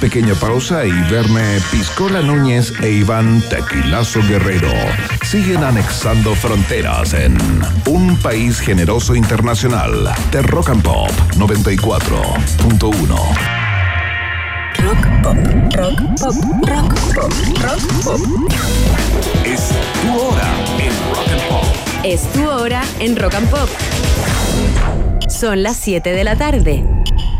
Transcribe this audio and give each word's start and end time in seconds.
pequeña 0.00 0.34
pausa 0.34 0.84
y 0.86 0.92
verme 1.10 1.58
Piscola 1.70 2.22
Núñez 2.22 2.72
e 2.82 2.90
Iván 2.90 3.42
Tequilazo 3.48 4.20
Guerrero 4.28 4.72
siguen 5.22 5.62
anexando 5.64 6.34
fronteras 6.34 7.14
en 7.14 7.38
un 7.86 8.16
país 8.18 8.60
generoso 8.60 9.14
internacional 9.14 10.12
de 10.30 10.42
Rock 10.42 10.68
and 10.70 10.82
Pop 10.82 11.10
94.1. 11.36 13.58
Rock 14.78 15.06
pop, 15.22 15.36
rock 15.74 16.00
pop, 16.18 16.34
rock 16.68 16.94
pop, 17.14 17.32
rock 17.62 17.80
pop. 18.04 18.20
Es 19.44 19.70
tu 20.02 20.18
hora 20.18 20.48
en 20.78 20.92
Rock 21.10 21.28
and 21.32 21.42
Pop. 21.48 21.64
Es 22.04 22.22
tu 22.32 22.48
hora 22.48 22.82
en 23.00 23.16
Rock 23.16 23.34
and 23.34 23.50
Pop. 23.50 23.68
Son 25.28 25.62
las 25.62 25.76
7 25.76 26.10
de 26.12 26.24
la 26.24 26.36
tarde. 26.36 26.84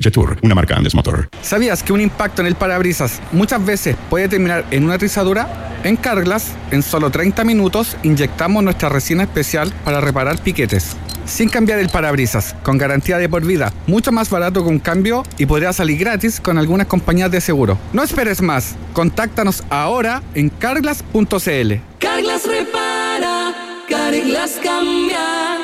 Jetour, 0.00 0.38
una 0.42 0.54
marca 0.54 0.76
Andes 0.76 0.94
Motor. 0.94 1.28
¿Sabías 1.42 1.82
que 1.82 1.92
un 1.92 2.00
impacto 2.00 2.42
en 2.42 2.46
el 2.46 2.54
parabrisas 2.54 3.20
muchas 3.32 3.64
veces 3.64 3.96
puede 4.08 4.28
terminar 4.28 4.64
en 4.70 4.84
una 4.84 4.96
rizadura? 4.96 5.70
En 5.82 5.96
Carglass, 5.96 6.48
en 6.70 6.82
solo 6.82 7.10
30 7.10 7.42
minutos, 7.44 7.96
inyectamos 8.02 8.62
nuestra 8.62 8.90
resina 8.90 9.22
especial 9.22 9.72
para 9.84 10.00
reparar 10.00 10.38
piquetes. 10.38 10.96
Sin 11.24 11.48
cambiar 11.48 11.78
el 11.78 11.88
parabrisas, 11.88 12.54
con 12.62 12.76
garantía 12.76 13.18
de 13.18 13.28
por 13.28 13.44
vida, 13.44 13.72
mucho 13.86 14.12
más 14.12 14.30
barato 14.30 14.62
que 14.64 14.68
un 14.68 14.78
cambio 14.78 15.22
y 15.38 15.46
podría 15.46 15.72
salir 15.72 15.98
gratis 15.98 16.40
con 16.40 16.58
algunas 16.58 16.86
compañías 16.86 17.30
de 17.30 17.40
seguro. 17.40 17.78
No 17.92 18.02
esperes 18.02 18.42
más, 18.42 18.74
contáctanos 18.92 19.62
ahora 19.70 20.22
en 20.34 20.50
carglass.cl. 20.50 21.74
Carglass 21.98 22.46
repara, 22.46 23.54
Carglass 23.88 24.58
cambia. 24.62 25.59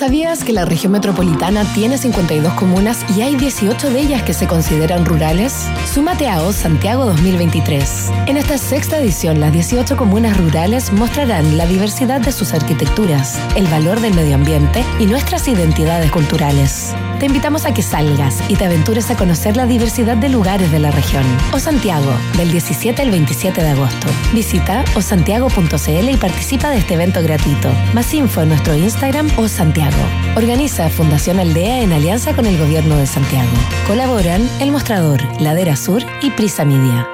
¿Sabías 0.00 0.44
que 0.44 0.54
la 0.54 0.64
región 0.64 0.92
metropolitana 0.92 1.62
tiene 1.74 1.98
52 1.98 2.54
comunas 2.54 3.04
y 3.14 3.20
hay 3.20 3.36
18 3.36 3.90
de 3.90 4.00
ellas 4.00 4.22
que 4.22 4.32
se 4.32 4.46
consideran 4.46 5.04
rurales? 5.04 5.66
Súmate 5.92 6.26
a 6.26 6.40
OS 6.40 6.56
Santiago 6.56 7.04
2023. 7.04 8.10
En 8.26 8.38
esta 8.38 8.56
sexta 8.56 8.98
edición, 8.98 9.40
las 9.40 9.52
18 9.52 9.98
comunas 9.98 10.38
rurales 10.38 10.90
mostrarán 10.90 11.58
la 11.58 11.66
diversidad 11.66 12.22
de 12.22 12.32
sus 12.32 12.54
arquitecturas, 12.54 13.38
el 13.56 13.66
valor 13.66 14.00
del 14.00 14.14
medio 14.14 14.36
ambiente 14.36 14.86
y 14.98 15.04
nuestras 15.04 15.46
identidades 15.48 16.10
culturales. 16.10 16.94
Te 17.18 17.26
invitamos 17.26 17.66
a 17.66 17.74
que 17.74 17.82
salgas 17.82 18.42
y 18.48 18.56
te 18.56 18.64
aventures 18.64 19.10
a 19.10 19.16
conocer 19.16 19.54
la 19.54 19.66
diversidad 19.66 20.16
de 20.16 20.30
lugares 20.30 20.72
de 20.72 20.78
la 20.78 20.90
región. 20.90 21.24
O 21.52 21.58
Santiago, 21.58 22.10
del 22.38 22.50
17 22.50 23.02
al 23.02 23.10
27 23.10 23.62
de 23.62 23.68
agosto. 23.68 24.06
Visita 24.32 24.82
osantiago.cl 24.94 26.08
y 26.08 26.16
participa 26.16 26.70
de 26.70 26.78
este 26.78 26.94
evento 26.94 27.22
gratuito. 27.22 27.70
Más 27.92 28.14
info 28.14 28.40
en 28.40 28.48
nuestro 28.48 28.74
Instagram 28.74 29.30
o 29.36 29.46
Santiago. 29.46 29.89
Organiza 30.36 30.88
Fundación 30.88 31.38
Aldea 31.38 31.80
en 31.82 31.92
alianza 31.92 32.34
con 32.34 32.46
el 32.46 32.58
Gobierno 32.58 32.96
de 32.96 33.06
Santiago. 33.06 33.50
Colaboran 33.86 34.48
El 34.60 34.70
Mostrador, 34.70 35.20
Ladera 35.40 35.76
Sur 35.76 36.02
y 36.22 36.30
Prisa 36.30 36.64
Media. 36.64 37.06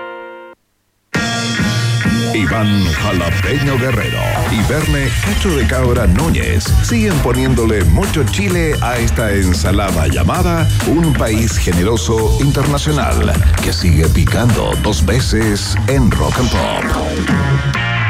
Iván 2.37 2.85
Jalapeño 2.85 3.79
Guerrero 3.79 4.21
y 4.53 4.71
Verne 4.71 5.09
Cacho 5.25 5.57
de 5.57 5.67
Cabra 5.67 6.07
Núñez 6.07 6.65
siguen 6.83 7.15
poniéndole 7.21 7.83
mucho 7.85 8.25
chile 8.25 8.75
a 8.83 8.99
esta 8.99 9.33
ensalada 9.33 10.07
llamada 10.09 10.69
Un 10.87 11.15
País 11.15 11.57
Generoso 11.57 12.37
Internacional 12.41 13.33
que 13.65 13.73
sigue 13.73 14.07
picando 14.09 14.73
dos 14.83 15.05
veces 15.05 15.77
en 15.89 16.11
Rock 16.11 16.39
and 16.39 16.51
Pop. 16.51 18.06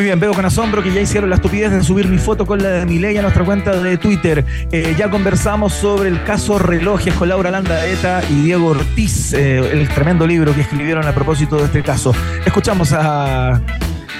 Muy 0.00 0.06
bien, 0.06 0.18
veo 0.18 0.32
con 0.32 0.46
asombro 0.46 0.82
que 0.82 0.90
ya 0.90 1.02
hicieron 1.02 1.28
la 1.28 1.36
estupidez 1.36 1.72
de 1.72 1.84
subir 1.84 2.08
mi 2.08 2.16
foto 2.16 2.46
con 2.46 2.62
la 2.62 2.70
de 2.70 2.86
Milei 2.86 3.18
a 3.18 3.20
nuestra 3.20 3.44
cuenta 3.44 3.78
de 3.82 3.98
Twitter. 3.98 4.46
Eh, 4.72 4.94
ya 4.96 5.10
conversamos 5.10 5.74
sobre 5.74 6.08
el 6.08 6.24
caso 6.24 6.58
Relojes 6.58 7.12
con 7.12 7.28
Laura 7.28 7.50
Landaeta 7.50 8.22
y 8.30 8.40
Diego 8.40 8.68
Ortiz, 8.68 9.34
eh, 9.34 9.58
el 9.58 9.86
tremendo 9.90 10.26
libro 10.26 10.54
que 10.54 10.62
escribieron 10.62 11.06
a 11.06 11.12
propósito 11.12 11.56
de 11.56 11.64
este 11.64 11.82
caso. 11.82 12.14
Escuchamos 12.46 12.94
a 12.94 13.60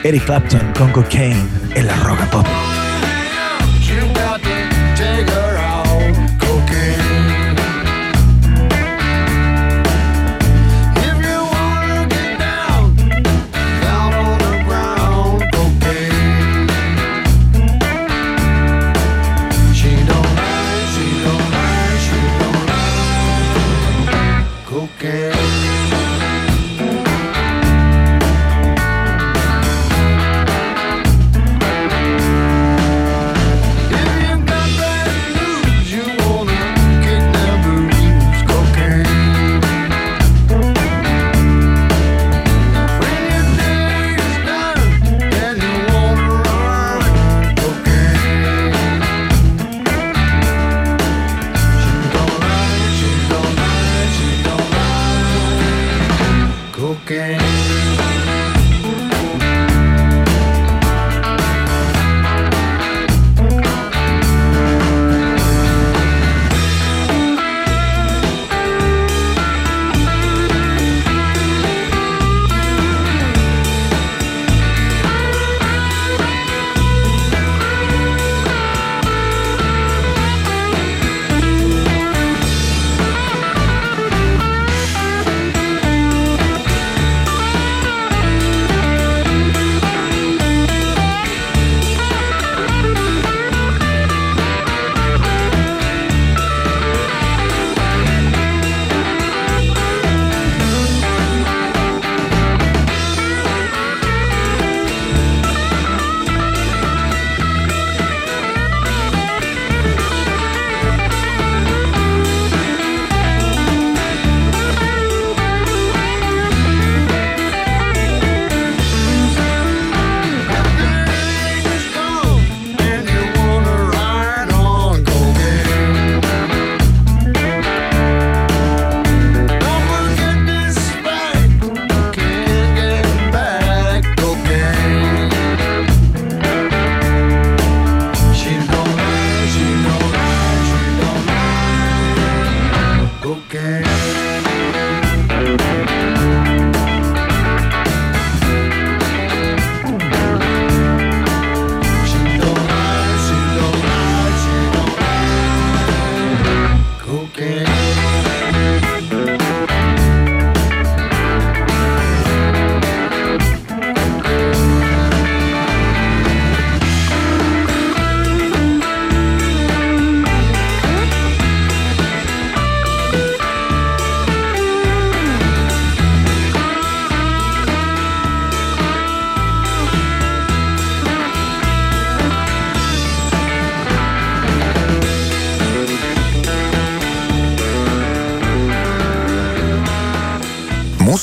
Eric 0.04 0.26
Clapton 0.26 0.70
con 0.76 0.92
Cocaine 0.92 1.48
en 1.74 1.86
la 1.86 1.96
Roca 1.96 2.26
Pop. 2.26 2.46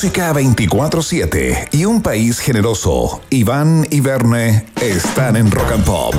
Música 0.00 0.32
24-7 0.32 1.70
y 1.72 1.84
un 1.84 2.02
país 2.02 2.38
generoso. 2.38 3.20
Iván 3.30 3.84
y 3.90 4.00
Verne 4.00 4.64
están 4.80 5.34
en 5.34 5.50
Rock 5.50 5.72
and 5.72 5.84
Pop. 5.84 6.14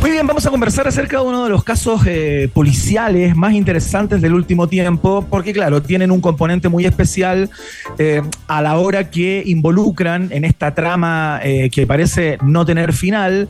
Muy 0.00 0.12
bien, 0.12 0.28
vamos 0.28 0.46
a 0.46 0.50
conversar 0.50 0.86
acerca 0.86 1.16
de 1.18 1.24
uno 1.24 1.42
de 1.42 1.50
los 1.50 1.64
casos 1.64 2.02
eh, 2.06 2.48
policiales 2.54 3.34
más 3.34 3.54
interesantes 3.54 4.22
del 4.22 4.34
último 4.34 4.68
tiempo, 4.68 5.26
porque 5.28 5.52
claro, 5.52 5.82
tienen 5.82 6.12
un 6.12 6.20
componente 6.20 6.68
muy 6.68 6.86
especial 6.86 7.50
eh, 7.98 8.22
a 8.46 8.62
la 8.62 8.78
hora 8.78 9.10
que 9.10 9.42
involucran 9.44 10.28
en 10.30 10.44
esta 10.44 10.72
trama 10.72 11.40
eh, 11.42 11.68
que 11.68 11.84
parece 11.84 12.38
no 12.42 12.64
tener 12.64 12.92
final 12.92 13.48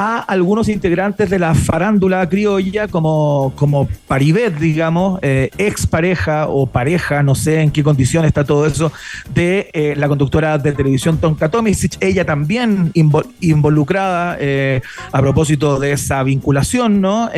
a 0.00 0.20
algunos 0.20 0.68
integrantes 0.68 1.28
de 1.28 1.40
la 1.40 1.56
farándula 1.56 2.28
criolla 2.28 2.86
como, 2.86 3.52
como 3.56 3.88
Paribet, 4.06 4.56
digamos, 4.56 5.18
eh, 5.22 5.50
ex 5.58 5.88
pareja 5.88 6.46
o 6.46 6.68
pareja, 6.68 7.24
no 7.24 7.34
sé 7.34 7.62
en 7.62 7.72
qué 7.72 7.82
condición 7.82 8.24
está 8.24 8.44
todo 8.44 8.64
eso, 8.64 8.92
de 9.34 9.70
eh, 9.72 9.94
la 9.96 10.06
conductora 10.06 10.56
de 10.56 10.70
televisión 10.70 11.18
Tonka 11.18 11.48
Tomisic, 11.48 11.96
ella 11.98 12.24
también 12.24 12.92
involucrada 12.94 14.36
eh, 14.38 14.82
a 15.10 15.20
propósito 15.20 15.80
de 15.80 15.90
esa 15.90 16.22
vinculación, 16.22 17.00
¿no? 17.00 17.28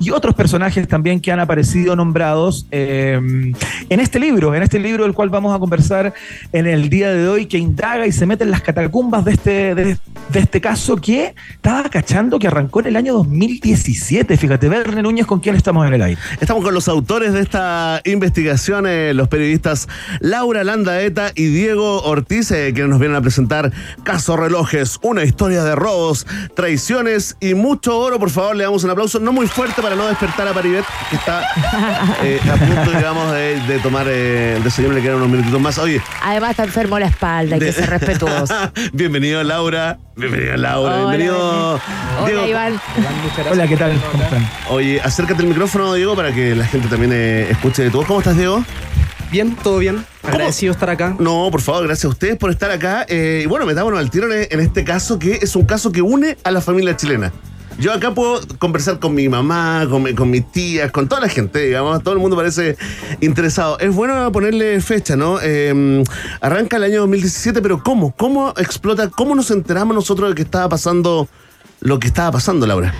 y 0.00 0.10
otros 0.10 0.34
personajes 0.34 0.86
también 0.86 1.20
que 1.20 1.32
han 1.32 1.40
aparecido 1.40 1.96
nombrados 1.96 2.66
en 2.70 3.54
este 3.88 4.20
libro, 4.20 4.54
en 4.54 4.62
este 4.62 4.78
libro 4.78 5.04
del 5.04 5.12
cual 5.12 5.28
vamos 5.28 5.54
a 5.54 5.58
conversar 5.58 6.14
en 6.52 6.66
el 6.66 6.88
día 6.88 7.10
de 7.10 7.28
hoy, 7.28 7.46
que 7.46 7.58
indaga 7.58 8.06
y 8.06 8.12
se 8.12 8.26
mete 8.26 8.44
en 8.44 8.50
las 8.50 8.60
catacumbas 8.60 9.24
de 9.24 9.32
este, 9.32 9.74
de, 9.74 9.98
de 10.30 10.38
este 10.38 10.60
caso 10.60 10.96
que 10.96 11.34
estaba 11.50 11.82
cachando 11.96 12.38
que 12.38 12.46
arrancó 12.46 12.80
en 12.80 12.88
el 12.88 12.96
año 12.96 13.14
2017. 13.14 14.36
Fíjate, 14.36 14.68
Verne 14.68 15.00
Núñez, 15.00 15.24
¿con 15.24 15.40
quién 15.40 15.56
estamos 15.56 15.86
en 15.86 15.94
el 15.94 16.02
aire? 16.02 16.20
Estamos 16.42 16.62
con 16.62 16.74
los 16.74 16.88
autores 16.88 17.32
de 17.32 17.40
esta 17.40 18.02
investigación, 18.04 18.84
eh, 18.86 19.14
los 19.14 19.28
periodistas 19.28 19.88
Laura 20.20 20.62
Landaeta 20.62 21.32
y 21.34 21.46
Diego 21.46 22.02
Ortiz, 22.02 22.50
eh, 22.50 22.74
que 22.74 22.82
nos 22.82 22.98
vienen 22.98 23.16
a 23.16 23.22
presentar 23.22 23.72
Caso 24.02 24.36
Relojes, 24.36 24.98
una 25.00 25.24
historia 25.24 25.64
de 25.64 25.74
robos, 25.74 26.26
traiciones 26.54 27.38
y 27.40 27.54
mucho 27.54 27.98
oro. 27.98 28.18
Por 28.18 28.28
favor, 28.28 28.56
le 28.56 28.64
damos 28.64 28.84
un 28.84 28.90
aplauso, 28.90 29.18
no 29.18 29.32
muy 29.32 29.46
fuerte 29.46 29.80
para 29.80 29.96
no 29.96 30.06
despertar 30.06 30.46
a 30.48 30.52
Paribet, 30.52 30.84
que 31.08 31.16
está 31.16 31.48
eh, 32.22 32.38
a 32.42 32.56
punto, 32.56 32.90
digamos, 32.90 33.32
de, 33.32 33.80
tomar 33.82 34.06
el 34.06 34.62
desayuno, 34.62 34.92
le 34.92 35.00
quedan 35.00 35.16
unos 35.16 35.30
minutitos 35.30 35.60
más. 35.62 35.78
Oye. 35.78 36.02
Además 36.22 36.50
está 36.50 36.64
enfermo 36.64 36.98
la 36.98 37.06
espalda, 37.06 37.54
hay 37.54 37.60
que 37.60 37.72
ser 37.72 37.88
respetuoso. 37.88 38.54
Bienvenido, 38.92 39.42
Laura. 39.42 39.98
Bienvenido, 40.14 40.58
Laura. 40.58 40.96
Bienvenido. 40.98 41.80
Hola, 42.20 42.48
Iván. 42.48 42.80
Hola, 43.50 43.68
¿qué 43.68 43.76
tal? 43.76 44.00
¿Cómo 44.10 44.22
están? 44.22 44.48
Oye, 44.70 45.00
acércate 45.00 45.42
el 45.42 45.48
micrófono, 45.48 45.94
Diego, 45.94 46.16
para 46.16 46.32
que 46.32 46.54
la 46.54 46.64
gente 46.64 46.88
también 46.88 47.12
eh, 47.12 47.48
escuche 47.50 47.84
de 47.84 47.90
todo. 47.90 48.04
¿Cómo 48.04 48.20
estás, 48.20 48.36
Diego? 48.36 48.64
Bien, 49.30 49.54
todo 49.56 49.78
bien. 49.78 50.04
Agradecido 50.22 50.72
estar 50.72 50.90
acá. 50.90 51.16
No, 51.18 51.48
por 51.50 51.60
favor, 51.60 51.84
gracias 51.84 52.06
a 52.06 52.08
ustedes 52.08 52.36
por 52.36 52.50
estar 52.50 52.70
acá. 52.70 53.04
Eh, 53.08 53.42
y 53.44 53.46
bueno, 53.46 53.66
metámonos 53.66 54.00
al 54.00 54.10
tiro 54.10 54.32
en, 54.32 54.48
en 54.50 54.60
este 54.60 54.84
caso, 54.84 55.18
que 55.18 55.34
es 55.42 55.54
un 55.54 55.64
caso 55.64 55.92
que 55.92 56.02
une 56.02 56.36
a 56.44 56.50
la 56.50 56.60
familia 56.60 56.96
chilena. 56.96 57.32
Yo 57.78 57.92
acá 57.92 58.14
puedo 58.14 58.40
conversar 58.58 58.98
con 58.98 59.14
mi 59.14 59.28
mamá, 59.28 59.86
con, 59.90 60.10
con, 60.14 60.30
mis 60.30 60.50
tías, 60.50 60.90
con 60.90 61.08
toda 61.08 61.20
la 61.20 61.28
gente, 61.28 61.58
digamos, 61.58 62.02
todo 62.02 62.14
el 62.14 62.20
mundo 62.20 62.34
parece 62.34 62.76
interesado. 63.20 63.78
Es 63.78 63.94
bueno 63.94 64.32
ponerle 64.32 64.80
fecha, 64.80 65.14
¿no? 65.14 65.38
Eh, 65.42 66.02
arranca 66.40 66.78
el 66.78 66.84
año 66.84 67.00
2017, 67.00 67.60
pero 67.60 67.82
¿cómo? 67.82 68.12
¿Cómo 68.16 68.54
explota? 68.56 69.10
¿Cómo 69.10 69.34
nos 69.34 69.50
enteramos 69.50 69.94
nosotros 69.94 70.30
de 70.30 70.34
que 70.34 70.42
estaba 70.42 70.70
pasando 70.70 71.28
lo 71.86 72.00
que 72.00 72.08
estaba 72.08 72.32
pasando, 72.32 72.66
Laura? 72.66 72.92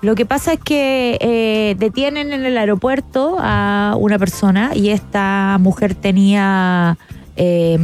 Lo 0.00 0.16
que 0.16 0.26
pasa 0.26 0.54
es 0.54 0.60
que 0.60 1.16
eh, 1.20 1.76
detienen 1.78 2.32
en 2.32 2.44
el 2.44 2.58
aeropuerto 2.58 3.36
a 3.38 3.94
una 3.96 4.18
persona 4.18 4.72
y 4.74 4.90
esta 4.90 5.58
mujer 5.60 5.94
tenía 5.94 6.98
eh, 7.36 7.78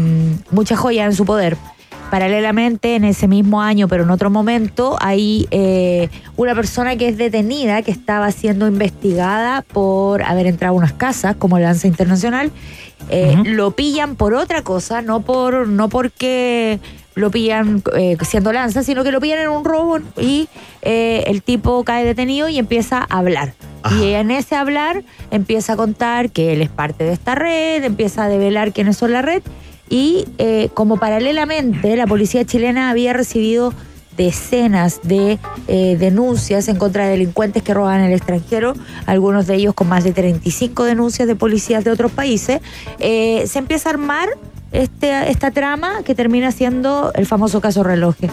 muchas 0.50 0.80
joyas 0.80 1.06
en 1.06 1.14
su 1.14 1.24
poder. 1.24 1.56
Paralelamente, 2.10 2.96
en 2.96 3.04
ese 3.04 3.28
mismo 3.28 3.60
año, 3.60 3.86
pero 3.86 4.04
en 4.04 4.10
otro 4.10 4.30
momento, 4.30 4.96
hay 5.00 5.46
eh, 5.50 6.08
una 6.36 6.54
persona 6.54 6.96
que 6.96 7.08
es 7.08 7.18
detenida, 7.18 7.82
que 7.82 7.90
estaba 7.90 8.32
siendo 8.32 8.66
investigada 8.66 9.62
por 9.62 10.22
haber 10.22 10.46
entrado 10.46 10.74
a 10.74 10.78
unas 10.78 10.94
casas 10.94 11.36
como 11.36 11.58
Lanza 11.58 11.86
Internacional. 11.86 12.50
Eh, 13.10 13.36
Lo 13.44 13.72
pillan 13.72 14.16
por 14.16 14.34
otra 14.34 14.62
cosa, 14.62 15.02
no 15.02 15.20
por 15.20 15.68
no 15.68 15.88
porque 15.88 16.80
lo 17.14 17.30
pillan 17.30 17.82
eh, 17.96 18.16
siendo 18.22 18.52
lanza, 18.52 18.82
sino 18.82 19.02
que 19.02 19.10
lo 19.10 19.20
pillan 19.20 19.40
en 19.40 19.48
un 19.48 19.64
robo 19.64 19.98
y 20.16 20.48
eh, 20.82 21.24
el 21.26 21.42
tipo 21.42 21.82
cae 21.82 22.04
detenido 22.04 22.48
y 22.48 22.58
empieza 22.58 22.98
a 23.08 23.18
hablar. 23.18 23.54
Y 24.00 24.12
en 24.12 24.30
ese 24.30 24.54
hablar 24.54 25.02
empieza 25.30 25.72
a 25.72 25.76
contar 25.76 26.30
que 26.30 26.52
él 26.52 26.62
es 26.62 26.68
parte 26.68 27.04
de 27.04 27.12
esta 27.12 27.34
red, 27.34 27.82
empieza 27.82 28.24
a 28.24 28.28
develar 28.28 28.72
quiénes 28.72 28.96
son 28.96 29.12
la 29.12 29.22
red 29.22 29.42
y 29.88 30.26
eh, 30.38 30.70
como 30.74 30.98
paralelamente 30.98 31.96
la 31.96 32.06
policía 32.06 32.44
chilena 32.44 32.90
había 32.90 33.12
recibido 33.12 33.72
decenas 34.16 35.00
de 35.04 35.38
eh, 35.68 35.96
denuncias 35.98 36.68
en 36.68 36.76
contra 36.76 37.04
de 37.04 37.12
delincuentes 37.12 37.62
que 37.62 37.72
roban 37.72 38.00
en 38.00 38.06
el 38.06 38.12
extranjero, 38.14 38.74
algunos 39.06 39.46
de 39.46 39.54
ellos 39.54 39.74
con 39.74 39.88
más 39.88 40.04
de 40.04 40.12
35 40.12 40.84
denuncias 40.84 41.28
de 41.28 41.36
policías 41.36 41.84
de 41.84 41.92
otros 41.92 42.10
países, 42.10 42.60
eh, 42.98 43.44
se 43.46 43.60
empieza 43.60 43.88
a 43.88 43.92
armar 43.92 44.28
este, 44.72 45.30
esta 45.30 45.52
trama 45.52 46.02
que 46.04 46.14
termina 46.14 46.50
siendo 46.50 47.12
el 47.14 47.26
famoso 47.26 47.60
caso 47.60 47.82
reloje. 47.82 48.28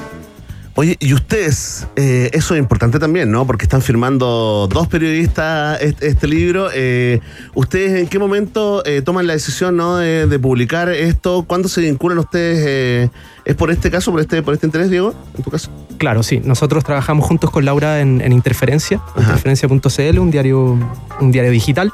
Oye, 0.77 0.97
y 0.99 1.13
ustedes, 1.13 1.87
eh, 1.95 2.29
eso 2.33 2.53
es 2.53 2.59
importante 2.59 2.99
también, 2.99 3.31
¿no? 3.31 3.47
Porque 3.47 3.63
están 3.63 3.81
firmando 3.81 4.67
dos 4.69 4.89
periodistas 4.89 5.81
este, 5.81 6.07
este 6.07 6.27
libro. 6.27 6.67
Eh, 6.73 7.21
¿Ustedes 7.53 7.97
en 7.97 8.07
qué 8.07 8.19
momento 8.19 8.85
eh, 8.85 9.01
toman 9.01 9.25
la 9.25 9.33
decisión, 9.33 9.77
¿no? 9.77 9.95
De, 9.95 10.27
de, 10.27 10.37
publicar 10.37 10.89
esto? 10.89 11.45
¿Cuándo 11.47 11.69
se 11.69 11.79
vinculan 11.79 12.17
ustedes? 12.17 13.09
¿Es 13.45 13.55
por 13.55 13.71
este 13.71 13.89
caso, 13.89 14.11
por 14.11 14.19
este, 14.19 14.41
por 14.43 14.53
este 14.53 14.65
interés, 14.65 14.89
Diego, 14.89 15.15
en 15.37 15.43
tu 15.43 15.49
caso? 15.49 15.71
Claro, 15.97 16.23
sí. 16.23 16.41
Nosotros 16.43 16.83
trabajamos 16.83 17.25
juntos 17.25 17.51
con 17.51 17.63
Laura 17.63 18.01
en, 18.01 18.19
en 18.19 18.33
Interferencia, 18.33 19.01
interferencia.cl, 19.15 20.19
un 20.19 20.29
diario, 20.29 20.77
un 21.21 21.31
diario 21.31 21.51
digital. 21.51 21.93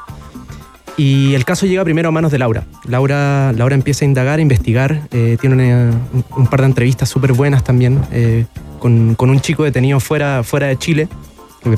Y 0.96 1.34
el 1.34 1.44
caso 1.44 1.66
llega 1.66 1.84
primero 1.84 2.10
a 2.10 2.12
manos 2.12 2.30
de 2.30 2.38
Laura. 2.38 2.64
Laura, 2.86 3.52
Laura 3.52 3.74
empieza 3.74 4.04
a 4.04 4.08
indagar, 4.08 4.38
a 4.38 4.42
investigar. 4.42 5.02
Eh, 5.10 5.36
tiene 5.40 5.54
una, 5.54 5.90
un, 6.36 6.46
par 6.46 6.60
de 6.60 6.66
entrevistas 6.66 7.08
súper 7.08 7.32
buenas 7.32 7.64
también 7.64 8.00
eh, 8.12 8.44
con, 8.78 9.14
con, 9.14 9.30
un 9.30 9.40
chico 9.40 9.64
detenido 9.64 10.00
fuera, 10.00 10.42
fuera 10.42 10.66
de 10.66 10.76
Chile, 10.76 11.08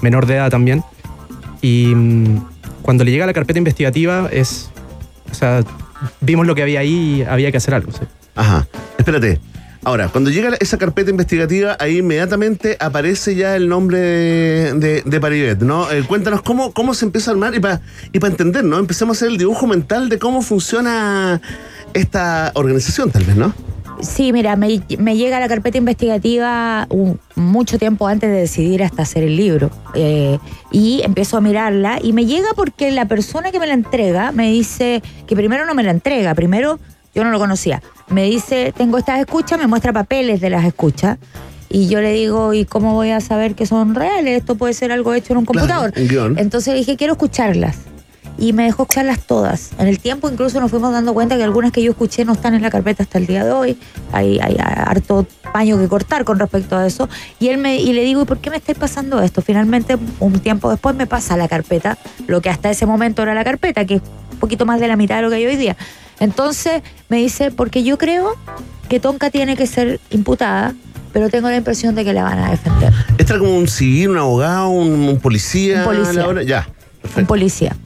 menor 0.02 0.26
de 0.26 0.34
edad 0.34 0.50
también. 0.50 0.82
Y 1.62 1.92
mmm, 1.94 2.40
cuando 2.82 3.04
le 3.04 3.10
llega 3.10 3.26
la 3.26 3.32
carpeta 3.32 3.58
investigativa 3.58 4.28
es... 4.32 4.70
O 5.30 5.34
sea, 5.34 5.62
vimos 6.20 6.46
lo 6.46 6.54
que 6.54 6.62
había 6.62 6.80
ahí 6.80 7.18
y 7.18 7.22
había 7.22 7.50
que 7.50 7.56
hacer 7.56 7.74
algo. 7.74 7.92
¿sí? 7.92 8.00
Ajá. 8.34 8.66
Espérate. 8.98 9.40
Ahora, 9.84 10.08
cuando 10.08 10.30
llega 10.30 10.56
esa 10.60 10.78
carpeta 10.78 11.10
investigativa, 11.10 11.76
ahí 11.78 11.98
inmediatamente 11.98 12.78
aparece 12.80 13.34
ya 13.34 13.54
el 13.54 13.68
nombre 13.68 13.98
de, 13.98 15.02
de, 15.04 15.20
Paribet, 15.20 15.60
¿no? 15.60 15.90
Eh, 15.90 16.02
cuéntanos 16.04 16.40
cómo, 16.40 16.72
cómo 16.72 16.94
se 16.94 17.04
empieza 17.04 17.30
a 17.30 17.34
armar 17.34 17.54
y 17.54 17.60
para 17.60 17.82
y 18.12 18.18
pa 18.18 18.28
entender, 18.28 18.64
¿no? 18.64 18.78
Empecemos 18.78 19.16
a 19.16 19.18
hacer 19.18 19.28
el 19.28 19.36
dibujo 19.36 19.66
mental 19.66 20.08
de 20.08 20.18
cómo 20.18 20.40
funciona 20.40 21.40
esta 21.92 22.50
organización, 22.54 23.10
tal 23.10 23.24
vez, 23.24 23.36
¿no? 23.36 23.52
Sí, 24.00 24.32
mira, 24.32 24.56
me, 24.56 24.78
llega 24.78 25.38
la 25.38 25.48
carpeta 25.48 25.78
investigativa 25.78 26.88
mucho 27.36 27.78
tiempo 27.78 28.08
antes 28.08 28.30
de 28.30 28.36
decidir 28.36 28.82
hasta 28.82 29.02
hacer 29.02 29.22
el 29.22 29.36
libro. 29.36 29.70
Eh, 29.94 30.38
y 30.72 31.02
empiezo 31.04 31.36
a 31.36 31.40
mirarla 31.40 31.98
y 32.02 32.12
me 32.12 32.26
llega 32.26 32.48
porque 32.56 32.90
la 32.90 33.06
persona 33.06 33.52
que 33.52 33.60
me 33.60 33.66
la 33.66 33.74
entrega 33.74 34.32
me 34.32 34.50
dice 34.50 35.02
que 35.26 35.36
primero 35.36 35.64
no 35.66 35.74
me 35.74 35.82
la 35.82 35.90
entrega, 35.90 36.34
primero 36.34 36.80
yo 37.14 37.24
no 37.24 37.30
lo 37.30 37.38
conocía. 37.38 37.82
Me 38.08 38.24
dice, 38.24 38.72
tengo 38.76 38.98
estas 38.98 39.20
escuchas, 39.20 39.58
me 39.58 39.66
muestra 39.66 39.92
papeles 39.92 40.40
de 40.40 40.50
las 40.50 40.64
escuchas. 40.64 41.18
Y 41.68 41.88
yo 41.88 42.00
le 42.00 42.12
digo, 42.12 42.54
¿y 42.54 42.64
cómo 42.66 42.94
voy 42.94 43.10
a 43.10 43.20
saber 43.20 43.54
que 43.54 43.66
son 43.66 43.94
reales? 43.94 44.38
Esto 44.38 44.54
puede 44.54 44.74
ser 44.74 44.92
algo 44.92 45.12
hecho 45.14 45.32
en 45.32 45.38
un 45.38 45.44
computador. 45.44 45.92
Claro, 45.92 46.26
un 46.26 46.38
Entonces 46.38 46.74
dije, 46.74 46.96
quiero 46.96 47.14
escucharlas. 47.14 47.76
y 48.38 48.52
me 48.52 48.64
dejó 48.64 48.82
escucharlas 48.82 49.20
todas. 49.20 49.70
En 49.78 49.86
el 49.88 49.98
tiempo 49.98 50.28
incluso 50.28 50.60
nos 50.60 50.70
fuimos 50.70 50.92
dando 50.92 51.14
cuenta 51.14 51.36
que 51.36 51.42
algunas 51.44 51.72
que 51.72 51.82
yo 51.82 51.92
escuché 51.92 52.24
no 52.24 52.32
están 52.32 52.54
en 52.54 52.62
la 52.62 52.70
carpeta 52.70 53.02
hasta 53.04 53.18
el 53.18 53.26
día 53.26 53.44
de 53.44 53.52
hoy. 53.52 53.78
Hay, 54.12 54.38
hay 54.40 54.56
harto 54.58 55.26
paño 55.52 55.78
que 55.78 55.88
cortar 55.88 56.24
con 56.24 56.38
respecto 56.38 56.76
a 56.76 56.86
eso. 56.86 57.08
Y 57.40 57.48
él 57.48 57.58
me 57.58 57.76
y 57.76 57.92
le 57.92 58.02
digo, 58.04 58.22
¿y 58.22 58.24
por 58.24 58.38
qué 58.38 58.50
me 58.50 58.56
estáis 58.56 58.78
pasando 58.78 59.20
esto? 59.22 59.40
Finalmente, 59.40 59.96
un 60.20 60.38
tiempo 60.40 60.70
después 60.70 60.94
me 60.94 61.06
pasa 61.06 61.36
la 61.36 61.48
carpeta, 61.48 61.96
lo 62.26 62.40
que 62.40 62.50
hasta 62.50 62.70
ese 62.70 62.86
momento 62.86 63.22
era 63.22 63.34
la 63.34 63.44
carpeta, 63.44 63.84
que 63.84 63.94
es 63.96 64.02
un 64.32 64.38
poquito 64.38 64.66
más 64.66 64.80
de 64.80 64.88
la 64.88 64.96
mitad 64.96 65.16
de 65.16 65.22
lo 65.22 65.30
que 65.30 65.36
hay 65.36 65.46
hoy 65.46 65.56
día. 65.56 65.76
Entonces 66.20 66.82
me 67.08 67.18
dice, 67.18 67.50
porque 67.50 67.82
yo 67.82 67.98
creo 67.98 68.32
que 68.88 69.00
Tonka 69.00 69.30
tiene 69.30 69.56
que 69.56 69.66
ser 69.66 70.00
imputada, 70.10 70.74
pero 71.12 71.30
tengo 71.30 71.48
la 71.48 71.56
impresión 71.56 71.94
de 71.94 72.04
que 72.04 72.12
la 72.12 72.24
van 72.24 72.38
a 72.38 72.50
defender. 72.50 72.92
¿Este 73.18 73.32
era 73.32 73.38
como 73.38 73.56
un 73.56 73.68
civil, 73.68 74.10
un 74.10 74.18
abogado, 74.18 74.68
un, 74.68 75.08
un 75.08 75.20
policía? 75.20 75.78
Un 75.78 75.84
policía. 75.84 76.42
Ya. 76.42 76.68
un 77.16 77.26
policía. 77.26 77.76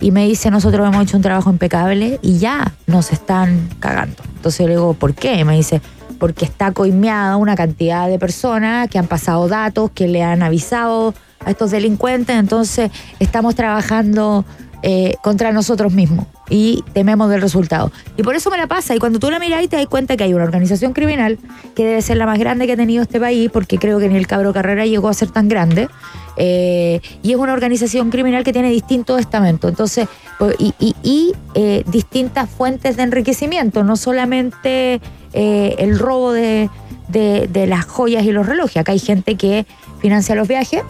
Y 0.00 0.10
me 0.10 0.26
dice, 0.26 0.50
nosotros 0.50 0.86
hemos 0.86 1.02
hecho 1.04 1.16
un 1.16 1.22
trabajo 1.22 1.50
impecable 1.50 2.18
y 2.22 2.38
ya 2.38 2.72
nos 2.86 3.12
están 3.12 3.68
cagando. 3.80 4.22
Entonces 4.36 4.60
yo 4.60 4.66
le 4.66 4.74
digo, 4.74 4.94
¿por 4.94 5.14
qué? 5.14 5.36
Y 5.36 5.44
me 5.44 5.56
dice, 5.56 5.80
porque 6.18 6.44
está 6.44 6.72
coimeada 6.72 7.36
una 7.36 7.56
cantidad 7.56 8.08
de 8.08 8.18
personas 8.18 8.88
que 8.88 8.98
han 8.98 9.06
pasado 9.06 9.48
datos, 9.48 9.90
que 9.92 10.06
le 10.06 10.22
han 10.22 10.42
avisado 10.42 11.14
a 11.44 11.50
estos 11.50 11.70
delincuentes, 11.70 12.36
entonces 12.36 12.90
estamos 13.20 13.54
trabajando 13.54 14.44
eh, 14.88 15.16
contra 15.20 15.50
nosotros 15.50 15.92
mismos 15.92 16.26
y 16.48 16.84
tememos 16.92 17.28
del 17.28 17.40
resultado. 17.40 17.90
Y 18.16 18.22
por 18.22 18.36
eso 18.36 18.50
me 18.50 18.56
la 18.56 18.68
pasa. 18.68 18.94
Y 18.94 18.98
cuando 19.00 19.18
tú 19.18 19.32
la 19.32 19.40
miras 19.40 19.64
y 19.64 19.66
te 19.68 19.76
das 19.76 19.86
cuenta 19.88 20.16
que 20.16 20.22
hay 20.22 20.32
una 20.32 20.44
organización 20.44 20.92
criminal 20.92 21.38
que 21.74 21.84
debe 21.84 22.00
ser 22.02 22.18
la 22.18 22.26
más 22.26 22.38
grande 22.38 22.66
que 22.66 22.74
ha 22.74 22.76
tenido 22.76 23.02
este 23.02 23.18
país, 23.18 23.50
porque 23.52 23.78
creo 23.78 23.98
que 23.98 24.08
ni 24.08 24.16
el 24.16 24.28
Cabro 24.28 24.52
Carrera 24.52 24.86
llegó 24.86 25.08
a 25.08 25.14
ser 25.14 25.30
tan 25.30 25.48
grande. 25.48 25.88
eh, 26.38 27.00
y 27.22 27.32
es 27.32 27.36
una 27.38 27.54
organización 27.54 28.10
criminal 28.10 28.44
que 28.44 28.52
tiene 28.52 28.70
distintos 28.70 29.18
estamentos. 29.20 29.70
Entonces, 29.70 30.06
pues, 30.38 30.54
y, 30.58 30.74
y- 30.78 30.94
y, 31.02 31.32
eh, 31.54 31.82
distintas 31.90 32.48
fuentes 32.50 32.96
de 32.98 33.02
enriquecimiento, 33.04 33.82
no 33.84 33.96
solamente 33.96 35.00
el 35.32 35.98
robo 35.98 36.32
de, 36.32 36.68
de- 37.08 37.48
de 37.50 37.66
las 37.66 37.86
joyas 37.86 38.24
y 38.24 38.32
los 38.32 38.46
relojes. 38.46 38.76
Acá 38.76 38.92
hay 38.92 38.98
gente 38.98 39.36
que 39.36 39.64
financia 40.00 40.34
los 40.34 40.46
viajes, 40.46 40.82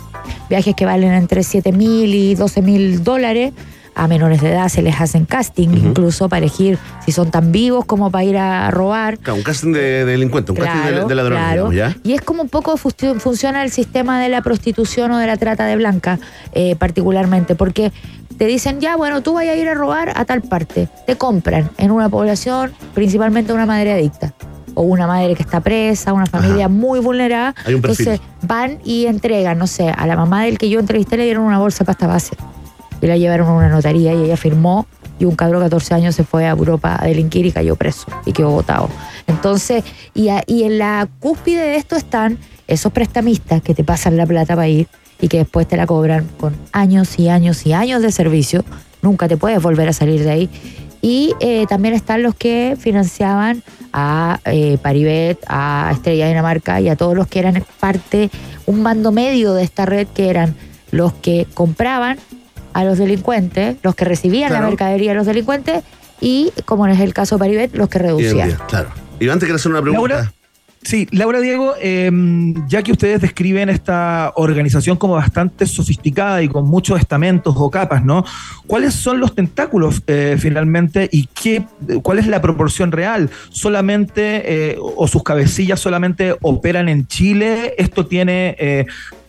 viajes 0.50 0.74
que 0.74 0.84
valen 0.84 1.12
entre 1.12 1.42
7 1.44 1.70
mil 1.72 2.12
y 2.14 2.34
12 2.34 2.60
mil 2.62 3.02
dólares. 3.04 3.52
A 3.98 4.08
menores 4.08 4.42
de 4.42 4.52
edad 4.52 4.68
se 4.68 4.82
les 4.82 5.00
hacen 5.00 5.24
casting, 5.24 5.70
incluso 5.70 6.28
para 6.28 6.40
elegir 6.40 6.78
si 7.04 7.12
son 7.12 7.30
tan 7.30 7.50
vivos 7.50 7.86
como 7.86 8.10
para 8.10 8.24
ir 8.24 8.36
a 8.36 8.70
robar. 8.70 9.16
Claro, 9.16 9.38
un 9.38 9.42
casting 9.42 9.72
de, 9.72 9.80
de 9.80 10.04
delincuente, 10.04 10.52
un 10.52 10.58
casting 10.58 10.94
de, 10.94 11.04
de 11.06 11.14
ladrones, 11.14 11.44
claro. 11.44 11.70
digamos, 11.70 11.94
¿ya? 11.94 11.96
Y 12.04 12.12
es 12.12 12.20
como 12.20 12.42
un 12.42 12.50
poco 12.50 12.76
funciona 12.76 13.62
el 13.62 13.70
sistema 13.70 14.20
de 14.20 14.28
la 14.28 14.42
prostitución 14.42 15.12
o 15.12 15.18
de 15.18 15.26
la 15.26 15.38
trata 15.38 15.64
de 15.64 15.76
blanca, 15.76 16.18
eh, 16.52 16.76
particularmente, 16.76 17.54
porque 17.54 17.90
te 18.36 18.44
dicen, 18.44 18.80
ya, 18.80 18.96
bueno, 18.96 19.22
tú 19.22 19.32
vas 19.32 19.46
a 19.46 19.54
ir 19.54 19.66
a 19.66 19.74
robar 19.74 20.12
a 20.14 20.26
tal 20.26 20.42
parte. 20.42 20.88
Te 21.06 21.16
compran 21.16 21.70
en 21.78 21.90
una 21.90 22.10
población, 22.10 22.72
principalmente 22.94 23.52
una 23.54 23.64
madre 23.64 23.94
adicta. 23.94 24.34
O 24.74 24.82
una 24.82 25.06
madre 25.06 25.34
que 25.34 25.42
está 25.42 25.60
presa, 25.60 26.12
una 26.12 26.26
familia 26.26 26.68
muy 26.68 27.00
vulnerada. 27.00 27.54
Hay 27.64 27.72
un. 27.72 27.78
Entonces 27.78 28.20
van 28.42 28.78
y 28.84 29.06
entregan, 29.06 29.56
no 29.56 29.66
sé, 29.66 29.88
a 29.88 30.06
la 30.06 30.16
mamá 30.16 30.44
del 30.44 30.58
que 30.58 30.68
yo 30.68 30.80
entrevisté 30.80 31.16
le 31.16 31.24
dieron 31.24 31.44
una 31.44 31.58
bolsa 31.58 31.78
de 31.78 31.86
pasta 31.86 32.06
base. 32.06 32.36
Y 33.00 33.06
la 33.06 33.16
llevaron 33.16 33.48
a 33.48 33.52
una 33.52 33.68
notaría 33.68 34.14
y 34.14 34.24
ella 34.24 34.36
firmó 34.36 34.86
y 35.18 35.24
un 35.24 35.34
cabrón 35.36 35.60
de 35.62 35.66
14 35.66 35.94
años 35.94 36.14
se 36.14 36.24
fue 36.24 36.46
a 36.46 36.50
Europa 36.50 36.96
a 37.00 37.06
delinquir 37.06 37.46
y 37.46 37.52
cayó 37.52 37.76
preso 37.76 38.06
y 38.26 38.32
quedó 38.32 38.50
votado. 38.50 38.88
Entonces, 39.26 39.82
y, 40.14 40.28
a- 40.28 40.42
y 40.46 40.64
en 40.64 40.78
la 40.78 41.08
cúspide 41.20 41.62
de 41.62 41.76
esto 41.76 41.96
están 41.96 42.38
esos 42.68 42.92
prestamistas 42.92 43.62
que 43.62 43.74
te 43.74 43.84
pasan 43.84 44.16
la 44.16 44.26
plata 44.26 44.54
para 44.54 44.68
ir 44.68 44.88
y 45.20 45.28
que 45.28 45.38
después 45.38 45.66
te 45.66 45.76
la 45.76 45.86
cobran 45.86 46.26
con 46.38 46.54
años 46.72 47.18
y 47.18 47.28
años 47.28 47.64
y 47.66 47.72
años 47.72 48.02
de 48.02 48.12
servicio. 48.12 48.64
Nunca 49.02 49.28
te 49.28 49.36
puedes 49.36 49.62
volver 49.62 49.88
a 49.88 49.92
salir 49.92 50.22
de 50.22 50.30
ahí. 50.30 50.50
Y 51.00 51.34
eh, 51.40 51.66
también 51.68 51.94
están 51.94 52.22
los 52.22 52.34
que 52.34 52.76
financiaban 52.78 53.62
a 53.92 54.40
eh, 54.44 54.76
Paribet, 54.82 55.38
a 55.46 55.90
Estrella 55.92 56.26
Dinamarca 56.28 56.80
y 56.80 56.88
a 56.88 56.96
todos 56.96 57.14
los 57.14 57.26
que 57.28 57.38
eran 57.38 57.64
parte, 57.80 58.30
un 58.66 58.82
mando 58.82 59.12
medio 59.12 59.54
de 59.54 59.62
esta 59.62 59.86
red 59.86 60.08
que 60.08 60.28
eran 60.28 60.54
los 60.90 61.12
que 61.14 61.46
compraban 61.54 62.18
a 62.76 62.84
los 62.84 62.98
delincuentes, 62.98 63.78
los 63.82 63.94
que 63.94 64.04
recibían 64.04 64.52
la 64.52 64.60
mercadería 64.60 65.12
de 65.12 65.16
los 65.16 65.26
delincuentes 65.26 65.82
y, 66.20 66.52
como 66.66 66.86
es 66.86 67.00
el 67.00 67.14
caso 67.14 67.36
de 67.36 67.38
Paribet, 67.38 67.74
los 67.74 67.88
que 67.88 67.98
reducían. 67.98 68.54
claro. 68.68 68.90
Iván, 69.18 69.38
te 69.38 69.46
quiero 69.46 69.56
hacer 69.56 69.72
una 69.72 69.80
pregunta. 69.80 70.14
Laura, 70.14 70.32
Sí, 70.86 71.08
Laura 71.10 71.40
Diego, 71.40 71.74
eh, 71.80 72.12
ya 72.68 72.80
que 72.84 72.92
ustedes 72.92 73.20
describen 73.20 73.68
esta 73.68 74.32
organización 74.36 74.96
como 74.96 75.14
bastante 75.14 75.66
sofisticada 75.66 76.44
y 76.44 76.48
con 76.48 76.64
muchos 76.64 77.00
estamentos 77.00 77.56
o 77.56 77.68
capas, 77.72 78.04
¿no? 78.04 78.24
¿Cuáles 78.68 78.94
son 78.94 79.18
los 79.18 79.34
tentáculos 79.34 80.00
eh, 80.06 80.36
finalmente 80.38 81.08
y 81.10 81.26
qué, 81.26 81.64
cuál 82.04 82.20
es 82.20 82.28
la 82.28 82.40
proporción 82.40 82.92
real? 82.92 83.30
¿Solamente 83.48 84.70
eh, 84.70 84.76
o 84.78 85.08
sus 85.08 85.24
cabecillas 85.24 85.80
solamente 85.80 86.36
operan 86.40 86.88
en 86.88 87.08
Chile? 87.08 87.74
¿Esto 87.78 88.06
tiene 88.06 88.54
eh, 88.56 88.86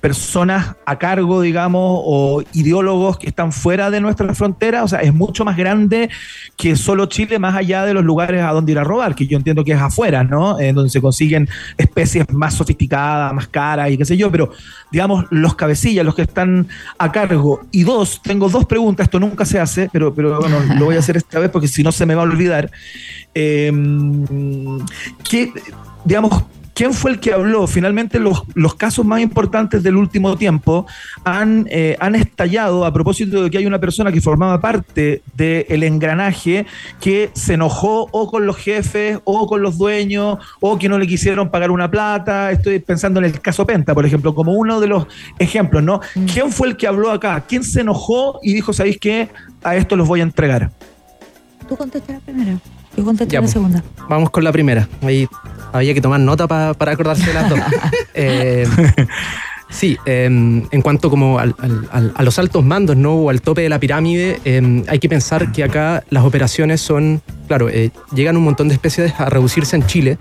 personas 0.08 0.78
a 0.86 0.98
cargo, 0.98 1.42
digamos, 1.42 2.00
o 2.06 2.42
ideólogos 2.54 3.18
que 3.18 3.28
están 3.28 3.52
fuera 3.52 3.92
de 3.92 4.00
nuestra 4.00 4.34
frontera? 4.34 4.86
O 4.86 4.88
sea, 4.88 5.02
es 5.02 5.14
mucho 5.14 5.44
más 5.44 5.58
grande 5.58 6.10
que 6.56 6.78
solo 6.78 7.08
Chile, 7.08 7.40
más 7.40 7.58
allá 7.58 7.84
de 7.84 7.94
los 7.94 8.06
lugares 8.06 8.42
a 8.42 8.54
donde 8.54 8.72
ir 8.72 8.80
a 8.80 8.86
robar, 8.86 9.16
que 9.16 9.28
yo 9.28 9.38
entiendo 9.38 9.66
que 9.66 9.74
es 9.74 9.82
afuera, 9.82 10.24
¿no? 10.24 10.58
En 10.62 10.76
donde 10.76 10.90
se 10.90 11.02
consiguen 11.02 11.50
especies 11.78 12.26
más 12.32 12.54
sofisticadas, 12.54 13.34
más 13.34 13.50
caras 13.50 13.92
y 13.92 13.98
qué 13.98 14.06
sé 14.06 14.16
yo, 14.16 14.32
pero 14.32 14.50
digamos, 14.94 15.26
los 15.30 15.56
cabecillas, 15.56 16.06
los 16.06 16.16
que 16.16 16.22
están 16.22 16.70
a 16.98 17.12
cargo. 17.12 17.68
Y 17.72 17.84
dos, 17.84 18.22
tengo 18.22 18.48
dos 18.48 18.64
preguntas, 18.64 19.08
esto 19.08 19.20
nunca 19.20 19.44
se 19.44 19.60
hace, 19.60 19.90
pero, 19.92 20.14
pero 20.14 20.40
bueno, 20.40 20.58
lo 20.80 20.86
voy 20.86 20.96
a 20.96 21.00
hacer 21.00 21.18
esta 21.18 21.38
vez 21.40 21.50
porque 21.50 21.68
si 21.68 21.84
no 21.84 21.92
se 21.92 22.06
me 22.06 22.16
va 22.16 22.22
a 22.22 22.26
olvidar. 22.26 22.72
Eh, 23.36 23.74
¿qué, 25.30 25.52
digamos, 26.06 26.46
¿Quién 26.77 26.93
fue 26.93 27.10
el 27.10 27.19
que 27.19 27.34
habló? 27.34 27.65
Finalmente 27.65 28.19
los, 28.19 28.43
los 28.53 28.75
casos 28.75 29.03
más 29.03 29.19
importantes 29.19 29.81
del 29.81 29.96
último 29.96 30.38
tiempo 30.38 30.86
han, 31.24 31.65
eh, 31.72 31.98
han 32.00 32.13
estallado 32.13 32.86
a 32.86 32.93
propósito 32.93 33.41
de 33.41 33.50
que 33.50 33.57
hay 33.57 33.65
una 33.65 33.79
persona 33.79 34.12
que 34.12 34.22
formaba 34.22 34.62
parte 34.62 35.24
del 35.34 35.81
engranaje 35.81 36.67
que 37.01 37.31
se 37.34 37.55
enojó 37.55 38.07
o 38.12 38.29
con 38.29 38.46
los 38.46 38.57
jefes 38.57 39.17
o 39.24 39.48
con 39.48 39.63
los 39.63 39.79
dueños 39.79 40.38
o 40.60 40.77
que 40.77 40.88
no 40.88 41.00
le 41.00 41.07
quisieron 41.07 41.50
pagar 41.50 41.72
una 41.72 41.89
plata. 41.89 42.51
Estoy 42.51 42.77
pensando 42.77 43.19
en 43.22 43.25
el 43.25 43.41
caso 43.41 43.65
Penta, 43.65 43.96
por 43.96 44.05
ejemplo, 44.05 44.36
como 44.36 44.53
uno 44.53 44.79
de 44.79 44.86
los 44.86 45.07
ejemplos, 45.39 45.81
¿no? 45.81 46.00
¿Quién 46.31 46.51
fue 46.51 46.67
el 46.67 46.77
que 46.77 46.86
habló 46.86 47.10
acá? 47.10 47.43
¿Quién 47.48 47.63
se 47.63 47.81
enojó 47.81 48.39
y 48.43 48.53
dijo, 48.53 48.72
¿sabéis 48.72 49.00
qué? 49.00 49.29
A 49.63 49.75
esto 49.75 49.96
los 49.96 50.07
voy 50.07 50.19
a 50.19 50.24
entregar. 50.24 50.69
Tú 51.67 51.75
contestas 51.75 52.17
la 52.17 52.19
primera. 52.22 52.60
Yo 52.96 53.03
contesto 53.03 53.31
Ya, 53.34 53.39
la 53.39 53.41
pues. 53.46 53.51
segunda. 53.53 53.84
Vamos 54.07 54.29
con 54.29 54.43
la 54.43 54.51
primera. 54.51 54.88
Ahí 55.01 55.27
había 55.74 55.94
que 55.94 56.02
tomar 56.02 56.20
nota 56.20 56.48
pa- 56.48 56.74
para 56.74 56.92
acordarse 56.94 57.26
de 57.28 57.34
las 57.34 57.50
dos. 57.50 57.60
Eh, 58.20 58.66
sí, 59.70 59.96
eh, 60.06 60.26
en 60.26 60.82
cuanto 60.82 61.10
como 61.10 61.38
al- 61.40 61.54
al- 61.92 62.12
a 62.16 62.24
los 62.24 62.40
altos 62.40 62.64
mandos, 62.66 62.98
¿no? 62.98 63.14
O 63.16 63.30
al 63.30 63.42
tope 63.42 63.62
de 63.62 63.70
la 63.70 63.80
pirámide, 63.80 64.40
eh, 64.46 64.84
hay 64.88 64.98
que 65.00 65.08
pensar 65.10 65.52
que 65.52 65.64
acá 65.64 66.04
las 66.10 66.24
operaciones 66.24 66.82
son, 66.82 67.22
claro, 67.48 67.70
eh, 67.70 67.92
llegan 68.14 68.38
un 68.38 68.44
montón 68.44 68.70
de 68.70 68.74
especies 68.74 69.14
a 69.20 69.30
reducirse 69.30 69.76
en 69.76 69.86
Chile, 69.86 70.18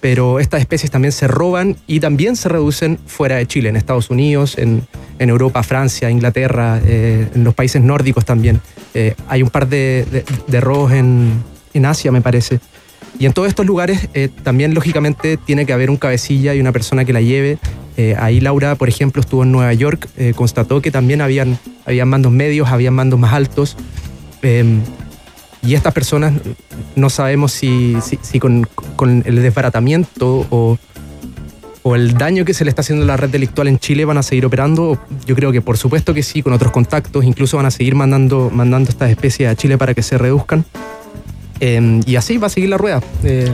pero 0.00 0.38
estas 0.40 0.60
especies 0.60 0.90
también 0.90 1.12
se 1.12 1.28
roban 1.28 1.76
y 1.86 2.00
también 2.00 2.36
se 2.36 2.48
reducen 2.48 2.98
fuera 3.06 3.36
de 3.36 3.46
Chile, 3.46 3.68
en 3.70 3.76
Estados 3.76 4.10
Unidos, 4.10 4.58
en, 4.58 4.86
en 5.18 5.28
Europa, 5.30 5.62
Francia, 5.62 6.10
Inglaterra, 6.10 6.80
eh, 6.84 7.28
en 7.34 7.44
los 7.44 7.54
países 7.54 7.80
nórdicos 7.82 8.24
también. 8.24 8.60
Eh, 8.94 9.14
hay 9.28 9.42
un 9.42 9.50
par 9.50 9.66
de, 9.68 10.06
de- 10.10 10.24
de 10.46 10.60
robos 10.60 10.92
en, 10.92 11.42
en 11.74 11.86
Asia, 11.86 12.10
me 12.12 12.20
parece. 12.22 12.60
Y 13.20 13.26
en 13.26 13.32
todos 13.34 13.46
estos 13.48 13.66
lugares 13.66 14.08
eh, 14.14 14.30
también, 14.42 14.74
lógicamente, 14.74 15.36
tiene 15.36 15.66
que 15.66 15.72
haber 15.74 15.90
un 15.90 15.98
cabecilla 15.98 16.54
y 16.54 16.60
una 16.60 16.72
persona 16.72 17.04
que 17.04 17.12
la 17.12 17.20
lleve. 17.20 17.58
Eh, 17.98 18.16
ahí 18.18 18.40
Laura, 18.40 18.74
por 18.76 18.88
ejemplo, 18.88 19.20
estuvo 19.20 19.42
en 19.42 19.52
Nueva 19.52 19.72
York, 19.74 20.08
eh, 20.16 20.32
constató 20.34 20.80
que 20.80 20.90
también 20.90 21.20
habían, 21.20 21.58
habían 21.84 22.08
mandos 22.08 22.32
medios, 22.32 22.68
habían 22.70 22.94
mandos 22.94 23.20
más 23.20 23.34
altos. 23.34 23.76
Eh, 24.42 24.64
y 25.62 25.74
estas 25.74 25.92
personas 25.92 26.32
no 26.96 27.10
sabemos 27.10 27.52
si, 27.52 27.94
si- 28.02 28.18
si 28.22 28.40
con, 28.40 28.66
con 28.96 29.22
el 29.26 29.36
desbaratamiento 29.42 30.46
o, 30.48 30.78
o 31.82 31.94
el 31.94 32.14
daño 32.16 32.46
que 32.46 32.54
se 32.54 32.64
le 32.64 32.70
está 32.70 32.80
haciendo 32.80 33.04
a 33.04 33.06
la 33.06 33.18
red 33.18 33.28
delictual 33.28 33.68
en 33.68 33.78
Chile 33.78 34.06
van 34.06 34.16
a 34.16 34.22
seguir 34.22 34.46
operando. 34.46 34.98
Yo 35.26 35.34
creo 35.34 35.52
que 35.52 35.60
por 35.60 35.76
supuesto 35.76 36.14
que 36.14 36.22
sí, 36.22 36.42
con 36.42 36.54
otros 36.54 36.72
contactos, 36.72 37.22
incluso 37.26 37.58
van 37.58 37.66
a 37.66 37.70
seguir 37.70 37.94
mandando, 37.94 38.48
mandando 38.50 38.88
estas 38.88 39.10
especies 39.10 39.50
a 39.50 39.54
Chile 39.56 39.76
para 39.76 39.92
que 39.92 40.02
se 40.02 40.16
reduzcan. 40.16 40.64
Eh, 41.60 42.00
y 42.06 42.16
así 42.16 42.38
va 42.38 42.46
a 42.46 42.50
seguir 42.50 42.70
la 42.70 42.78
rueda. 42.78 43.00
Eh, 43.22 43.52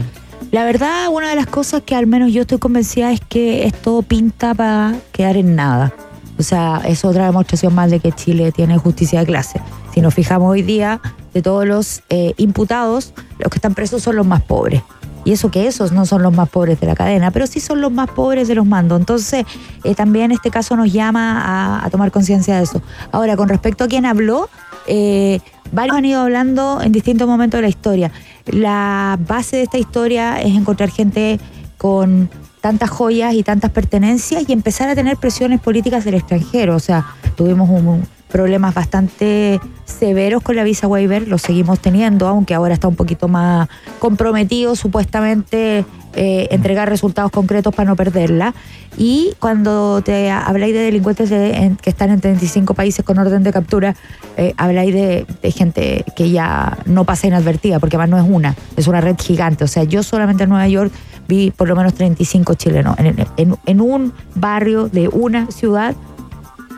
La 0.51 0.63
verdad, 0.65 1.07
una 1.11 1.29
de 1.29 1.35
las 1.35 1.47
cosas 1.47 1.81
que 1.85 1.93
al 1.95 2.07
menos 2.07 2.31
yo 2.31 2.41
estoy 2.41 2.57
convencida 2.57 3.11
es 3.11 3.19
que 3.19 3.65
esto 3.65 4.01
pinta 4.01 4.53
para 4.53 4.95
quedar 5.11 5.35
en 5.37 5.55
nada. 5.55 5.93
O 6.39 6.43
sea, 6.43 6.81
es 6.85 7.03
otra 7.03 7.25
demostración 7.25 7.73
más 7.73 7.89
de 7.91 7.99
que 7.99 8.11
Chile 8.11 8.51
tiene 8.51 8.77
justicia 8.77 9.19
de 9.19 9.25
clase. 9.25 9.59
Si 9.93 10.01
nos 10.01 10.13
fijamos 10.13 10.49
hoy 10.49 10.61
día, 10.61 11.01
de 11.33 11.41
todos 11.41 11.65
los 11.65 12.03
eh, 12.09 12.33
imputados, 12.37 13.13
los 13.39 13.49
que 13.49 13.57
están 13.57 13.73
presos 13.73 14.03
son 14.03 14.15
los 14.15 14.25
más 14.25 14.41
pobres. 14.43 14.83
Y 15.25 15.33
eso 15.33 15.51
que 15.51 15.67
esos 15.67 15.91
no 15.91 16.05
son 16.05 16.21
los 16.23 16.33
más 16.33 16.47
pobres 16.47 16.79
de 16.79 16.87
la 16.87 16.95
cadena, 16.95 17.31
pero 17.31 17.47
sí 17.47 17.59
son 17.59 17.81
los 17.81 17.91
más 17.91 18.09
pobres 18.09 18.47
de 18.47 18.55
los 18.55 18.65
mandos. 18.65 18.99
Entonces, 18.99 19.45
eh, 19.83 19.95
también 19.95 20.31
este 20.31 20.51
caso 20.51 20.77
nos 20.77 20.93
llama 20.93 21.83
a 21.83 21.89
tomar 21.89 22.11
conciencia 22.11 22.55
de 22.57 22.63
eso. 22.63 22.81
Ahora, 23.11 23.35
con 23.35 23.49
respecto 23.49 23.83
a 23.83 23.87
quién 23.87 24.05
habló, 24.05 24.47
eh, 24.87 25.39
varios 25.71 25.97
han 25.97 26.05
ido 26.05 26.21
hablando 26.21 26.81
en 26.81 26.91
distintos 26.91 27.27
momentos 27.27 27.57
de 27.59 27.61
la 27.63 27.69
historia. 27.69 28.11
La 28.45 29.17
base 29.27 29.57
de 29.57 29.63
esta 29.63 29.77
historia 29.77 30.41
es 30.41 30.55
encontrar 30.55 30.89
gente 30.89 31.39
con 31.77 32.29
tantas 32.61 32.89
joyas 32.89 33.33
y 33.33 33.43
tantas 33.43 33.71
pertenencias 33.71 34.43
y 34.47 34.53
empezar 34.53 34.89
a 34.89 34.95
tener 34.95 35.17
presiones 35.17 35.59
políticas 35.59 36.05
del 36.05 36.15
extranjero. 36.15 36.75
O 36.75 36.79
sea, 36.79 37.05
tuvimos 37.35 37.69
un, 37.69 38.05
problemas 38.29 38.73
bastante 38.73 39.59
severos 39.85 40.43
con 40.43 40.55
la 40.55 40.63
visa 40.63 40.87
waiver, 40.87 41.27
lo 41.27 41.37
seguimos 41.37 41.79
teniendo, 41.79 42.27
aunque 42.27 42.53
ahora 42.53 42.73
está 42.73 42.87
un 42.87 42.95
poquito 42.95 43.27
más 43.27 43.69
comprometido 43.99 44.75
supuestamente 44.75 45.85
eh, 46.13 46.47
entregar 46.51 46.89
resultados 46.89 47.31
concretos 47.31 47.73
para 47.75 47.89
no 47.89 47.95
perderla. 47.95 48.53
Y 48.97 49.33
cuando 49.39 50.01
te 50.01 50.31
habláis 50.31 50.73
de 50.73 50.79
delincuentes 50.79 51.29
de- 51.29 51.51
en- 51.55 51.75
que 51.75 51.89
están 51.91 52.09
en 52.09 52.19
35 52.19 52.73
países 52.73 53.05
con 53.05 53.19
orden 53.19 53.43
de 53.43 53.53
captura, 53.53 53.95
eh, 54.35 54.53
habláis 54.57 54.93
de, 54.93 55.25
de 55.43 55.51
gente 55.51 56.03
que 56.15 56.31
ya 56.31 56.79
no 56.85 57.03
pasa 57.05 57.27
inadvertida, 57.27 57.79
porque 57.79 57.95
además 57.97 58.09
no 58.09 58.17
es 58.25 58.25
una, 58.35 58.55
es 58.75 58.87
una 58.87 58.99
red 59.01 59.15
gigante. 59.19 59.63
O 59.63 59.67
sea, 59.67 59.83
yo 59.83 60.01
solamente 60.01 60.43
en 60.43 60.49
Nueva 60.49 60.67
York 60.67 60.91
vi 61.27 61.51
por 61.51 61.67
lo 61.67 61.75
menos 61.75 61.93
35 61.93 62.55
chilenos 62.55 62.97
en, 62.97 63.23
en- 63.37 63.55
en 63.65 63.81
un 63.81 64.11
barrio 64.33 64.89
de 64.89 65.07
una 65.09 65.51
ciudad 65.51 65.95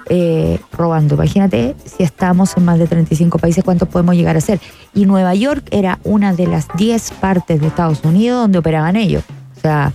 eh, 0.09 0.59
robando. 0.73 1.15
Imagínate 1.15 1.75
si 1.85 2.03
estamos 2.03 2.57
en 2.57 2.65
más 2.65 2.79
de 2.79 2.87
35 2.87 3.39
países, 3.39 3.63
cuántos 3.63 3.87
podemos 3.87 4.15
llegar 4.15 4.35
a 4.37 4.41
ser. 4.41 4.59
Y 4.93 5.05
Nueva 5.05 5.35
York 5.35 5.63
era 5.71 5.99
una 6.03 6.33
de 6.33 6.47
las 6.47 6.67
10 6.75 7.11
partes 7.21 7.61
de 7.61 7.67
Estados 7.67 8.03
Unidos 8.03 8.41
donde 8.41 8.57
operaban 8.59 8.95
ellos. 8.95 9.23
O 9.57 9.61
sea, 9.61 9.93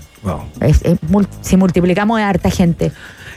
es- 0.61 0.83
es 0.83 1.01
mul- 1.03 1.27
si 1.43 1.57
multiplicamos 1.57 2.19
es 2.21 2.25
harta 2.27 2.51
gente. 2.51 2.93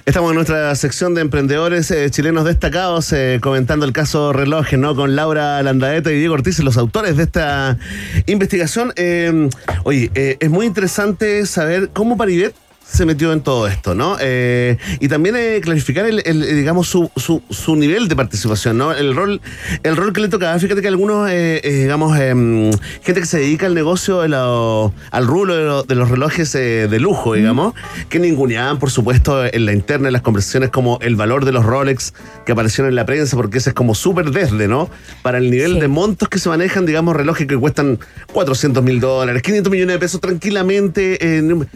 Estamos 0.06 0.30
en 0.32 0.36
nuestra 0.36 0.74
sección 0.76 1.16
de 1.16 1.22
emprendedores 1.22 1.92
eh, 1.92 2.10
chilenos 2.10 2.46
destacados 2.46 3.12
eh, 3.12 3.40
comentando 3.42 3.86
el 3.86 3.92
caso 3.92 4.32
Relojes, 4.32 4.80
¿no? 4.80 4.96
Con 4.96 5.18
Laura 5.18 5.62
Landaeta 5.64 6.12
y 6.14 6.18
Diego 6.20 6.34
Ortiz, 6.36 6.60
los 6.60 6.78
autores 6.78 7.18
de 7.18 7.24
esta 7.24 7.78
investigación. 8.26 8.94
Eh, 8.96 9.50
oye, 9.84 10.10
es 10.40 10.50
muy 10.50 10.66
interesante 10.66 11.46
saber 11.46 11.90
cómo 11.92 12.16
Paribet 12.16 12.56
se 12.90 13.06
metió 13.06 13.34
en 13.34 13.42
todo 13.42 13.68
esto, 13.68 13.94
¿no? 13.94 14.18
Eh, 14.20 14.78
y 15.00 15.08
también 15.10 15.36
eh, 15.38 15.60
clarificar 15.62 16.06
el, 16.06 16.22
el, 16.26 16.42
digamos, 16.56 16.88
su, 16.88 17.12
su, 17.18 17.44
su 17.50 17.76
nivel 17.76 18.08
de 18.08 18.16
participación, 18.16 18.78
¿no? 18.78 18.94
El 18.94 19.14
rol, 19.16 19.42
el 19.84 19.96
rol 19.98 20.14
que 20.14 20.22
le 20.22 20.30
tocaba. 20.30 20.58
Fíjate 20.58 20.82
que 20.82 20.88
algunos, 20.88 21.30
eh, 21.30 21.60
eh, 21.64 21.72
digamos, 21.82 22.16
gente 22.18 23.20
que 23.22 23.26
se 23.26 23.40
dedica 23.40 23.66
al 23.66 23.74
negocio, 23.76 24.22
de 24.22 24.30
lo- 24.30 24.94
al 25.12 25.28
rulo 25.28 25.56
de, 25.56 25.64
lo- 25.66 25.84
de 25.84 25.96
los 25.96 26.10
relojes 26.10 26.56
eh, 26.56 26.88
de 26.90 27.00
lujo, 27.00 27.34
digamos, 27.34 27.74
que 28.10 28.20
ninguneaban, 28.20 28.80
por 28.80 28.90
supuesto, 28.90 29.44
en 29.46 29.66
la 29.66 29.74
interna, 29.74 30.08
en 30.08 30.14
las 30.14 30.22
conversaciones, 30.22 30.70
como 30.70 30.98
el 31.02 31.16
valor 31.16 31.44
de 31.46 31.52
los 31.52 31.66
Rolex 31.66 32.14
que 32.46 32.54
aparecieron 32.54 32.90
en 32.90 32.96
la 32.96 33.06
prensa, 33.06 33.36
porque 33.36 33.58
ese 33.58 33.72
es 33.72 33.74
como 33.76 33.96
súper 33.96 34.32
desde, 34.32 34.68
¿no? 34.68 34.90
Para 35.22 35.38
el 35.40 35.52
nivel 35.52 35.80
de 35.80 35.88
montos 35.90 36.30
que 36.30 36.40
se 36.40 36.48
manejan, 36.50 36.86
digamos, 36.86 37.16
relojes 37.16 37.48
que 37.48 37.58
cuestan 37.58 38.00
400 38.32 38.82
mil 38.84 39.00
dólares, 39.02 39.42
500 39.44 39.72
millones 39.72 39.96
de 39.96 40.00
pesos 40.00 40.22
tranquilamente. 40.22 41.38
en- 41.38 41.68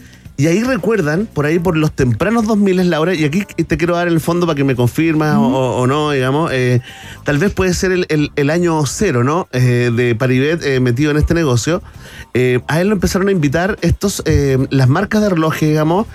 y 0.41 0.47
ahí 0.47 0.63
recuerdan, 0.63 1.27
por 1.31 1.45
ahí 1.45 1.59
por 1.59 1.77
los 1.77 1.91
tempranos 1.91 2.45
2000, 2.47 2.89
Laura, 2.89 3.13
y 3.13 3.23
aquí 3.25 3.43
te 3.45 3.77
quiero 3.77 3.95
dar 3.95 4.07
el 4.07 4.19
fondo 4.19 4.45
para 4.47 4.55
que 4.55 4.63
me 4.63 4.75
confirmas 4.75 5.37
o, 5.37 5.41
o 5.77 5.87
no, 5.87 6.11
digamos, 6.11 6.51
eh, 6.53 6.81
tal 7.23 7.37
vez 7.37 7.51
puede 7.53 7.73
ser 7.73 7.91
el, 7.91 8.05
el- 8.09 8.31
el 8.35 8.49
año 8.49 8.85
cero, 8.85 9.23
¿no? 9.23 9.47
Eh, 9.51 9.91
de 9.95 10.15
Paribet 10.15 10.63
eh, 10.65 10.79
metido 10.79 11.11
en 11.11 11.17
este 11.17 11.33
negocio. 11.33 11.81
A 12.67 12.81
él 12.81 12.87
lo 12.87 12.93
empezaron 12.93 13.27
a 13.27 13.31
invitar 13.31 13.77
estos, 13.81 14.23
las 14.69 14.87
marcas 14.89 15.21
de 15.21 15.29
relojes, 15.29 15.67
digamos, 15.69 16.07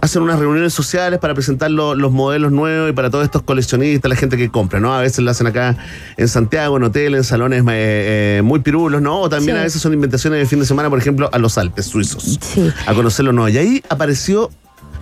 hacen 0.00 0.22
unas 0.22 0.38
reuniones 0.38 0.72
sociales 0.72 1.18
para 1.18 1.34
presentar 1.34 1.70
lo- 1.70 1.94
los 1.94 2.10
modelos 2.12 2.52
nuevos 2.52 2.90
y 2.90 2.92
para 2.92 3.10
todos 3.10 3.24
estos 3.24 3.42
coleccionistas, 3.42 4.08
la 4.08 4.16
gente 4.16 4.36
que 4.36 4.48
compra, 4.50 4.80
¿no? 4.80 4.94
A 4.94 5.00
veces 5.00 5.18
lo 5.20 5.30
hacen 5.30 5.46
acá 5.46 5.76
en 6.16 6.28
Santiago, 6.28 6.76
en 6.78 6.84
hoteles, 6.84 7.18
en 7.18 7.24
salones 7.24 7.60
eh, 7.62 8.38
eh, 8.38 8.42
muy 8.42 8.60
pirulos, 8.60 9.02
¿no? 9.02 9.20
O 9.20 9.28
también 9.28 9.56
Sí. 9.56 9.60
a 9.60 9.64
veces 9.64 9.82
son 9.82 9.92
invitaciones 9.92 10.38
de 10.40 10.46
fin 10.46 10.58
de 10.60 10.66
semana, 10.66 10.88
por 10.88 10.98
ejemplo, 10.98 11.28
a 11.32 11.38
los 11.38 11.58
Alpes 11.58 11.86
suizos. 11.86 12.38
Sí. 12.40 12.70
A 12.86 12.94
conocerlo, 12.94 13.32
¿no? 13.32 13.48
Y 13.48 13.58
ahí 13.58 13.82
apareció 13.88 14.50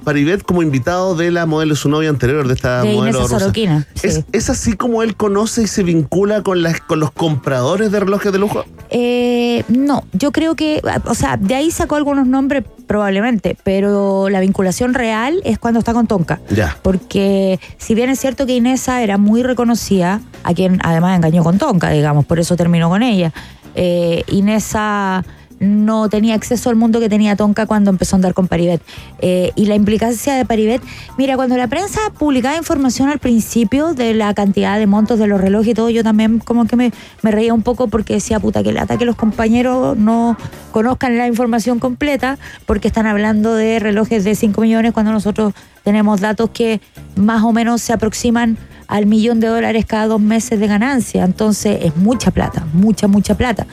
Paribet 0.09 0.43
como 0.43 0.63
invitado 0.63 1.15
de 1.15 1.31
la 1.31 1.45
modelo, 1.45 1.77
su 1.77 1.91
novia 1.91 2.09
anterior, 2.09 2.49
de 2.49 2.55
esta 2.55 2.81
De 2.81 2.87
Inés 2.87 2.97
modelo 2.97 3.21
rusa. 3.21 3.41
Soroquina, 3.41 3.87
sí. 3.93 4.07
¿Es, 4.07 4.25
es 4.33 4.49
así 4.49 4.73
como 4.73 5.03
él 5.03 5.17
conoce 5.17 5.65
y 5.65 5.67
se 5.67 5.83
vincula 5.83 6.43
con, 6.43 6.63
las, 6.63 6.81
con 6.81 6.99
los 6.99 7.11
compradores 7.11 7.93
de 7.93 8.01
relojes 8.01 8.33
de 8.33 8.39
lujo? 8.39 8.65
Eh, 8.89 9.65
no, 9.69 10.05
yo 10.15 10.33
creo 10.33 10.55
que, 10.55 10.81
o 11.05 11.15
sea, 11.15 11.37
de 11.37 11.55
ahí 11.55 11.71
sacó 11.71 11.97
algunos 11.97 12.27
nombres 12.27 12.65
probablemente, 12.87 13.55
pero 13.65 14.31
la 14.31 14.41
vinculación 14.41 14.95
real 14.95 15.43
es 15.45 15.59
cuando 15.59 15.81
está 15.81 15.93
con 15.93 16.07
Tonka. 16.07 16.41
Ya. 16.49 16.79
Porque 16.81 17.61
si 17.77 17.95
bien 17.95 18.09
es 18.09 18.19
cierto 18.19 18.47
que 18.47 18.57
Inesa 18.57 19.03
era 19.03 19.19
muy 19.19 19.43
reconocida, 19.43 20.23
a 20.43 20.55
quien 20.55 20.79
además 20.85 21.19
engañó 21.19 21.45
con 21.45 21.59
Tonka, 21.59 21.91
digamos, 21.91 22.25
por 22.25 22.39
eso 22.39 22.57
terminó 22.57 22.89
con 22.89 23.03
ella, 23.03 23.35
eh, 23.75 24.25
Inesa 24.29 25.23
no 25.61 26.09
tenía 26.09 26.35
acceso 26.35 26.71
al 26.71 26.77
mundo 26.77 27.01
que 27.01 27.09
tenía 27.09 27.37
Tonka 27.37 27.67
cuando 27.67 27.91
empezó 27.91 28.17
a 28.17 28.19
andar 28.19 28.35
con 28.35 28.49
Paribet. 28.49 28.81
Eh, 29.21 29.53
y 29.57 29.67
la 29.67 29.75
implicancia 29.75 30.35
de 30.35 30.45
Paribet, 30.45 30.83
mira, 31.17 31.37
cuando 31.37 31.57
la 31.57 31.67
prensa 31.67 32.01
publicaba 32.19 32.57
información 32.57 33.09
al 33.09 33.19
principio 33.19 33.95
de 33.95 34.15
la 34.15 34.35
cantidad 34.35 34.79
de 34.79 34.87
montos 34.87 35.19
de 35.19 35.27
los 35.27 35.41
relojes 35.41 35.69
y 35.69 35.75
todo, 35.75 35.91
yo 35.91 36.03
también 36.03 36.39
como 36.39 36.67
que 36.67 36.77
me, 36.77 36.93
me 37.23 37.31
reía 37.31 37.55
un 37.55 37.63
poco 37.63 37.89
porque 37.89 38.15
decía, 38.15 38.41
puta, 38.41 38.63
que 38.63 38.73
lata 38.73 38.97
que 38.97 39.05
los 39.05 39.17
compañeros 39.17 39.97
no 39.97 40.37
conozcan 40.71 41.19
la 41.19 41.27
información 41.27 41.79
completa 41.79 42.39
porque 42.67 42.89
están 42.89 43.07
hablando 43.07 43.55
de 43.55 43.79
relojes 43.79 44.25
de 44.25 44.35
5 44.35 44.61
millones 44.61 44.93
cuando 44.93 45.13
nosotros 45.13 45.55
tenemos 45.83 46.21
datos 46.21 46.51
que 46.51 46.81
más 47.17 47.43
o 47.43 47.53
menos 47.53 47.83
se 47.83 47.93
aproximan 47.93 48.59
al 48.89 49.07
millón 49.07 49.41
de 49.41 49.49
dólares 49.49 49.85
cada 49.87 50.07
dos 50.07 50.21
meses 50.21 50.59
de 50.59 50.67
ganancia. 50.67 51.25
Entonces 51.25 51.79
es 51.83 51.97
mucha 51.97 52.31
plata, 52.31 52.67
mucha, 52.73 53.07
mucha 53.07 53.37
plata. 53.37 53.67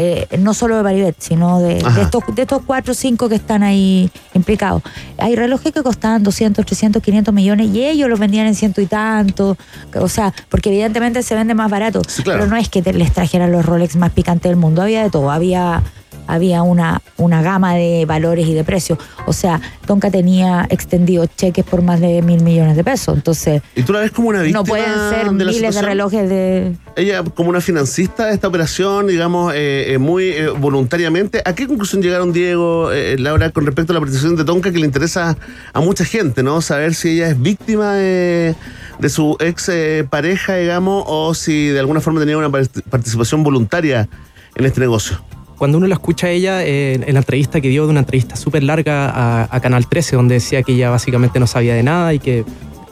Eh, 0.00 0.28
no 0.38 0.54
solo 0.54 0.76
de 0.76 0.84
Paribet, 0.84 1.16
sino 1.18 1.58
de, 1.58 1.78
estos, 2.00 2.22
de 2.32 2.42
estos 2.42 2.62
cuatro 2.64 2.92
o 2.92 2.94
cinco 2.94 3.28
que 3.28 3.34
están 3.34 3.64
ahí 3.64 4.08
implicados. 4.32 4.80
Hay 5.18 5.34
relojes 5.34 5.72
que 5.72 5.82
costaban 5.82 6.22
200, 6.22 6.64
300, 6.64 7.02
500 7.02 7.34
millones 7.34 7.70
y 7.74 7.84
ellos 7.84 8.08
los 8.08 8.20
vendían 8.20 8.46
en 8.46 8.54
ciento 8.54 8.80
y 8.80 8.86
tanto. 8.86 9.56
O 9.96 10.08
sea, 10.08 10.32
porque 10.50 10.68
evidentemente 10.68 11.24
se 11.24 11.34
vende 11.34 11.54
más 11.54 11.68
barato. 11.68 12.00
claro. 12.22 12.38
Pero 12.40 12.46
no 12.46 12.56
es 12.56 12.68
que 12.68 12.80
te- 12.80 12.92
les 12.92 13.12
trajeran 13.12 13.50
los 13.50 13.66
Rolex 13.66 13.96
más 13.96 14.12
picantes 14.12 14.48
del 14.48 14.56
mundo. 14.56 14.82
Había 14.82 15.02
de 15.02 15.10
todo. 15.10 15.32
Había, 15.32 15.82
había 16.28 16.62
una, 16.62 17.02
una 17.16 17.42
gama 17.42 17.74
de 17.74 18.04
valores 18.06 18.46
y 18.46 18.54
de 18.54 18.62
precios. 18.62 18.98
O 19.26 19.32
sea, 19.32 19.60
Tonka 19.86 20.10
tenía 20.12 20.66
extendidos 20.70 21.28
cheques 21.36 21.64
por 21.64 21.82
más 21.82 22.00
de 22.00 22.22
mil 22.22 22.42
millones 22.44 22.76
de 22.76 22.84
pesos. 22.84 23.16
Entonces, 23.16 23.62
¿Y 23.74 23.82
tú 23.82 23.92
la 23.92 23.98
ves 24.00 24.12
como 24.12 24.28
una 24.28 24.42
víctima 24.42 24.60
no 24.60 24.64
pueden 24.64 24.94
ser 25.10 25.30
de 25.30 25.44
miles 25.44 25.74
de 25.74 25.82
relojes 25.82 26.28
de. 26.28 26.76
ella 26.94 27.24
como 27.24 27.48
una 27.50 27.60
financista 27.60 28.26
de 28.26 28.34
esta 28.34 28.46
operación, 28.46 29.08
digamos, 29.08 29.52
eh, 29.54 29.94
eh, 29.94 29.98
muy 29.98 30.24
eh, 30.28 30.48
voluntariamente. 30.48 31.42
¿A 31.44 31.54
qué 31.54 31.66
conclusión 31.66 32.02
llegaron, 32.02 32.32
Diego, 32.32 32.92
eh, 32.92 33.16
Laura, 33.18 33.50
con 33.50 33.66
respecto 33.66 33.92
a 33.92 33.94
la 33.94 34.00
participación 34.00 34.36
de 34.36 34.44
Tonka 34.44 34.70
que 34.70 34.78
le 34.78 34.86
interesa 34.86 35.36
a 35.72 35.80
mucha 35.80 36.04
gente, 36.04 36.42
¿no? 36.42 36.60
Saber 36.60 36.94
si 36.94 37.10
ella 37.10 37.28
es 37.28 37.40
víctima 37.40 37.94
de, 37.94 38.54
de 38.98 39.08
su 39.08 39.36
ex 39.40 39.68
eh, 39.70 40.06
pareja, 40.08 40.56
digamos, 40.56 41.04
o 41.06 41.32
si 41.34 41.68
de 41.68 41.78
alguna 41.80 42.00
forma 42.00 42.20
tenía 42.20 42.36
una 42.36 42.50
part- 42.50 42.82
participación 42.90 43.42
voluntaria 43.42 44.08
en 44.54 44.64
este 44.66 44.80
negocio. 44.80 45.20
Cuando 45.58 45.78
uno 45.78 45.88
la 45.88 45.94
escucha 45.94 46.28
a 46.28 46.30
ella 46.30 46.64
eh, 46.64 46.94
en 46.94 47.14
la 47.14 47.20
entrevista 47.20 47.60
que 47.60 47.68
dio, 47.68 47.84
de 47.84 47.90
una 47.90 48.00
entrevista 48.00 48.36
súper 48.36 48.62
larga 48.62 49.10
a, 49.10 49.48
a 49.50 49.60
Canal 49.60 49.88
13, 49.88 50.14
donde 50.14 50.34
decía 50.34 50.62
que 50.62 50.72
ella 50.72 50.88
básicamente 50.90 51.40
no 51.40 51.48
sabía 51.48 51.74
de 51.74 51.82
nada 51.82 52.14
y 52.14 52.20
que 52.20 52.44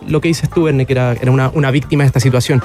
lo 0.09 0.21
que 0.21 0.29
dices 0.29 0.51
tú, 0.51 0.65
Verne, 0.65 0.85
que 0.85 0.93
era, 0.93 1.13
era 1.13 1.31
una, 1.31 1.51
una 1.55 1.71
víctima 1.71 2.03
de 2.03 2.09
esta 2.09 2.21
situación. 2.21 2.63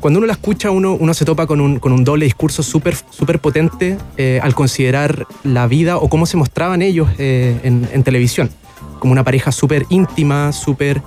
Cuando 0.00 0.18
uno 0.18 0.26
la 0.26 0.34
escucha, 0.34 0.70
uno, 0.70 0.94
uno 0.94 1.14
se 1.14 1.24
topa 1.24 1.46
con 1.46 1.60
un, 1.60 1.78
con 1.78 1.92
un 1.92 2.04
doble 2.04 2.24
discurso 2.24 2.62
súper 2.62 2.94
súper 3.10 3.38
potente 3.38 3.98
eh, 4.16 4.40
al 4.42 4.54
considerar 4.54 5.26
la 5.42 5.66
vida 5.66 5.98
o 5.98 6.08
cómo 6.08 6.26
se 6.26 6.36
mostraban 6.36 6.80
ellos 6.82 7.08
eh, 7.18 7.58
en, 7.62 7.88
en 7.92 8.02
televisión. 8.02 8.50
Como 8.98 9.12
una 9.12 9.24
pareja 9.24 9.52
súper 9.52 9.86
íntima, 9.88 10.52
súper... 10.52 11.02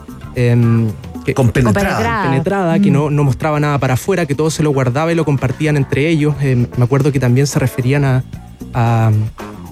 que- 1.26 1.34
Compenetrada. 1.34 2.24
penetrada, 2.30 2.80
que 2.80 2.92
no, 2.92 3.10
no 3.10 3.24
mostraba 3.24 3.60
nada 3.60 3.78
para 3.78 3.94
afuera, 3.96 4.26
que 4.26 4.36
todo 4.36 4.50
se 4.50 4.64
lo 4.64 4.72
guardaba 4.72 5.12
y 5.12 5.16
lo 5.16 5.26
compartían 5.26 5.78
entre 5.78 6.10
ellos. 6.10 6.36
Eh, 6.42 6.68
me 6.78 6.84
acuerdo 6.84 7.12
que 7.12 7.20
también 7.20 7.48
se 7.48 7.60
referían 7.60 8.04
a, 8.06 8.24
a, 8.74 9.12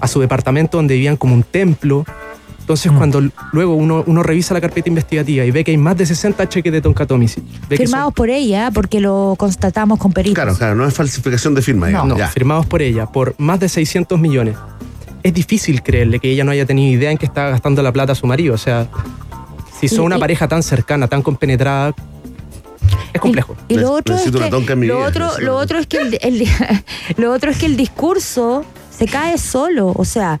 a 0.00 0.08
su 0.08 0.20
departamento 0.20 0.76
donde 0.78 0.94
vivían 0.94 1.16
como 1.16 1.34
un 1.34 1.42
templo. 1.42 2.04
Entonces, 2.60 2.92
cuando 2.92 3.18
l- 3.18 3.30
luego 3.52 3.74
uno, 3.74 4.04
uno 4.06 4.22
revisa 4.22 4.54
la 4.54 4.60
carpeta 4.60 4.88
investigativa 4.88 5.44
y 5.44 5.50
ve 5.50 5.64
que 5.64 5.72
hay 5.72 5.76
más 5.76 5.96
de 5.96 6.06
60 6.06 6.48
cheques 6.48 6.72
de 6.72 6.80
Tonka 6.80 7.04
Tomisic, 7.06 7.42
ve 7.68 7.76
que 7.76 7.76
son- 7.78 7.86
Firmados 7.86 8.14
por 8.14 8.30
ella, 8.30 8.70
porque 8.72 9.00
lo 9.00 9.34
constatamos 9.36 9.98
con 9.98 10.12
peritos. 10.12 10.36
Claro, 10.36 10.56
claro, 10.56 10.74
no 10.76 10.86
es 10.86 10.94
falsificación 10.94 11.54
de 11.56 11.62
firma, 11.62 11.88
digamos. 11.88 12.08
no, 12.10 12.18
ya. 12.18 12.28
firmados 12.28 12.64
por 12.66 12.80
ella, 12.80 13.06
por 13.06 13.34
más 13.38 13.58
de 13.58 13.68
600 13.68 14.18
millones. 14.18 14.56
Es 15.24 15.34
difícil 15.34 15.82
creerle 15.82 16.18
que 16.20 16.30
ella 16.30 16.44
no 16.44 16.52
haya 16.52 16.64
tenido 16.64 16.92
idea 16.96 17.10
en 17.10 17.18
que 17.18 17.26
estaba 17.26 17.50
gastando 17.50 17.82
la 17.82 17.92
plata 17.92 18.12
a 18.12 18.14
su 18.14 18.26
marido. 18.26 18.54
O 18.54 18.58
sea, 18.58 18.86
si 19.82 19.88
son 19.88 20.04
Y- 20.04 20.06
una 20.06 20.16
y- 20.16 20.20
pareja 20.20 20.46
tan 20.48 20.62
cercana, 20.62 21.08
tan 21.08 21.22
compenetrada, 21.22 21.92
es 23.12 23.20
complejo. 23.20 23.56
Y 23.68 23.74
lo 23.74 23.92
otro, 23.92 24.14
es 24.14 24.22
que, 24.22 24.30
lo, 24.76 25.00
otro, 25.04 25.30
lo, 25.40 25.56
otro 25.56 25.78
es 25.78 25.86
que 25.86 25.98
el, 25.98 26.18
el- 26.22 26.46
lo 27.16 27.32
otro 27.32 27.50
es 27.50 27.58
que 27.58 27.66
el 27.66 27.76
discurso 27.76 28.64
se 28.96 29.06
cae 29.06 29.36
solo. 29.38 29.92
O 29.96 30.04
sea, 30.04 30.40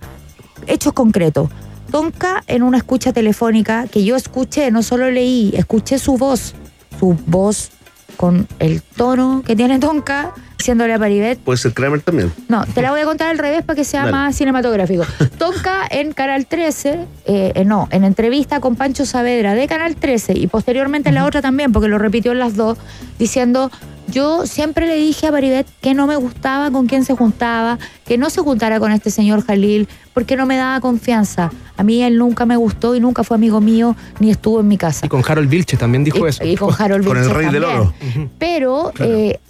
hechos 0.66 0.92
concretos. 0.92 1.48
Tonka 1.90 2.42
en 2.46 2.62
una 2.62 2.78
escucha 2.78 3.12
telefónica 3.12 3.86
que 3.88 4.04
yo 4.04 4.16
escuché, 4.16 4.70
no 4.70 4.82
solo 4.82 5.10
leí, 5.10 5.52
escuché 5.56 5.98
su 5.98 6.16
voz, 6.16 6.54
su 6.98 7.16
voz 7.26 7.70
con 8.16 8.46
el 8.58 8.82
tono 8.82 9.42
que 9.46 9.56
tiene 9.56 9.78
Tonka, 9.78 10.32
diciéndole 10.58 10.94
a 10.94 10.98
Paribet, 10.98 11.38
Puede 11.40 11.58
ser 11.58 11.72
Kramer 11.72 12.00
también. 12.02 12.32
no, 12.48 12.64
te 12.66 12.82
la 12.82 12.90
voy 12.90 13.00
a 13.00 13.04
contar 13.04 13.30
al 13.30 13.38
revés 13.38 13.62
para 13.64 13.76
que 13.76 13.84
sea 13.84 14.00
Dale. 14.00 14.12
más 14.12 14.36
cinematográfico. 14.36 15.04
Tonka 15.38 15.86
en 15.90 16.12
Canal 16.12 16.46
13, 16.46 16.90
eh, 17.26 17.52
eh, 17.54 17.64
no, 17.64 17.88
en 17.90 18.04
entrevista 18.04 18.60
con 18.60 18.76
Pancho 18.76 19.04
Saavedra 19.04 19.54
de 19.54 19.66
Canal 19.66 19.96
13 19.96 20.34
y 20.38 20.46
posteriormente 20.46 21.08
en 21.08 21.16
la 21.16 21.24
otra 21.26 21.42
también, 21.42 21.72
porque 21.72 21.88
lo 21.88 21.98
repitió 21.98 22.32
en 22.32 22.38
las 22.38 22.54
dos, 22.56 22.78
diciendo, 23.18 23.70
yo 24.12 24.46
siempre 24.46 24.86
le 24.86 24.94
dije 24.96 25.26
a 25.26 25.30
Paribet 25.32 25.66
que 25.80 25.94
no 25.94 26.06
me 26.06 26.16
gustaba 26.16 26.70
con 26.70 26.86
quién 26.86 27.04
se 27.04 27.14
juntaba, 27.16 27.78
que 28.06 28.18
no 28.18 28.30
se 28.30 28.40
juntara 28.42 28.78
con 28.78 28.92
este 28.92 29.10
señor 29.10 29.44
Jalil, 29.44 29.88
porque 30.14 30.36
no 30.36 30.46
me 30.46 30.56
daba 30.56 30.80
confianza. 30.80 31.50
A 31.76 31.82
mí 31.82 32.02
él 32.02 32.18
nunca 32.18 32.44
me 32.46 32.56
gustó 32.56 32.94
y 32.94 33.00
nunca 33.00 33.24
fue 33.24 33.36
amigo 33.36 33.60
mío, 33.60 33.96
ni 34.20 34.30
estuvo 34.30 34.60
en 34.60 34.68
mi 34.68 34.76
casa. 34.76 35.06
Y 35.06 35.08
con 35.08 35.22
Harold 35.26 35.48
Vilche 35.48 35.76
también 35.76 36.04
dijo 36.04 36.24
Y- 36.26 36.30
eso. 36.30 36.44
y 36.44 36.56
con 36.56 36.74
Harold 36.78 37.06
Con 37.06 37.16
el 37.16 37.30
rey 37.30 37.48
del 37.50 37.64
oro. 37.64 37.94
Pero 38.38 38.92
eh, 39.00 39.40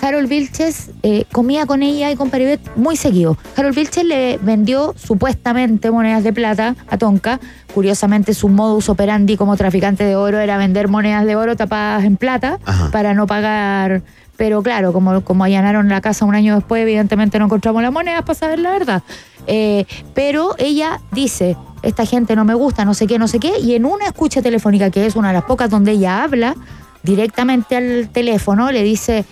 Harold 0.00 0.28
Vilches 0.28 0.90
eh, 1.02 1.26
comía 1.30 1.66
con 1.66 1.82
ella 1.82 2.10
y 2.10 2.16
con 2.16 2.30
Paribet 2.30 2.60
muy 2.76 2.96
seguido. 2.96 3.36
Harold 3.56 3.74
Vilches 3.74 4.04
le 4.04 4.38
vendió 4.38 4.94
supuestamente 4.96 5.90
monedas 5.90 6.24
de 6.24 6.32
plata 6.32 6.74
a 6.88 6.98
Tonka. 6.98 7.38
Curiosamente, 7.74 8.34
su 8.34 8.48
modus 8.48 8.88
operandi 8.88 9.36
como 9.36 9.56
traficante 9.56 10.04
de 10.04 10.16
oro 10.16 10.38
era 10.38 10.56
vender 10.58 10.88
monedas 10.88 11.24
de 11.24 11.36
oro 11.36 11.56
tapadas 11.56 12.04
en 12.04 12.16
plata 12.16 12.58
Ajá. 12.64 12.90
para 12.90 13.14
no 13.14 13.26
pagar. 13.26 14.02
Pero 14.36 14.62
claro, 14.62 14.92
como, 14.92 15.22
como 15.22 15.44
allanaron 15.44 15.88
la 15.88 16.00
casa 16.00 16.24
un 16.24 16.34
año 16.34 16.56
después, 16.56 16.82
evidentemente 16.82 17.38
no 17.38 17.44
encontramos 17.44 17.82
las 17.82 17.92
monedas 17.92 18.22
para 18.22 18.34
saber 18.34 18.58
la 18.58 18.70
verdad. 18.70 19.02
Eh, 19.46 19.84
pero 20.14 20.54
ella 20.58 21.00
dice, 21.12 21.56
esta 21.82 22.06
gente 22.06 22.34
no 22.34 22.44
me 22.44 22.54
gusta, 22.54 22.84
no 22.84 22.94
sé 22.94 23.06
qué, 23.06 23.18
no 23.18 23.28
sé 23.28 23.38
qué, 23.38 23.58
y 23.60 23.74
en 23.74 23.84
una 23.84 24.06
escucha 24.06 24.40
telefónica, 24.40 24.90
que 24.90 25.06
es 25.06 25.16
una 25.16 25.28
de 25.28 25.34
las 25.34 25.44
pocas 25.44 25.68
donde 25.68 25.92
ella 25.92 26.22
habla, 26.22 26.54
directamente 27.02 27.76
al 27.76 28.08
teléfono, 28.10 28.70
le 28.72 28.82
dice, 28.82 29.24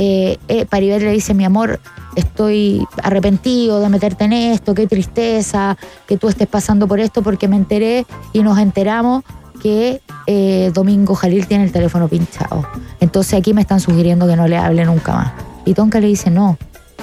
eh, 0.00 0.38
eh, 0.46 0.64
Paribet 0.64 1.02
le 1.02 1.10
dice, 1.10 1.34
mi 1.34 1.44
amor, 1.44 1.80
estoy 2.14 2.86
arrepentido 3.02 3.80
de 3.80 3.88
meterte 3.88 4.26
en 4.26 4.32
esto, 4.32 4.72
qué 4.72 4.86
tristeza 4.86 5.76
que 6.06 6.16
tú 6.16 6.28
estés 6.28 6.46
pasando 6.46 6.86
por 6.86 7.00
esto, 7.00 7.20
porque 7.20 7.48
me 7.48 7.56
enteré 7.56 8.06
y 8.32 8.44
nos 8.44 8.60
enteramos 8.60 9.24
que 9.60 10.00
eh, 10.28 10.70
Domingo 10.72 11.16
Jalil 11.16 11.48
tiene 11.48 11.64
el 11.64 11.72
teléfono 11.72 12.06
pinchado. 12.06 12.64
Entonces 13.00 13.40
aquí 13.40 13.52
me 13.54 13.60
están 13.60 13.80
sugiriendo 13.80 14.28
que 14.28 14.36
no 14.36 14.46
le 14.46 14.56
hable 14.56 14.84
nunca 14.84 15.14
más. 15.14 15.32
Y 15.64 15.74
Tonka 15.74 15.98
le 15.98 16.06
dice, 16.06 16.30
no, 16.30 16.56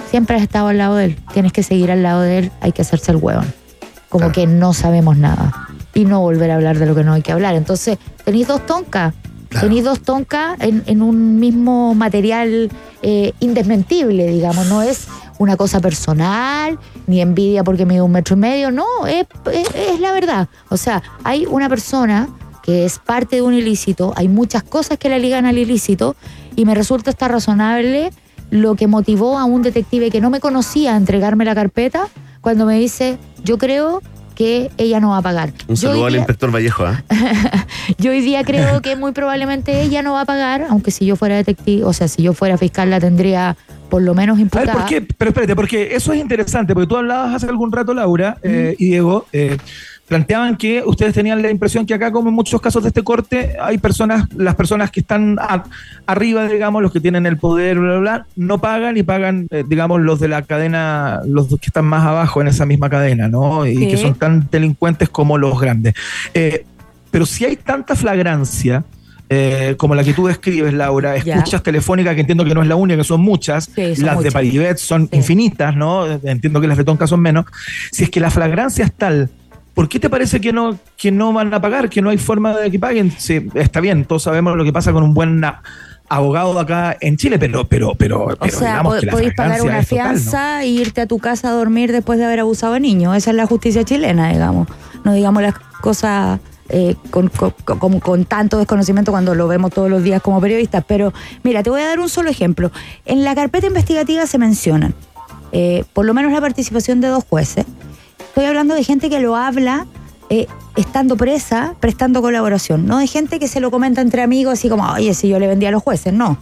siempre 0.10 0.38
has 0.38 0.44
estado 0.44 0.70
al 0.70 0.78
lado 0.78 0.96
de 0.96 1.06
él, 1.06 1.20
tienes 1.34 1.52
que 1.52 1.64
seguir 1.64 1.92
al 1.92 2.02
lado 2.02 2.22
de 2.22 2.38
él, 2.38 2.52
hay 2.62 2.72
que 2.72 2.82
hacerse 2.82 3.12
el 3.12 3.18
hueón. 3.18 3.46
Como 4.08 4.32
que 4.32 4.48
no 4.48 4.74
sabemos 4.74 5.18
nada. 5.18 5.68
Y 5.94 6.06
no 6.06 6.22
volver 6.22 6.50
a 6.52 6.56
hablar 6.56 6.80
de 6.80 6.86
lo 6.86 6.96
que 6.96 7.04
no 7.04 7.12
hay 7.12 7.22
que 7.22 7.34
hablar. 7.34 7.56
Entonces, 7.56 7.98
tenéis 8.24 8.48
dos 8.48 8.66
Tonka. 8.66 9.14
Claro. 9.50 9.70
Dos 9.84 10.02
Tonka 10.02 10.56
en, 10.60 11.02
un 11.02 11.40
mismo 11.40 11.94
material 11.96 12.70
eh, 13.02 13.34
indesmentible, 13.40 14.28
digamos. 14.28 14.66
No 14.68 14.82
es 14.82 15.08
una 15.38 15.58
cosa 15.58 15.80
personal, 15.80 16.80
ni 17.08 17.22
envidia 17.22 17.64
porque 17.64 17.86
mide 17.86 18.02
un 18.02 18.12
metro 18.12 18.36
y 18.36 18.40
medio. 18.40 18.72
No, 18.72 18.86
es, 19.08 19.26
es- 19.52 20.00
la 20.00 20.12
verdad. 20.12 20.48
O 20.70 20.78
sea, 20.78 21.04
hay 21.24 21.46
una 21.46 21.70
persona 21.70 22.30
que 22.64 22.86
es 22.86 22.98
parte 23.00 23.38
de 23.38 23.42
un 23.44 23.54
ilícito, 23.54 24.14
hay 24.16 24.28
muchas 24.28 24.64
cosas 24.64 24.98
que 24.98 25.08
la 25.08 25.20
ligan 25.20 25.46
al 25.46 25.58
ilícito, 25.58 26.16
y 26.56 26.66
me 26.66 26.74
resulta 26.74 27.12
hasta 27.12 27.28
razonable 27.28 28.12
lo 28.50 28.76
que 28.76 28.88
motivó 28.88 29.38
a 29.38 29.46
un 29.46 29.62
detective 29.62 30.10
que 30.10 30.20
no 30.22 30.30
me 30.32 30.40
conocía 30.40 30.94
a 30.94 30.98
entregarme 30.98 31.46
la 31.46 31.54
carpeta 31.54 32.08
cuando 32.42 32.66
me 32.66 32.80
dice, 32.80 33.18
yo 33.44 33.58
creo 33.58 34.02
que 34.36 34.70
ella 34.78 35.00
no 35.00 35.10
va 35.10 35.18
a 35.18 35.22
pagar. 35.22 35.54
Un 35.68 35.78
saludo 35.78 36.06
al 36.06 36.16
inspector 36.16 36.54
Vallejo. 36.54 36.86
¿ah? 36.86 37.04
yo 37.98 38.12
hoy 38.12 38.22
día 38.22 38.44
creo 38.44 38.82
que 38.82 38.96
muy 38.96 39.14
probablemente 39.14 39.82
ella 39.82 40.02
no 40.02 40.14
va 40.14 40.22
a 40.22 40.26
pagar, 40.26 40.68
aunque 40.70 40.92
si 40.92 41.06
yo 41.06 41.16
fuera 41.16 41.36
detective, 41.36 41.84
o 41.84 41.94
sea, 41.94 42.08
si 42.08 42.22
yo 42.24 42.34
fuera 42.34 42.58
fiscal 42.58 42.90
la 42.90 43.00
tendría 43.00 43.56
por 43.90 44.02
lo 44.02 44.14
menos 44.14 44.36
A 44.36 44.38
ver, 44.38 44.42
imputada. 44.44 44.74
¿por 44.74 44.86
qué? 44.86 45.02
Pero 45.02 45.30
espérate, 45.30 45.56
porque 45.56 45.96
eso 45.96 46.14
es 46.14 46.20
interesante, 46.20 46.74
porque 46.74 46.88
tú 46.88 46.98
hablabas 46.98 47.36
hace 47.36 47.48
algún 47.48 47.72
rato, 47.72 47.94
Laura 47.94 48.38
eh, 48.44 48.76
y 48.78 48.90
Diego, 48.90 49.26
eh, 49.32 49.58
planteaban 50.08 50.56
que 50.56 50.84
ustedes 50.86 51.14
tenían 51.16 51.42
la 51.42 51.50
impresión 51.50 51.86
que 51.86 51.94
acá, 51.96 52.12
como 52.12 52.30
en 52.30 52.36
muchos 52.36 52.62
casos 52.62 52.84
de 52.84 52.90
este 52.90 53.04
corte, 53.04 53.56
hay 53.60 53.78
personas, 53.80 54.26
las 54.36 54.54
personas 54.56 54.92
que 54.92 55.00
están 55.00 55.38
a- 55.40 55.64
arriba, 56.06 56.48
digamos, 56.48 56.84
los 56.84 56.92
que 56.92 57.00
tienen 57.00 57.26
el 57.26 57.38
poder, 57.38 57.80
bla, 57.80 57.92
bla, 57.94 58.00
bla, 58.00 58.26
no 58.36 58.60
pagan 58.60 58.98
y 58.98 59.04
pagan, 59.04 59.48
eh, 59.50 59.64
digamos, 59.68 60.02
los 60.02 60.20
de 60.20 60.28
la 60.28 60.44
cadena, 60.44 61.22
los 61.26 61.48
que 61.48 61.56
están 61.68 61.86
más 61.86 62.06
abajo 62.06 62.40
en 62.42 62.48
esa 62.50 62.66
misma 62.68 62.90
cadena, 62.90 63.28
¿no? 63.30 63.66
Y 63.66 63.88
que 63.88 63.98
son 63.98 64.14
tan 64.16 64.48
delincuentes 64.52 65.10
como 65.10 65.38
los 65.40 65.60
grandes. 65.60 65.96
Eh, 66.36 66.66
pero 67.10 67.26
si 67.26 67.46
hay 67.46 67.56
tanta 67.56 67.96
flagrancia, 67.96 68.84
eh, 69.28 69.74
como 69.78 69.96
la 69.96 70.04
que 70.04 70.14
tú 70.14 70.28
describes, 70.28 70.72
Laura, 70.74 71.16
escuchas 71.16 71.64
telefónicas, 71.64 72.14
que 72.14 72.22
entiendo 72.22 72.46
que 72.46 72.54
no 72.54 72.62
es 72.62 72.68
la 72.68 72.76
única, 72.76 72.98
que 73.00 73.04
son 73.04 73.22
muchas, 73.22 73.66
Sí, 73.74 73.96
son 73.96 74.06
las 74.06 74.14
de 74.16 74.26
muchas. 74.26 74.34
Paribet 74.34 74.78
son 74.78 75.08
Sí. 75.10 75.16
infinitas, 75.18 75.76
¿no? 75.76 76.06
Entiendo 76.06 76.62
que 76.62 76.68
las 76.68 76.78
de 76.78 76.84
Tonka 76.84 77.08
son 77.08 77.22
menos. 77.22 77.46
Si 77.92 78.04
es 78.04 78.12
que 78.12 78.20
la 78.20 78.30
flagrancia 78.30 78.86
es 78.86 78.94
tal, 78.94 79.32
¿por 79.76 79.88
qué 79.88 80.00
te 80.00 80.10
parece 80.10 80.42
que 80.42 80.52
no, 80.52 80.80
que 80.98 81.12
no 81.12 81.32
van 81.34 81.54
a 81.54 81.62
pagar, 81.62 81.90
que 81.90 82.02
no 82.02 82.10
hay 82.10 82.18
forma 82.18 82.56
de 82.58 82.72
que 82.72 82.80
paguen? 82.80 83.12
Sí, 83.18 83.46
está 83.54 83.80
bien, 83.82 84.06
todos 84.06 84.24
sabemos 84.24 84.58
lo 84.58 84.64
que 84.64 84.74
pasa 84.74 84.92
con 84.92 85.04
un 85.04 85.14
buen 85.14 85.44
abogado 86.10 86.60
acá 86.60 86.96
en 87.02 87.18
Chile, 87.18 87.38
pero, 87.40 87.66
pero, 87.68 87.94
pero, 87.96 88.26
O 88.26 88.36
pero 88.40 88.58
sea, 88.60 88.70
digamos 88.72 89.00
que 89.00 89.06
la 89.08 89.12
podéis 89.12 89.34
pagar 89.34 89.62
una 89.62 89.80
es 89.80 89.88
total, 89.88 90.06
¿no? 90.08 90.12
fianza 90.20 90.64
e 90.64 90.68
irte 90.68 91.02
a 91.02 91.08
tu 91.08 91.20
casa 91.20 91.50
a 91.50 91.52
dormir 91.52 91.92
después 91.92 92.18
de 92.20 92.26
haber 92.26 92.40
abusado 92.40 92.74
de 92.74 92.80
niños. 92.80 93.16
Esa 93.18 93.32
es 93.32 93.36
la 93.36 93.46
justicia 93.48 93.84
chilena, 93.84 94.30
digamos. 94.32 94.68
No 95.04 95.14
digamos 95.14 95.42
las 95.44 95.56
cosas 95.82 96.40
eh, 96.70 96.96
con, 97.12 97.30
con- 97.30 97.52
con- 97.64 98.00
con 98.00 98.26
tanto 98.26 98.58
desconocimiento 98.58 99.12
cuando 99.12 99.36
lo 99.36 99.48
vemos 99.48 99.72
todos 99.72 99.90
los 99.90 100.04
días 100.04 100.22
como 100.22 100.40
periodistas. 100.42 100.84
Pero 100.88 101.12
mira, 101.44 101.62
te 101.64 101.70
voy 101.70 101.82
a 101.82 101.88
dar 101.88 102.00
un 102.00 102.10
solo 102.10 102.30
ejemplo. 102.30 102.72
En 103.06 103.24
la 103.24 103.34
carpeta 103.36 103.68
investigativa 103.68 104.26
se 104.28 104.38
mencionan, 104.38 104.94
eh, 105.52 105.84
por 105.94 106.06
lo 106.06 106.14
menos 106.14 106.32
la 106.32 106.42
participación 106.42 107.02
de 107.02 107.08
dos 107.08 107.24
jueces. 107.28 107.66
Estoy 108.36 108.50
hablando 108.50 108.76
de 108.76 108.84
gente 108.84 109.10
que 109.10 109.22
lo 109.22 109.38
habla 109.38 109.88
eh, 110.30 110.48
estando 110.76 111.16
presa, 111.16 111.74
prestando 111.80 112.22
colaboración, 112.22 112.86
no 112.86 112.98
de 112.98 113.08
gente 113.08 113.40
que 113.40 113.48
se 113.48 113.62
lo 113.62 113.72
comenta 113.72 114.02
entre 114.02 114.24
amigos, 114.24 114.52
así 114.52 114.68
como, 114.68 114.84
oye, 114.92 115.14
si 115.14 115.30
yo 115.30 115.40
le 115.40 115.48
vendía 115.48 115.70
a 115.70 115.72
los 115.72 115.82
jueces, 115.82 116.12
no. 116.12 116.38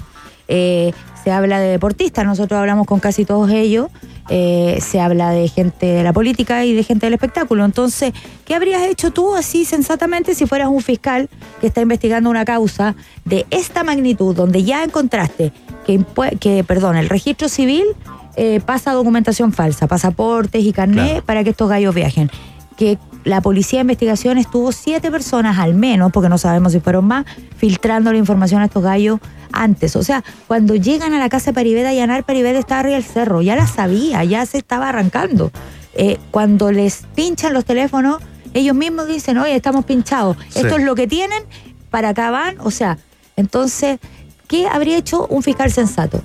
Eh, 0.48 0.92
se 1.24 1.30
habla 1.30 1.60
de 1.60 1.68
deportistas, 1.68 2.26
nosotros 2.26 2.60
hablamos 2.60 2.88
con 2.88 3.00
casi 3.00 3.26
todos 3.26 3.52
ellos, 3.52 3.92
eh, 4.30 4.80
se 4.82 5.02
habla 5.02 5.30
de 5.30 5.48
gente 5.50 5.86
de 5.86 6.02
la 6.02 6.14
política 6.14 6.66
y 6.66 6.74
de 6.74 6.84
gente 6.84 7.06
del 7.06 7.14
espectáculo. 7.14 7.64
Entonces, 7.64 8.12
¿qué 8.44 8.56
habrías 8.56 8.82
hecho 8.82 9.12
tú 9.12 9.36
así 9.36 9.64
sensatamente 9.64 10.34
si 10.34 10.48
fueras 10.48 10.70
un 10.70 10.82
fiscal 10.82 11.30
que 11.62 11.68
está 11.68 11.82
investigando 11.82 12.28
una 12.28 12.44
causa 12.44 12.96
de 13.24 13.46
esta 13.52 13.84
magnitud, 13.84 14.36
donde 14.36 14.64
ya 14.64 14.84
encontraste 14.84 15.54
que, 15.86 16.04
que 16.40 16.64
perdón, 16.64 16.98
el 16.98 17.08
registro 17.08 17.50
civil 17.50 17.86
eh, 18.36 18.60
pasa 18.66 18.94
documentación 18.94 19.54
falsa, 19.54 19.88
pasaportes 19.88 20.64
y 20.64 20.74
carnet 20.74 21.06
Claro. 21.12 21.26
para 21.26 21.44
que 21.44 21.52
estos 21.52 21.70
gallos 21.70 21.94
viajen? 21.94 22.30
Que 22.78 22.98
la 23.24 23.42
policía 23.42 23.80
de 23.80 23.82
investigación 23.82 24.38
estuvo 24.38 24.72
siete 24.72 25.10
personas 25.12 25.60
al 25.60 25.76
menos, 25.76 26.12
porque 26.12 26.30
no 26.30 26.38
sabemos 26.38 26.74
si 26.74 26.80
fueron 26.80 27.06
más, 27.06 27.26
filtrando 27.58 28.12
la 28.12 28.18
información 28.18 28.62
a 28.62 28.66
estos 28.66 28.84
gallos 28.84 29.20
antes. 29.52 29.96
O 29.96 30.04
sea, 30.04 30.24
cuando 30.48 30.76
llegan 30.76 31.14
a 31.14 31.20
la 31.20 31.30
casa 31.30 31.52
de 31.52 31.54
Paribet 31.54 31.86
a 31.86 31.90
allanar, 31.90 32.24
Paribet 32.24 32.56
estaba 32.56 32.80
arriba 32.82 32.96
del 32.96 33.04
cerro, 33.06 33.42
ya 33.42 33.56
la 33.56 33.68
sabía, 33.68 34.24
ya 34.24 34.46
se 34.46 34.58
estaba 34.58 34.90
arrancando. 34.90 35.52
Eh, 35.94 36.18
cuando 36.32 36.72
les 36.72 37.04
pinchan 37.16 37.54
los 37.54 37.64
teléfonos, 37.66 38.18
ellos 38.56 38.76
mismos 38.76 39.08
dicen, 39.08 39.38
oye, 39.38 39.56
estamos 39.56 39.86
pinchados, 39.86 40.36
Sí. 40.50 40.60
esto 40.62 40.78
es 40.78 40.84
lo 40.84 40.96
que 40.96 41.08
tienen, 41.08 41.44
para 41.92 42.10
acá 42.10 42.32
van, 42.32 42.56
o 42.62 42.72
sea, 42.72 42.98
entonces, 43.36 44.00
¿qué 44.48 44.68
habría 44.68 44.98
hecho 44.98 45.28
un 45.28 45.44
fiscal 45.44 45.72
sensato? 45.72 46.22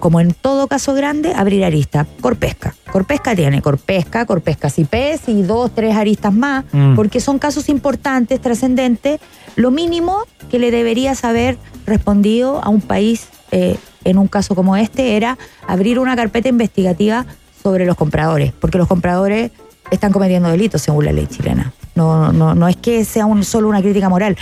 Como 0.00 0.20
en 0.20 0.32
todo 0.34 0.66
caso 0.68 0.94
grande, 0.94 1.32
abrir 1.34 1.64
arista. 1.64 2.06
Corpesca. 2.20 2.74
Corpesca 2.92 3.34
tiene 3.34 3.62
Corpesca, 3.62 4.26
Corpesca 4.26 4.68
CIPES 4.70 5.28
y 5.28 5.42
dos, 5.42 5.70
tres 5.74 5.96
aristas 5.96 6.32
más, 6.32 6.64
Mm. 6.72 6.94
porque 6.94 7.20
son 7.20 7.38
casos 7.38 7.68
importantes, 7.68 8.40
trascendentes. 8.40 9.20
Lo 9.56 9.70
mínimo 9.70 10.18
que 10.50 10.58
le 10.58 10.70
deberías 10.70 11.24
haber 11.24 11.56
respondido 11.86 12.62
a 12.62 12.68
un 12.68 12.80
país 12.80 13.28
eh, 13.50 13.76
en 14.04 14.18
un 14.18 14.28
caso 14.28 14.54
como 14.54 14.76
este 14.76 15.16
era 15.16 15.38
abrir 15.66 15.98
una 15.98 16.16
carpeta 16.16 16.48
investigativa 16.48 17.24
sobre 17.62 17.86
los 17.86 17.96
compradores, 17.96 18.52
porque 18.52 18.76
los 18.78 18.86
compradores 18.88 19.50
están 19.90 20.12
cometiendo 20.12 20.50
delitos 20.50 20.82
según 20.82 21.04
la 21.04 21.12
ley 21.12 21.26
chilena. 21.26 21.72
No, 21.94 22.32
no, 22.32 22.54
no 22.54 22.68
es 22.68 22.76
que 22.76 23.04
sea 23.04 23.26
un, 23.26 23.44
solo 23.44 23.68
una 23.68 23.80
crítica 23.80 24.08
moral. 24.08 24.36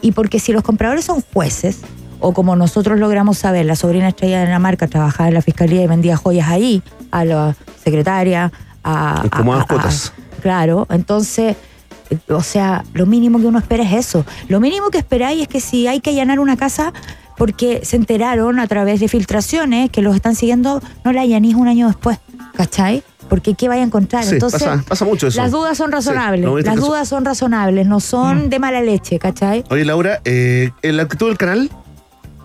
Y 0.00 0.12
porque 0.12 0.40
si 0.40 0.52
los 0.52 0.62
compradores 0.62 1.04
son 1.04 1.22
jueces, 1.32 1.80
o 2.24 2.32
como 2.32 2.56
nosotros 2.56 2.98
logramos 2.98 3.38
saber, 3.38 3.66
la 3.66 3.76
sobrina 3.76 4.08
estrella 4.08 4.38
de 4.40 4.46
Dinamarca 4.46 4.86
trabajaba 4.88 5.28
en 5.28 5.34
la 5.34 5.42
fiscalía 5.42 5.82
y 5.82 5.86
vendía 5.86 6.16
joyas 6.16 6.48
ahí, 6.48 6.82
a 7.10 7.24
la 7.24 7.54
secretaria, 7.82 8.50
a... 8.82 9.24
Cómodas 9.30 9.60
a- 9.60 9.64
a- 9.64 9.66
cuotas. 9.66 10.12
Claro, 10.42 10.86
entonces, 10.90 11.56
eh, 12.10 12.18
o 12.28 12.42
sea, 12.42 12.84
lo 12.94 13.06
mínimo 13.06 13.38
que 13.40 13.46
uno 13.46 13.58
espera 13.58 13.84
es 13.84 13.92
eso. 13.92 14.24
Lo 14.48 14.58
mínimo 14.60 14.90
que 14.90 14.98
esperáis 14.98 15.42
es 15.42 15.48
que 15.48 15.60
si 15.60 15.86
hay 15.86 16.00
que 16.00 16.10
allanar 16.10 16.40
una 16.40 16.56
casa 16.56 16.92
porque 17.36 17.80
se 17.84 17.96
enteraron 17.96 18.58
a 18.60 18.66
través 18.68 19.00
de 19.00 19.08
filtraciones 19.08 19.90
que 19.90 20.00
los 20.02 20.14
están 20.14 20.34
siguiendo, 20.34 20.80
no 21.04 21.12
la 21.12 21.22
allanís 21.22 21.54
un 21.56 21.68
año 21.68 21.86
después, 21.88 22.18
¿cachai? 22.56 23.02
porque 23.28 23.54
¿qué 23.54 23.68
vaya 23.68 23.80
a 23.82 23.86
encontrar? 23.86 24.22
Sí, 24.22 24.34
Entonces, 24.34 24.62
pasa, 24.62 24.84
pasa 24.86 25.04
mucho 25.06 25.26
eso. 25.28 25.40
las 25.40 25.50
dudas 25.50 25.78
son 25.78 25.90
razonables, 25.90 26.44
las 26.64 26.76
dudas 26.76 27.08
son 27.08 27.24
razonables, 27.24 27.86
no 27.86 27.98
son 27.98 28.50
de 28.50 28.58
mala 28.58 28.82
leche, 28.82 29.18
¿cachai? 29.18 29.64
Oye, 29.70 29.84
Laura, 29.86 30.20
eh, 30.26 30.70
en 30.82 30.96
la 30.98 31.04
actitud 31.04 31.28
del 31.28 31.38
canal, 31.38 31.70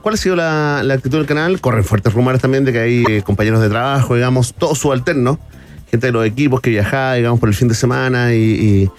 ¿cuál 0.01 0.15
ha 0.15 0.17
sido 0.17 0.35
la, 0.35 0.79
actitud 0.79 1.17
del 1.17 1.27
canal? 1.27 1.59
Corren 1.61 1.83
fuertes 1.83 2.13
rumores 2.13 2.41
también 2.41 2.65
de 2.65 2.71
que 2.71 2.79
hay 2.79 3.03
eh, 3.07 3.21
compañeros 3.23 3.61
de 3.61 3.69
trabajo, 3.69 4.15
digamos, 4.15 4.53
todos 4.53 4.77
subalternos, 4.79 5.37
gente 5.89 6.07
de 6.07 6.13
los 6.13 6.25
equipos 6.25 6.61
que 6.61 6.69
viajaba, 6.69 7.15
digamos, 7.15 7.39
por 7.39 7.49
el 7.49 7.55
fin 7.55 7.67
de 7.67 7.75
semana 7.75 8.33
y- 8.33 8.89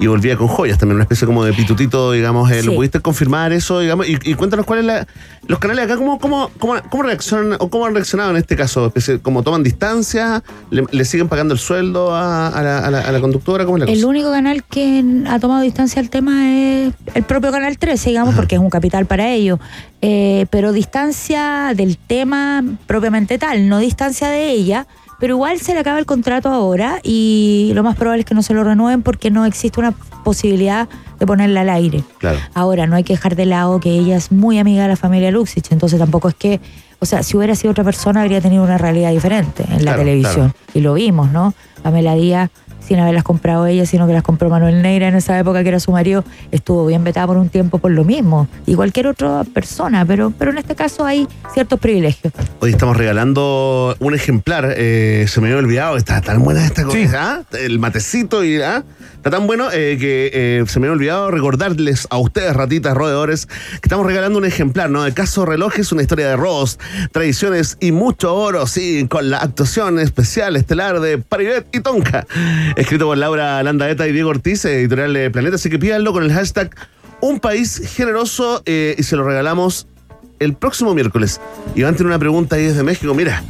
y 0.00 0.06
volvía 0.06 0.36
con 0.36 0.48
joyas, 0.48 0.78
también 0.78 0.96
una 0.96 1.04
especie 1.04 1.26
como 1.26 1.44
de 1.44 1.52
pitutito, 1.52 2.10
digamos. 2.12 2.50
eh, 2.50 2.62
¿Lo 2.62 2.74
pudiste 2.74 3.00
confirmar 3.00 3.52
eso, 3.52 3.78
digamos? 3.80 4.08
Y, 4.08 4.16
y 4.24 4.34
cuéntanos 4.34 4.64
cuál 4.66 4.78
es 4.80 4.84
la... 4.86 5.06
Los 5.46 5.58
canales 5.58 5.84
acá, 5.84 5.96
¿cómo, 5.96 6.18
cómo, 6.18 6.50
cómo, 6.58 6.74
cómo 6.90 7.02
reaccionan 7.02 7.56
o 7.60 7.68
cómo 7.70 7.84
han 7.86 7.94
reaccionado 7.94 8.30
en 8.30 8.36
este 8.36 8.56
caso? 8.56 8.86
Especie- 8.86 9.20
¿Cómo 9.20 9.42
toman 9.42 9.62
distancia? 9.62 10.42
¿Le, 10.70 10.84
le 10.90 11.04
siguen 11.04 11.28
pagando 11.28 11.52
el 11.54 11.60
sueldo 11.60 12.14
a, 12.14 12.48
a 12.48 12.62
la, 12.62 12.78
a 12.78 12.90
la- 12.90 13.00
a 13.00 13.12
la 13.12 13.20
conductora? 13.20 13.64
¿Cómo 13.64 13.76
es 13.76 13.80
la 13.80 13.86
cosa? 13.86 13.98
El 13.98 14.04
único 14.04 14.30
canal 14.30 14.64
que 14.64 15.04
ha 15.28 15.38
tomado 15.38 15.60
distancia 15.62 16.00
al 16.00 16.08
tema 16.08 16.50
es 16.50 16.94
el 17.14 17.22
propio 17.24 17.50
Canal 17.50 17.76
13, 17.78 18.10
digamos, 18.10 18.34
porque 18.34 18.54
es 18.54 18.60
un 18.60 18.70
capital 18.70 19.06
para 19.06 19.28
ellos. 19.30 19.58
Eh, 20.02 20.46
pero 20.50 20.72
distancia 20.72 21.72
del 21.76 21.98
tema 21.98 22.64
propiamente 22.86 23.36
tal, 23.38 23.68
no 23.68 23.78
distancia 23.78 24.28
de 24.28 24.50
ella. 24.50 24.86
Pero 25.20 25.34
igual 25.34 25.60
se 25.60 25.74
le 25.74 25.80
acaba 25.80 25.98
el 25.98 26.06
contrato 26.06 26.48
ahora 26.48 26.98
y 27.02 27.72
lo 27.74 27.82
más 27.82 27.94
probable 27.94 28.20
es 28.20 28.26
que 28.26 28.34
no 28.34 28.42
se 28.42 28.54
lo 28.54 28.64
renueven 28.64 29.02
porque 29.02 29.30
no 29.30 29.44
existe 29.44 29.78
una 29.78 29.92
posibilidad 30.24 30.88
de 31.18 31.26
ponerla 31.26 31.60
al 31.60 31.68
aire. 31.70 32.02
Claro. 32.18 32.38
Ahora, 32.54 32.86
no 32.86 32.96
hay 32.96 33.04
que 33.04 33.12
dejar 33.12 33.36
de 33.36 33.44
lado 33.46 33.78
que 33.80 33.90
ella 33.90 34.16
es 34.16 34.32
muy 34.32 34.58
amiga 34.58 34.82
de 34.84 34.88
la 34.88 34.96
familia 34.96 35.30
Luxich, 35.30 35.70
entonces 35.72 35.98
tampoco 35.98 36.28
es 36.30 36.34
que, 36.34 36.60
o 37.00 37.06
sea, 37.06 37.22
si 37.22 37.36
hubiera 37.36 37.54
sido 37.54 37.72
otra 37.72 37.84
persona 37.84 38.22
habría 38.22 38.40
tenido 38.40 38.64
una 38.64 38.78
realidad 38.78 39.10
diferente 39.10 39.64
en 39.64 39.84
la 39.84 39.92
Claro, 39.92 39.98
televisión. 39.98 40.54
Y 40.72 40.80
lo 40.80 40.94
vimos, 40.94 41.30
¿no? 41.30 41.52
Pamela 41.82 42.14
Díaz, 42.14 42.50
sin 42.90 42.98
haberlas 42.98 43.22
comprado 43.22 43.68
ella, 43.68 43.86
sino 43.86 44.08
que 44.08 44.12
las 44.12 44.24
compró 44.24 44.50
Manuel 44.50 44.82
Neira 44.82 45.06
en 45.06 45.14
esa 45.14 45.38
época 45.38 45.62
que 45.62 45.68
era 45.68 45.78
su 45.78 45.92
marido, 45.92 46.24
estuvo 46.50 46.86
bien 46.86 47.04
vetada 47.04 47.28
por 47.28 47.36
un 47.36 47.48
tiempo 47.48 47.78
por 47.78 47.92
lo 47.92 48.02
mismo. 48.02 48.48
Y 48.66 48.74
cualquier 48.74 49.06
otra 49.06 49.44
persona, 49.44 50.04
pero, 50.04 50.32
pero 50.36 50.50
en 50.50 50.58
este 50.58 50.74
caso 50.74 51.04
hay 51.04 51.28
ciertos 51.54 51.78
privilegios. 51.78 52.32
Hoy 52.58 52.70
estamos 52.70 52.96
regalando 52.96 53.94
un 54.00 54.12
ejemplar. 54.12 54.74
eh, 54.76 55.26
se 55.28 55.40
me 55.40 55.46
había 55.46 55.58
olvidado, 55.58 55.96
está 55.96 56.20
tan 56.20 56.42
buena 56.42 56.66
esta 56.66 56.82
cosa. 56.82 56.98
Sí. 56.98 57.06
¿ah? 57.16 57.42
El 57.52 57.78
matecito 57.78 58.42
y 58.42 58.60
¿ah? 58.60 58.82
está 59.14 59.30
tan 59.30 59.46
bueno 59.46 59.68
eh, 59.70 59.96
que 60.00 60.30
eh, 60.32 60.64
se 60.66 60.80
me 60.80 60.88
había 60.88 60.94
olvidado 60.94 61.30
recordarles 61.30 62.08
a 62.10 62.18
ustedes, 62.18 62.56
ratitas, 62.56 62.96
roedores, 62.96 63.46
que 63.46 63.80
estamos 63.84 64.04
regalando 64.04 64.36
un 64.40 64.46
ejemplar, 64.46 64.90
¿no? 64.90 65.06
El 65.06 65.14
caso 65.14 65.46
relojes, 65.46 65.92
una 65.92 66.02
historia 66.02 66.28
de 66.28 66.36
robos, 66.36 66.80
tradiciones 67.12 67.76
y 67.78 67.92
mucho 67.92 68.34
oro, 68.34 68.66
sí, 68.66 69.06
con 69.08 69.30
la 69.30 69.38
actuación 69.38 70.00
especial 70.00 70.56
estelar 70.56 70.98
de 70.98 71.18
Paribet 71.18 71.68
y 71.72 71.80
Tonka. 71.80 72.26
Escrito 72.80 73.04
por 73.04 73.18
Laura 73.18 73.62
Landaeta 73.62 74.08
y 74.08 74.12
Diego 74.12 74.30
Ortiz, 74.30 74.64
editorial 74.64 75.12
de 75.12 75.30
Planeta. 75.30 75.56
Así 75.56 75.68
que 75.68 75.78
pídanlo 75.78 76.14
con 76.14 76.22
el 76.24 76.32
hashtag 76.32 76.74
Un 77.20 77.38
País 77.38 77.82
Generoso 77.94 78.62
eh, 78.64 78.94
y 78.96 79.02
se 79.02 79.16
lo 79.16 79.24
regalamos 79.24 79.86
el 80.38 80.54
próximo 80.54 80.94
miércoles. 80.94 81.42
Iván 81.74 81.94
tiene 81.94 82.08
una 82.08 82.18
pregunta 82.18 82.56
ahí 82.56 82.64
desde 82.64 82.82
México. 82.82 83.12
Mira, 83.12 83.44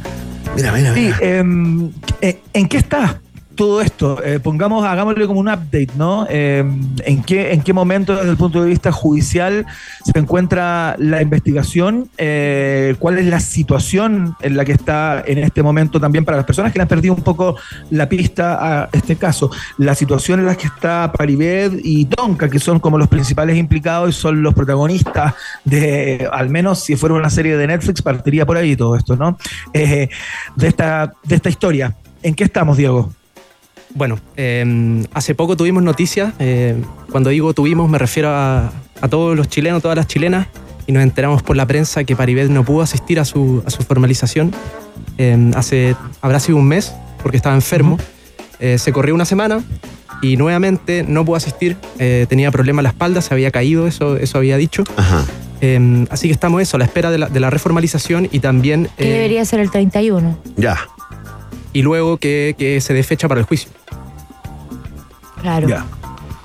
mira, 0.53 0.73
mira. 0.73 0.91
Mira. 0.91 1.17
em, 1.21 1.91
eh, 2.19 2.41
¿en 2.51 2.67
qué 2.67 2.75
está 2.75 3.21
todo 3.61 3.79
esto? 3.79 4.23
Eh, 4.23 4.39
pongamos, 4.39 4.83
hagámosle 4.83 5.27
como 5.27 5.39
un 5.39 5.47
update, 5.47 5.89
¿no? 5.95 6.25
Em, 6.27 6.81
¿en, 7.05 7.21
qué, 7.21 7.53
¿En 7.53 7.61
qué 7.61 7.73
momento, 7.73 8.15
desde 8.15 8.31
el 8.31 8.35
punto 8.35 8.63
de 8.63 8.67
vista 8.67 8.91
judicial, 8.91 9.67
se 10.03 10.17
encuentra 10.17 10.95
la 10.97 11.21
investigación? 11.21 12.09
Eh, 12.17 12.95
¿Cuál 12.97 13.19
es 13.19 13.27
la 13.27 13.39
situación 13.39 14.35
en 14.41 14.57
la 14.57 14.65
que 14.65 14.71
está 14.71 15.23
en 15.27 15.37
este 15.37 15.61
momento 15.61 15.99
también 15.99 16.25
para 16.25 16.37
las 16.37 16.45
personas 16.47 16.73
que 16.73 16.79
le 16.79 16.81
han 16.81 16.87
perdido 16.87 17.13
un 17.13 17.21
poco 17.21 17.55
la 17.91 18.09
pista 18.09 18.57
a 18.85 18.89
este 18.93 19.15
caso? 19.17 19.51
La 19.77 19.93
situación 19.93 20.39
en 20.39 20.47
la 20.47 20.55
que 20.55 20.65
está 20.65 21.11
Paribet 21.15 21.73
y 21.83 22.05
Tonka, 22.05 22.49
que 22.49 22.57
son 22.57 22.79
como 22.79 22.97
los 22.97 23.09
principales 23.09 23.57
implicados 23.57 24.09
y 24.09 24.13
son 24.13 24.41
los 24.41 24.55
protagonistas 24.55 25.35
de, 25.65 26.27
al 26.31 26.49
menos 26.49 26.79
si 26.79 26.95
fuera 26.95 27.13
una 27.13 27.29
serie 27.29 27.55
de 27.57 27.67
Netflix, 27.67 28.01
partiría 28.01 28.43
por 28.43 28.57
ahí 28.57 28.75
todo 28.75 28.95
esto, 28.95 29.15
¿no? 29.15 29.37
Eh, 29.71 30.09
de, 30.55 30.67
esta, 30.67 31.13
de 31.23 31.35
esta 31.35 31.49
historia. 31.49 31.95
¿En 32.23 32.33
qué 32.33 32.43
estamos, 32.43 32.75
Diego? 32.75 33.11
Bueno, 33.93 34.19
eh, 34.37 35.03
hace 35.13 35.35
poco 35.35 35.55
tuvimos 35.57 35.83
noticias. 35.83 36.33
eh, 36.39 36.75
cuando 37.11 37.29
digo 37.29 37.53
tuvimos, 37.53 37.89
me 37.89 37.97
refiero 37.97 38.29
a, 38.29 38.71
a 39.01 39.07
todos 39.09 39.35
los 39.35 39.47
chilenos, 39.49 39.81
todas 39.81 39.97
las 39.97 40.07
chilenas, 40.07 40.47
y 40.87 40.91
nos 40.93 41.03
enteramos 41.03 41.43
por 41.43 41.55
la 41.57 41.65
prensa 41.67 42.03
que 42.03 42.15
Paribet 42.15 42.49
no 42.49 42.63
pudo 42.63 42.81
asistir 42.81 43.19
a 43.19 43.25
su, 43.25 43.61
a 43.65 43.69
su 43.69 43.83
formalización. 43.83 44.53
Eh, 45.17 45.51
hace, 45.55 45.95
habrá 46.21 46.39
sido 46.39 46.57
un 46.57 46.67
mes, 46.67 46.93
porque 47.21 47.37
estaba 47.37 47.55
enfermo. 47.55 47.97
Eh, 48.59 48.77
se 48.77 48.91
corrió 48.93 49.13
una 49.13 49.25
semana 49.25 49.61
y 50.21 50.37
nuevamente 50.37 51.03
no 51.07 51.25
pudo 51.25 51.35
asistir. 51.35 51.75
eh, 51.99 52.25
tenía 52.29 52.49
problemas 52.51 52.79
en 52.81 52.83
la 52.83 52.89
espalda, 52.89 53.21
se 53.21 53.33
había 53.33 53.51
caído, 53.51 53.87
eso, 53.87 54.17
eso 54.17 54.37
había 54.37 54.57
dicho. 54.57 54.83
Ajá. 54.95 55.25
Eh, 55.61 56.05
así 56.09 56.27
que 56.27 56.33
estamos 56.33 56.61
eso, 56.61 56.77
a 56.77 56.79
la 56.79 56.85
espera 56.85 57.11
de 57.11 57.17
la, 57.19 57.29
de 57.29 57.39
la 57.39 57.49
reformalización 57.49 58.27
y 58.31 58.39
también. 58.39 58.87
Que 58.97 59.09
eh, 59.09 59.13
debería 59.13 59.45
ser 59.45 59.59
el 59.59 59.69
31. 59.69 60.37
Ya. 60.57 60.77
Y 61.73 61.81
luego 61.81 62.17
que, 62.17 62.55
que 62.57 62.79
se 62.81 62.93
dé 62.93 63.03
fecha 63.03 63.27
para 63.27 63.39
el 63.41 63.45
juicio. 63.45 63.69
Claro. 65.41 65.67
Ya. 65.67 65.85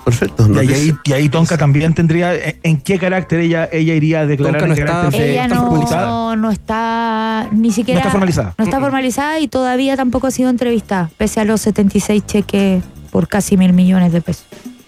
Perfecto. 0.04 0.48
Y 0.62 0.72
ahí, 0.72 0.94
y 1.04 1.12
ahí 1.12 1.28
Tonka 1.28 1.58
también 1.58 1.92
tendría. 1.92 2.32
¿En 2.62 2.80
qué 2.80 2.96
carácter 2.98 3.40
ella, 3.40 3.68
ella 3.72 3.94
iría 3.94 4.20
a 4.20 4.26
declarar? 4.26 4.60
Tonka 4.60 4.66
no 4.68 4.80
¿En 4.80 4.86
carácter 4.86 5.08
está- 5.14 5.24
de- 5.24 5.32
Ella 5.32 5.42
¿está 5.46 5.56
formalizada? 5.60 6.06
no, 6.06 6.36
no 6.36 6.50
está 6.52 7.48
ni 7.52 7.72
siquiera. 7.72 7.98
No 7.98 8.02
está 8.02 8.10
formalizada. 8.12 8.54
No 8.56 8.64
está 8.64 8.80
formalizada 8.80 9.40
y 9.40 9.48
todavía 9.48 9.96
tampoco 9.96 10.28
ha 10.28 10.30
sido 10.30 10.48
entrevistada, 10.48 11.10
pese 11.18 11.40
a 11.40 11.44
los 11.44 11.60
76 11.60 12.24
cheques 12.24 12.84
por 13.10 13.26
casi 13.26 13.56
mil 13.56 13.72
millones 13.72 14.12
de 14.12 14.20
pesos. 14.20 14.44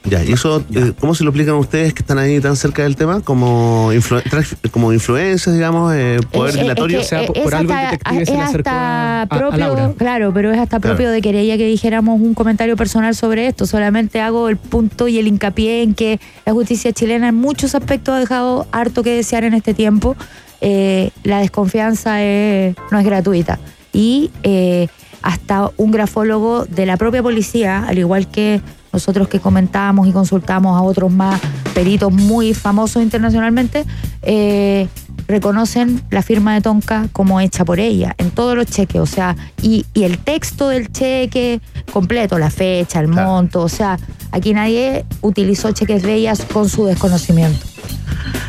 Ya, 0.09 0.25
¿y 0.25 0.33
eso 0.33 0.64
eh, 0.75 0.92
cómo 0.99 1.14
se 1.14 1.23
lo 1.25 1.31
explican 1.31 1.57
ustedes 1.57 1.92
que 1.92 2.03
están 2.03 2.18
ahí 2.18 2.40
tan 2.40 2.57
cerca 2.57 2.83
del 2.83 2.97
tema? 2.97 3.21
¿Como, 3.21 3.92
influ- 3.92 4.23
como 4.71 4.92
influencias, 4.92 5.55
digamos, 5.55 5.92
eh, 5.94 6.18
poder 6.33 6.57
Eh, 6.57 6.62
dilatorio? 6.62 7.01
es 7.01 7.09
que, 7.11 7.16
O 7.16 7.21
sea, 7.21 7.27
por- 7.44 7.55
algo 7.55 7.73
el 7.73 7.79
hasta- 7.79 7.90
detective 7.90 8.27
se 8.27 8.33
le 8.33 8.38
es 8.38 8.44
acercó 8.44 8.71
hasta 8.71 9.21
a- 9.21 9.23
a 9.23 9.27
propio, 9.29 9.59
Laura. 9.59 9.92
claro, 9.99 10.33
pero 10.33 10.51
es 10.53 10.59
hasta 10.59 10.81
Claro. 10.81 10.97
propio 10.97 11.11
de 11.11 11.21
querella 11.21 11.57
que 11.59 11.66
dijéramos 11.66 12.21
un 12.21 12.33
comentario 12.35 12.77
personal 12.77 13.14
sobre 13.14 13.49
esto. 13.49 13.66
Solamente 13.66 14.21
hago 14.21 14.49
el 14.49 14.57
punto 14.57 15.09
y 15.09 15.18
el 15.18 15.27
hincapié 15.27 15.83
en 15.83 15.94
que 15.94 16.21
la 16.47 16.53
justicia 16.53 16.92
chilena 16.92 17.29
en 17.29 17.35
muchos 17.35 17.75
aspectos 17.75 18.14
ha 18.14 18.18
dejado 18.18 18.66
harto 18.73 19.03
que 19.03 19.14
desear 19.14 19.44
en 19.44 19.53
este 19.55 19.75
tiempo. 19.75 20.16
Eh, 20.61 21.11
la 21.23 21.40
desconfianza 21.40 22.23
es- 22.23 22.75
no 22.90 22.99
es 22.99 23.05
gratuita. 23.05 23.59
Y 23.92 24.31
eh, 24.42 24.88
hasta 25.23 25.71
un 25.77 25.90
grafólogo 25.90 26.64
de 26.64 26.87
la 26.87 26.97
propia 26.97 27.23
policía, 27.23 27.85
al 27.87 27.99
igual 27.99 28.29
que 28.29 28.61
nosotros 28.99 29.29
que 29.29 29.39
comentábamos 29.39 30.09
y 30.09 30.13
consultamos 30.13 30.77
a 30.77 30.83
otros 30.83 31.13
más 31.13 31.41
peritos 31.73 32.13
muy 32.13 32.53
famosos 32.53 33.01
internacionalmente, 33.03 33.85
eh, 34.23 34.89
reconocen 35.29 36.03
la 36.11 36.23
firma 36.23 36.55
de 36.55 36.63
Tonka 36.63 37.07
como 37.13 37.39
hecha 37.41 37.65
por 37.65 37.79
ella 37.79 38.15
en 38.19 38.31
todos 38.31 38.57
los 38.57 38.67
cheques, 38.67 39.01
o 39.01 39.07
sea, 39.07 39.37
y, 39.63 39.85
y 39.95 40.03
el 40.05 40.19
texto 40.19 40.69
del 40.69 40.91
cheque 40.91 41.61
completo, 41.93 42.39
la 42.39 42.51
fecha, 42.51 43.01
el 43.01 43.11
Claro. 43.11 43.29
monto, 43.31 43.63
o 43.63 43.69
sea, 43.69 43.99
aquí 44.33 44.53
nadie 44.53 45.05
utilizó 45.21 45.71
cheques 45.73 46.03
de 46.03 46.15
ellas 46.15 46.45
con 46.53 46.69
su 46.69 46.87
desconocimiento. 46.87 47.65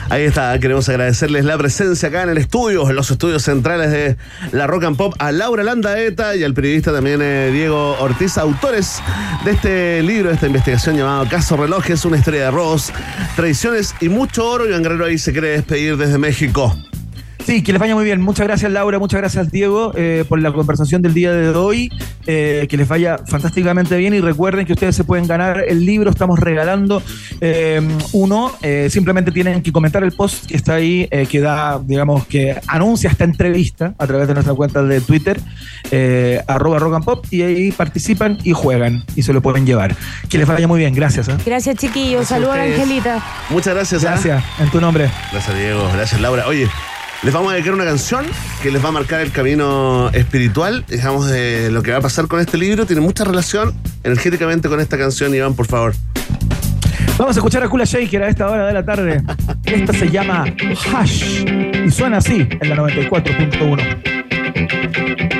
Ahí 0.09 0.23
está, 0.23 0.57
queremos 0.59 0.89
agradecerles 0.89 1.45
la 1.45 1.57
presencia 1.57 2.09
acá 2.09 2.23
en 2.23 2.29
el 2.29 2.37
estudio, 2.39 2.89
en 2.89 2.95
los 2.95 3.11
estudios 3.11 3.43
centrales 3.43 3.91
de 3.91 4.17
la 4.51 4.65
Rock 4.65 4.85
and 4.85 4.97
Pop, 4.97 5.13
a 5.19 5.31
Laura 5.31 5.63
Landaeta 5.63 6.35
y 6.35 6.43
al 6.43 6.53
periodista 6.55 6.91
también 6.91 7.21
eh, 7.21 7.51
Diego 7.53 7.95
Ortiz, 7.99 8.37
autores 8.39 9.01
de 9.45 9.51
este 9.51 10.01
libro, 10.01 10.29
de 10.29 10.35
esta 10.35 10.47
investigación 10.47 10.97
llamado 10.97 11.27
Caso 11.29 11.57
Relojes, 11.57 12.05
una 12.05 12.17
historia 12.17 12.45
de 12.45 12.51
robos, 12.51 12.91
tradiciones 13.35 13.93
y 14.01 14.09
mucho 14.09 14.49
oro. 14.49 14.67
Iván 14.67 14.81
Guerrero 14.81 15.05
ahí 15.05 15.17
se 15.17 15.31
quiere 15.31 15.49
despedir 15.49 15.95
desde 15.97 16.17
México. 16.17 16.75
Sí, 17.49 17.63
que 17.63 17.71
les 17.71 17.81
vaya 17.81 17.95
muy 17.95 18.05
bien. 18.05 18.21
Muchas 18.21 18.45
gracias, 18.45 18.71
Laura. 18.71 18.99
Muchas 18.99 19.21
gracias, 19.21 19.51
Diego, 19.51 19.91
eh, 19.95 20.23
por 20.29 20.39
la 20.39 20.51
conversación 20.51 21.01
del 21.01 21.15
día 21.15 21.31
de 21.31 21.49
hoy. 21.49 21.89
Eh, 22.27 22.67
que 22.69 22.77
les 22.77 22.87
vaya 22.87 23.17
fantásticamente 23.25 23.97
bien. 23.97 24.13
Y 24.13 24.19
recuerden 24.19 24.67
que 24.67 24.73
ustedes 24.73 24.95
se 24.95 25.03
pueden 25.03 25.25
ganar 25.25 25.63
el 25.67 25.83
libro. 25.83 26.11
Estamos 26.11 26.37
regalando 26.37 27.01
eh, 27.41 27.81
uno. 28.11 28.51
Eh, 28.61 28.89
simplemente 28.91 29.31
tienen 29.31 29.63
que 29.63 29.71
comentar 29.71 30.03
el 30.03 30.11
post 30.11 30.45
que 30.45 30.55
está 30.55 30.75
ahí, 30.75 31.07
eh, 31.09 31.25
que 31.25 31.39
da, 31.39 31.81
digamos, 31.83 32.27
que 32.27 32.55
anuncia 32.67 33.09
esta 33.09 33.23
entrevista 33.23 33.95
a 33.97 34.05
través 34.05 34.27
de 34.27 34.35
nuestra 34.35 34.53
cuenta 34.53 34.83
de 34.83 35.01
Twitter, 35.01 35.41
eh, 35.89 36.43
arroba 36.45 36.77
rock 36.77 36.97
and 36.97 37.05
pop. 37.05 37.25
Y 37.31 37.41
ahí 37.41 37.71
participan 37.71 38.37
y 38.43 38.53
juegan 38.53 39.03
y 39.15 39.23
se 39.23 39.33
lo 39.33 39.41
pueden 39.41 39.65
llevar. 39.65 39.95
Que 40.29 40.37
les 40.37 40.47
vaya 40.47 40.67
muy 40.67 40.81
bien. 40.81 40.93
Gracias. 40.93 41.29
¿eh? 41.29 41.37
Gracias, 41.43 41.77
chiquillos. 41.77 42.27
Saludos 42.27 42.57
a. 42.57 42.61
Angelita. 42.61 43.23
Muchas 43.49 43.73
gracias. 43.73 44.03
Gracias. 44.03 44.43
En 44.59 44.69
tu 44.69 44.79
nombre. 44.79 45.09
Gracias, 45.31 45.57
Diego. 45.57 45.89
Gracias, 45.95 46.21
Laura. 46.21 46.45
Oye, 46.45 46.69
les 47.23 47.33
vamos 47.33 47.51
a 47.51 47.55
dedicar 47.55 47.73
una 47.73 47.85
canción 47.85 48.25
que 48.63 48.71
les 48.71 48.83
va 48.83 48.89
a 48.89 48.91
marcar 48.91 49.21
el 49.21 49.31
camino 49.31 50.09
espiritual, 50.13 50.85
digamos, 50.87 51.27
de 51.27 51.69
lo 51.71 51.83
que 51.83 51.91
va 51.91 51.97
a 51.97 52.01
pasar 52.01 52.27
con 52.27 52.39
este 52.39 52.57
libro. 52.57 52.85
Tiene 52.85 53.01
mucha 53.01 53.25
relación 53.25 53.75
energéticamente 54.03 54.69
con 54.69 54.79
esta 54.79 54.97
canción, 54.97 55.35
Iván, 55.35 55.53
por 55.53 55.67
favor. 55.67 55.93
Vamos 57.17 57.35
a 57.35 57.39
escuchar 57.39 57.63
a 57.63 57.69
Kula 57.69 57.83
Shaker 57.83 58.23
a 58.23 58.29
esta 58.29 58.49
hora 58.49 58.67
de 58.67 58.73
la 58.73 58.85
tarde. 58.85 59.21
Esta 59.65 59.93
se 59.93 60.09
llama 60.09 60.45
Hash 60.93 61.43
y 61.85 61.91
suena 61.91 62.17
así 62.17 62.47
en 62.49 62.69
la 62.69 62.77
94.1. 62.77 65.38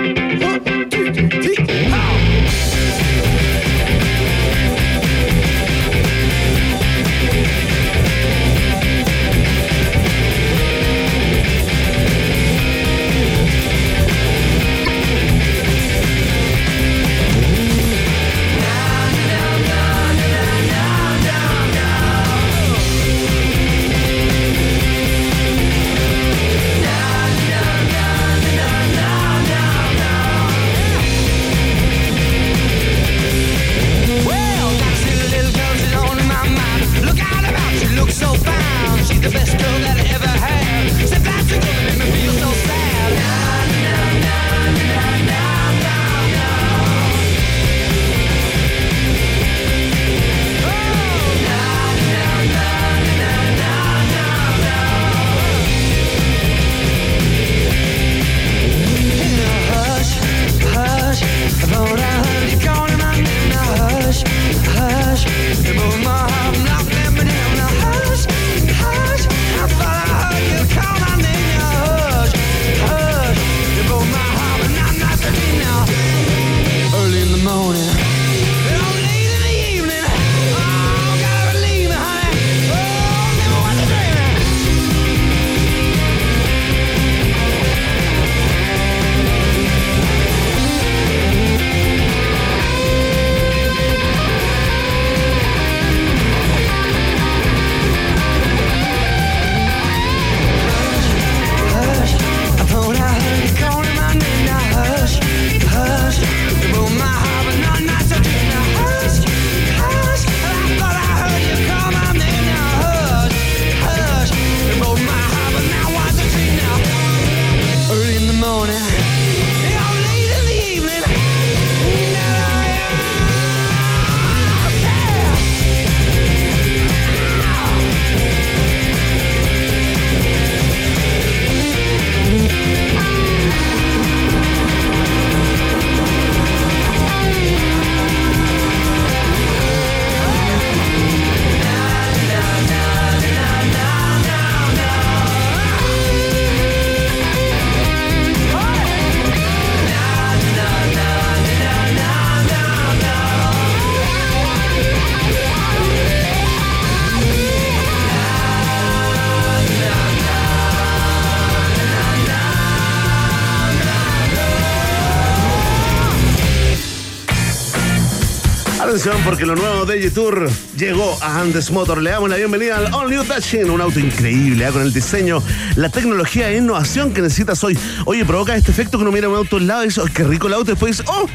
porque 169.30 169.46
lo 169.46 169.56
nuevo 169.56 169.86
de 169.86 170.02
G-Tour 170.02 170.50
llegó 170.76 171.15
a 171.22 171.39
Andes 171.39 171.70
Motor. 171.70 172.02
Le 172.02 172.10
damos 172.10 172.32
la 172.32 172.38
bienvenida 172.38 172.78
al 172.78 172.92
All 172.92 173.12
New 173.12 173.24
Dashing, 173.24 173.70
un 173.70 173.80
auto 173.80 174.00
increíble, 174.00 174.68
¿eh? 174.68 174.72
con 174.72 174.82
el 174.82 174.92
diseño, 174.92 175.44
la 175.76 175.89
tecnología 175.89 176.50
e 176.50 176.58
innovación 176.58 177.13
que 177.13 177.22
necesitas 177.22 177.63
hoy. 177.63 177.78
Oye, 178.06 178.26
provoca 178.26 178.56
este 178.56 178.72
efecto 178.72 178.98
que 178.98 179.04
uno 179.04 179.12
mira 179.12 179.30
un 179.30 179.36
auto 179.36 179.58
al 179.58 179.68
lado 179.68 179.84
y 179.84 179.89
dice, 179.89 180.02
oh, 180.02 180.08
qué 180.12 180.24
rico 180.24 180.48
el 180.48 180.54
auto, 180.54 180.72
y 180.72 180.74
después 180.74 180.98
dice, 180.98 181.08
¡oh! 181.12 181.28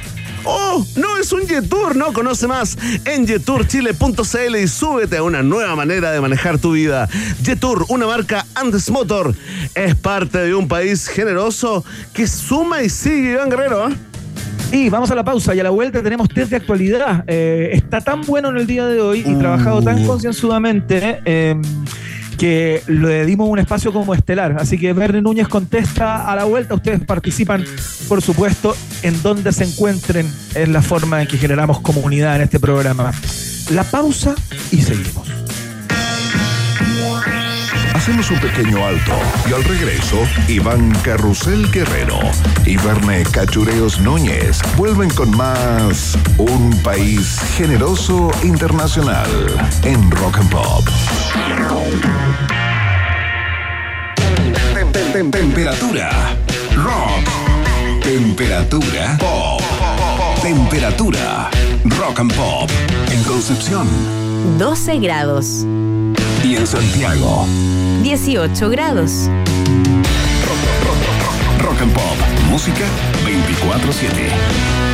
¡Oh! 0.43 0.85
No 0.97 1.17
es 1.19 1.33
un 1.33 1.47
Jetour, 1.47 1.95
no 1.95 2.13
conoce 2.13 2.49
más 2.49 2.77
en 3.05 3.29
jeturchile.cl 3.29 4.57
y 4.57 4.67
súbete 4.67 5.19
a 5.19 5.23
una 5.23 5.45
nueva 5.45 5.77
manera 5.77 6.11
de 6.11 6.21
manejar 6.21 6.59
tu 6.59 6.73
vida. 6.73 7.09
Jetour, 7.45 7.87
una 7.91 8.09
marca 8.09 8.45
Andes 8.57 8.91
Motor, 8.91 9.37
es 9.77 9.95
parte 9.95 10.39
de 10.39 10.53
un 10.53 10.67
país 10.67 11.07
generoso 11.07 11.85
que 12.13 12.27
suma 12.27 12.83
y 12.83 12.89
sigue, 12.89 13.35
Iván 13.35 13.51
Guerrero. 13.51 13.89
¿eh? 13.89 13.95
Y 14.73 14.89
vamos 14.89 15.11
a 15.11 15.15
la 15.15 15.25
pausa 15.25 15.55
y 15.55 15.61
a 15.61 15.63
la 15.63 15.71
vuelta 15.71 16.03
tenemos 16.03 16.29
test 16.29 16.51
de 16.51 16.57
actualidad. 16.57 17.25
Eh, 17.27 17.71
está 17.73 18.01
tan 18.01 18.23
bueno 18.23 18.51
en 18.51 18.57
el 18.57 18.67
día 18.67 18.87
de 18.87 19.01
hoy 19.01 19.23
y 19.25 19.35
trabajado 19.37 19.83
tan 19.83 20.03
Uh. 20.03 20.07
concienzudamente 20.07 21.21
eh, 21.25 21.55
que 22.39 22.83
le 22.89 23.25
dimos 23.25 23.49
un 23.49 23.61
espacio 23.61 23.93
como 23.93 24.15
estelar. 24.15 24.57
Así 24.59 24.77
que 24.79 24.93
Verne 24.93 25.23
Núñez 25.23 25.47
contesta 25.47 26.31
a 26.31 26.35
la 26.35 26.45
vuelta. 26.45 26.75
Ustedes 26.75 27.01
participan, 27.05 27.65
por 28.09 28.21
supuesto, 28.21 28.77
en 29.03 29.23
donde 29.23 29.53
se 29.53 29.65
encuentren. 29.65 30.27
Es 30.55 30.69
la 30.69 30.83
forma 30.83 31.23
en 31.23 31.29
que 31.29 31.39
generamos 31.39 31.81
comunidad 31.81 32.37
en 32.37 32.43
este 32.43 32.59
programa. 32.59 33.13
La 33.71 33.85
pausa 33.85 34.35
y 34.73 34.83
seguimos. 34.83 35.34
Hacemos 38.05 38.31
un 38.33 38.39
pequeño 38.39 38.85
alto 38.85 39.13
y 39.49 39.55
al 39.55 39.65
regreso, 39.65 40.19
Iván 40.47 40.91
Carrusel 41.03 41.71
Guerrero 41.71 42.19
y 42.67 42.77
Verne 42.77 43.23
Cachureos 43.23 43.99
Núñez 43.99 44.59
vuelven 44.77 45.09
con 45.09 45.35
más 45.35 46.15
Un 46.37 46.79
País 46.83 47.41
Generoso 47.57 48.31
Internacional 48.43 49.27
en 49.85 50.11
Rock 50.11 50.37
and 50.37 50.51
Pop. 50.51 50.87
Tem- 54.75 54.93
tem- 54.93 55.11
tem- 55.11 55.31
Temperatura. 55.31 56.11
Rock. 56.77 58.03
Temperatura. 58.03 59.17
Pop. 59.19 59.63
Temperatura. 60.43 61.49
Rock 61.99 62.21
and 62.21 62.35
Pop. 62.35 62.71
En 63.11 63.23
Concepción 63.25 63.89
12 64.59 64.99
grados. 64.99 65.65
Y 66.45 66.57
en 66.57 66.67
Santiago. 66.67 67.47
18 68.03 68.69
grados. 68.69 69.31
Rock 71.59 71.81
and 71.81 71.93
Pop. 71.93 72.17
Música 72.51 72.85
24-7. 73.25 74.94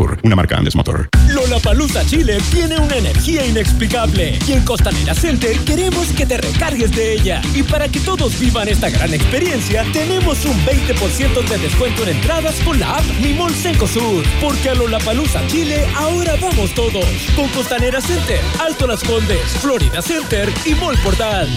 una 0.23 0.35
marca 0.35 0.57
Andes 0.57 0.75
Motor. 0.75 1.09
Lollapalooza 1.29 2.05
Chile 2.05 2.37
tiene 2.51 2.79
una 2.79 2.95
energía 2.95 3.45
inexplicable 3.45 4.37
y 4.47 4.53
en 4.53 4.65
Costanera 4.65 5.13
Center 5.13 5.57
queremos 5.59 6.07
que 6.09 6.25
te 6.25 6.37
recargues 6.37 6.91
de 6.95 7.13
ella. 7.13 7.41
Y 7.53 7.63
para 7.63 7.87
que 7.87 7.99
todos 7.99 8.39
vivan 8.39 8.67
esta 8.67 8.89
gran 8.89 9.13
experiencia, 9.13 9.85
tenemos 9.93 10.43
un 10.45 10.57
20% 10.65 11.47
de 11.47 11.57
descuento 11.57 12.03
en 12.03 12.09
entradas 12.09 12.55
con 12.65 12.79
la 12.79 12.97
app 12.97 13.03
Mi 13.21 13.33
Mall 13.33 13.53
Cencosud. 13.53 14.23
Porque 14.41 14.69
a 14.69 14.75
Lollapalooza 14.75 15.45
Chile 15.47 15.85
ahora 15.95 16.33
vamos 16.41 16.73
todos. 16.73 17.05
Con 17.35 17.47
Costanera 17.49 18.01
Center, 18.01 18.39
Alto 18.59 18.87
Las 18.87 19.03
Condes, 19.03 19.41
Florida 19.61 20.01
Center 20.01 20.49
y 20.65 20.73
Mall 20.75 20.97
Portal. 21.03 21.47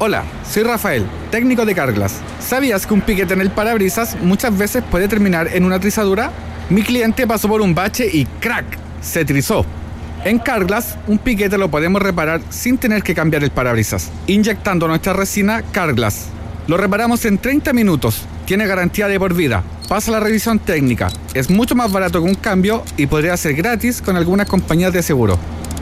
Hola, 0.00 0.24
soy 0.48 0.62
Rafael, 0.62 1.04
técnico 1.30 1.66
de 1.66 1.74
Carglass. 1.74 2.20
¿Sabías 2.40 2.86
que 2.86 2.94
un 2.94 3.00
piquete 3.00 3.34
en 3.34 3.40
el 3.40 3.50
parabrisas 3.50 4.16
muchas 4.20 4.56
veces 4.56 4.84
puede 4.88 5.08
terminar 5.08 5.48
en 5.52 5.64
una 5.64 5.80
trizadura? 5.80 6.30
Mi 6.70 6.82
cliente 6.82 7.26
pasó 7.26 7.48
por 7.48 7.62
un 7.62 7.74
bache 7.74 8.08
y 8.12 8.26
¡crack! 8.26 8.78
se 9.00 9.24
trizó. 9.24 9.64
En 10.24 10.38
Carglass, 10.38 10.96
un 11.06 11.18
piquete 11.18 11.56
lo 11.56 11.70
podemos 11.70 12.02
reparar 12.02 12.42
sin 12.50 12.76
tener 12.76 13.02
que 13.02 13.14
cambiar 13.14 13.42
el 13.42 13.50
parabrisas, 13.50 14.10
inyectando 14.26 14.86
nuestra 14.86 15.14
resina 15.14 15.62
Carglass. 15.72 16.26
Lo 16.66 16.76
reparamos 16.76 17.24
en 17.24 17.38
30 17.38 17.72
minutos, 17.72 18.22
tiene 18.44 18.66
garantía 18.66 19.08
de 19.08 19.18
por 19.18 19.32
vida, 19.32 19.62
pasa 19.88 20.10
la 20.10 20.20
revisión 20.20 20.58
técnica, 20.58 21.08
es 21.32 21.48
mucho 21.48 21.74
más 21.74 21.90
barato 21.90 22.22
que 22.22 22.28
un 22.28 22.34
cambio 22.34 22.82
y 22.98 23.06
podría 23.06 23.36
ser 23.38 23.54
gratis 23.54 24.02
con 24.02 24.16
algunas 24.16 24.48
compañías 24.48 24.92
de 24.92 25.02
seguro. 25.02 25.38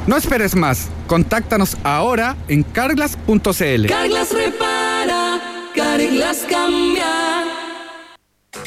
No 0.07 0.17
esperes 0.17 0.55
más, 0.55 0.87
contáctanos 1.09 1.77
ahora 1.83 2.37
en 2.47 2.63
carglass.cl. 2.63 3.87
Carglass 3.89 4.33
repara, 4.33 5.41
Carglass 5.75 6.47
cambia. 6.49 7.26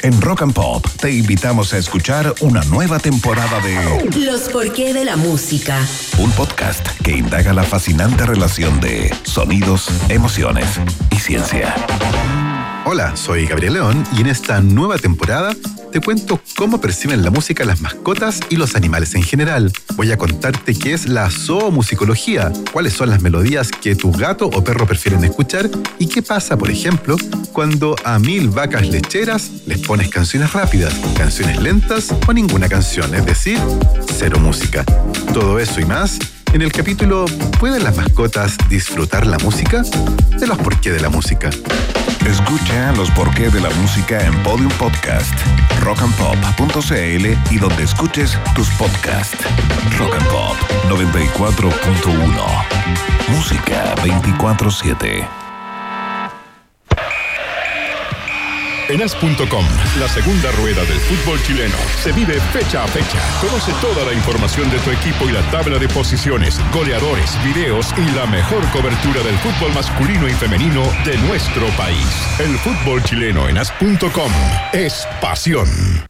En 0.02 0.20
Rock 0.20 0.42
and 0.42 0.54
Pop 0.54 0.86
te 1.00 1.12
invitamos 1.12 1.74
a 1.74 1.78
escuchar 1.78 2.34
una 2.40 2.62
nueva 2.64 2.98
temporada 2.98 3.60
de 3.60 4.24
Los 4.24 4.48
porqué 4.48 4.94
de 4.94 5.04
la 5.04 5.16
música. 5.16 5.78
un 6.18 6.30
podcast 6.32 6.86
que 7.02 7.12
indaga 7.12 7.52
la 7.52 7.64
fascinante 7.64 8.24
relación 8.24 8.80
de 8.80 9.14
sonidos, 9.24 9.88
emociones 10.08 10.80
y 11.10 11.16
ciencia. 11.16 11.74
Hola, 12.86 13.14
soy 13.14 13.46
Gabriel 13.46 13.74
León 13.74 14.04
y 14.16 14.22
en 14.22 14.28
esta 14.28 14.60
nueva 14.62 14.96
temporada 14.96 15.54
te 15.92 16.00
cuento 16.00 16.40
cómo 16.56 16.80
perciben 16.80 17.22
la 17.22 17.30
música 17.30 17.64
las 17.64 17.80
mascotas 17.80 18.40
y 18.48 18.56
los 18.56 18.74
animales 18.74 19.14
en 19.14 19.22
general. 19.22 19.72
Voy 19.96 20.12
a 20.12 20.16
contarte 20.16 20.74
qué 20.74 20.92
es 20.92 21.08
la 21.08 21.30
zoomusicología, 21.30 22.52
cuáles 22.72 22.92
son 22.92 23.10
las 23.10 23.22
melodías 23.22 23.70
que 23.70 23.96
tu 23.96 24.12
gato 24.12 24.46
o 24.46 24.62
perro 24.62 24.86
prefieren 24.86 25.24
escuchar 25.24 25.68
y 25.98 26.06
qué 26.06 26.22
pasa, 26.22 26.56
por 26.56 26.70
ejemplo, 26.70 27.16
cuando 27.52 27.96
a 28.04 28.18
mil 28.18 28.48
vacas 28.48 28.88
lecheras 28.88 29.50
les 29.66 29.78
pones 29.78 30.08
canciones 30.08 30.52
rápidas, 30.52 30.94
canciones 31.16 31.60
lentas 31.60 32.14
o 32.26 32.32
ninguna 32.32 32.68
canción, 32.68 33.14
es 33.14 33.26
decir, 33.26 33.58
cero 34.16 34.38
música. 34.38 34.84
Todo 35.32 35.58
eso 35.58 35.80
y 35.80 35.84
más 35.84 36.18
en 36.52 36.62
el 36.62 36.72
capítulo 36.72 37.26
¿Pueden 37.58 37.84
las 37.84 37.96
mascotas 37.96 38.56
disfrutar 38.68 39.26
la 39.26 39.38
música? 39.38 39.82
De 40.38 40.46
los 40.46 40.58
por 40.58 40.80
qué 40.80 40.90
de 40.90 41.00
la 41.00 41.10
música. 41.10 41.50
Escucha 42.26 42.92
los 42.92 43.10
porqué 43.10 43.48
de 43.50 43.60
la 43.60 43.70
música 43.70 44.24
en 44.24 44.34
Podium 44.42 44.70
Podcast, 44.72 45.34
rockandpop.cl 45.80 47.54
y 47.54 47.58
donde 47.58 47.82
escuches 47.82 48.38
tus 48.54 48.68
podcasts. 48.70 49.44
Rock 49.98 50.14
and 50.14 50.28
Pop 50.28 50.56
94.1. 50.88 52.70
Música 53.30 53.94
24-7. 53.96 55.39
En 58.90 59.00
as.com, 59.00 59.64
la 60.00 60.08
segunda 60.08 60.50
rueda 60.50 60.84
del 60.84 60.98
fútbol 60.98 61.40
chileno, 61.44 61.76
se 62.02 62.10
vive 62.10 62.40
fecha 62.52 62.82
a 62.82 62.88
fecha. 62.88 63.20
Conoce 63.40 63.72
toda 63.80 64.04
la 64.04 64.12
información 64.12 64.68
de 64.68 64.80
tu 64.80 64.90
equipo 64.90 65.28
y 65.28 65.32
la 65.32 65.48
tabla 65.52 65.78
de 65.78 65.88
posiciones, 65.88 66.60
goleadores, 66.72 67.38
videos 67.44 67.94
y 67.96 68.10
la 68.16 68.26
mejor 68.26 68.66
cobertura 68.72 69.22
del 69.22 69.36
fútbol 69.38 69.72
masculino 69.74 70.26
y 70.26 70.32
femenino 70.32 70.82
de 71.04 71.16
nuestro 71.18 71.68
país. 71.76 72.04
El 72.40 72.58
fútbol 72.58 73.00
chileno 73.04 73.48
en 73.48 73.58
as.com 73.58 74.32
es 74.72 75.06
pasión. 75.20 76.09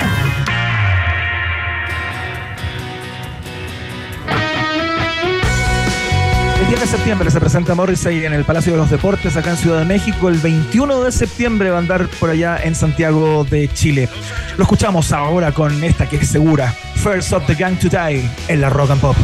10 6.71 6.79
de 6.79 6.87
septiembre 6.87 7.29
se 7.29 7.41
presenta 7.41 7.75
Morrissey 7.75 8.23
en 8.23 8.31
el 8.31 8.45
Palacio 8.45 8.71
de 8.71 8.77
los 8.77 8.89
Deportes 8.89 9.35
acá 9.35 9.49
en 9.49 9.57
Ciudad 9.57 9.79
de 9.79 9.85
México. 9.85 10.29
El 10.29 10.37
21 10.37 11.01
de 11.01 11.11
septiembre 11.11 11.69
va 11.69 11.75
a 11.75 11.79
andar 11.79 12.07
por 12.17 12.29
allá 12.29 12.61
en 12.63 12.75
Santiago 12.75 13.43
de 13.43 13.67
Chile. 13.73 14.07
Lo 14.55 14.63
escuchamos 14.63 15.11
ahora 15.11 15.51
con 15.51 15.83
esta 15.83 16.07
que 16.07 16.15
es 16.15 16.29
segura. 16.29 16.73
First 16.95 17.33
of 17.33 17.45
the 17.45 17.55
Gang 17.55 17.77
to 17.77 17.89
Die 17.89 18.23
en 18.47 18.61
la 18.61 18.69
Rock 18.69 18.91
and 18.91 19.01
Pop. 19.01 19.17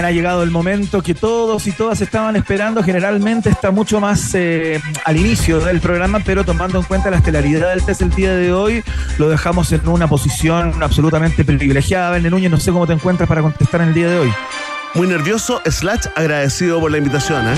Ha 0.04 0.10
llegado 0.10 0.42
el 0.42 0.50
momento 0.50 1.02
que 1.02 1.14
todos 1.14 1.66
y 1.66 1.72
todas 1.72 2.00
estaban 2.02 2.36
esperando. 2.36 2.82
Generalmente 2.82 3.48
está 3.48 3.70
mucho 3.70 4.00
más 4.00 4.34
eh, 4.34 4.78
al 5.04 5.16
inicio 5.16 5.60
del 5.60 5.80
programa, 5.80 6.20
pero 6.20 6.44
tomando 6.44 6.78
en 6.78 6.84
cuenta 6.84 7.10
la 7.10 7.16
estelaridad 7.16 7.70
del 7.70 7.82
test 7.84 8.02
el 8.02 8.10
día 8.10 8.34
de 8.34 8.52
hoy, 8.52 8.84
lo 9.16 9.30
dejamos 9.30 9.72
en 9.72 9.88
una 9.88 10.06
posición 10.06 10.82
absolutamente 10.82 11.42
privilegiada. 11.44 12.10
Verne 12.10 12.28
Núñez, 12.28 12.50
no 12.50 12.60
sé 12.60 12.70
cómo 12.70 12.86
te 12.86 12.92
encuentras 12.92 13.26
para 13.26 13.40
contestar 13.40 13.80
en 13.80 13.88
el 13.88 13.94
día 13.94 14.10
de 14.10 14.18
hoy. 14.18 14.32
Muy 14.92 15.06
nervioso, 15.06 15.62
slash 15.64 16.06
agradecido 16.14 16.80
por 16.80 16.90
la 16.90 16.98
invitación, 16.98 17.48
¿eh? 17.48 17.56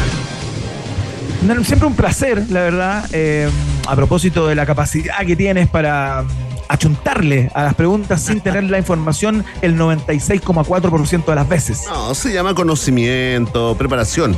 No, 1.42 1.64
Siempre 1.64 1.88
un 1.88 1.96
placer, 1.96 2.44
la 2.48 2.60
verdad, 2.60 3.08
eh, 3.12 3.50
a 3.88 3.96
propósito 3.96 4.46
de 4.46 4.54
la 4.54 4.66
capacidad 4.66 5.18
que 5.26 5.34
tienes 5.34 5.68
para 5.68 6.24
achuntarle 6.68 7.50
a 7.54 7.64
las 7.64 7.74
preguntas 7.74 8.22
sin 8.22 8.40
tener 8.40 8.64
la 8.64 8.78
información 8.78 9.44
el 9.62 9.78
96,4% 9.78 11.24
de 11.24 11.34
las 11.34 11.48
veces. 11.48 11.84
No, 11.88 12.14
se 12.14 12.32
llama 12.32 12.54
conocimiento, 12.54 13.74
preparación 13.76 14.36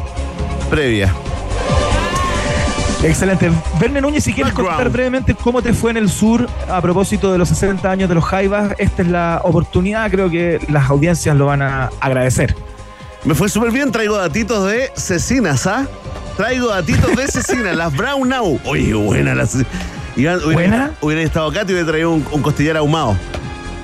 previa. 0.71 1.15
Excelente. 3.03 3.51
Verne 3.81 4.01
Núñez, 4.01 4.25
si 4.25 4.33
quieres 4.33 4.53
contar 4.53 4.91
brevemente 4.91 5.35
cómo 5.35 5.63
te 5.63 5.73
fue 5.73 5.93
en 5.93 5.99
el 5.99 6.11
sur 6.11 6.49
a 6.69 6.81
propósito 6.81 7.31
de 7.31 7.39
los 7.39 7.49
60 7.49 7.89
años 7.89 8.09
de 8.09 8.15
los 8.17 8.25
Jaivas, 8.25 8.75
esta 8.79 9.03
es 9.03 9.09
la 9.09 9.41
oportunidad, 9.45 10.11
creo 10.11 10.29
que 10.29 10.61
las 10.69 10.91
audiencias 10.91 11.37
lo 11.37 11.47
van 11.47 11.63
a 11.63 11.91
agradecer. 12.01 12.57
Me 13.25 13.35
fue 13.35 13.49
súper 13.49 13.71
bien, 13.71 13.93
traigo 13.93 14.17
datitos 14.17 14.67
de 14.69 14.91
cecinas, 14.97 15.67
¿ah? 15.67 15.87
Traigo 16.37 16.69
datitos 16.69 17.15
de 17.17 17.29
cecinas, 17.29 17.77
las 17.77 17.97
Brown 17.97 18.29
Now. 18.29 18.61
Oye, 18.65 18.95
buena 18.95 19.35
las. 19.35 19.57
Iván, 20.19 20.37
hubiera, 20.45 20.53
¿Buena? 20.55 20.91
Hubiera 21.01 21.23
estado 21.23 21.49
acá, 21.49 21.65
te 21.65 21.73
hubiera 21.73 21.89
traído 21.89 22.11
un, 22.11 22.27
un 22.31 22.43
costillar 22.43 22.77
ahumado. 22.77 23.17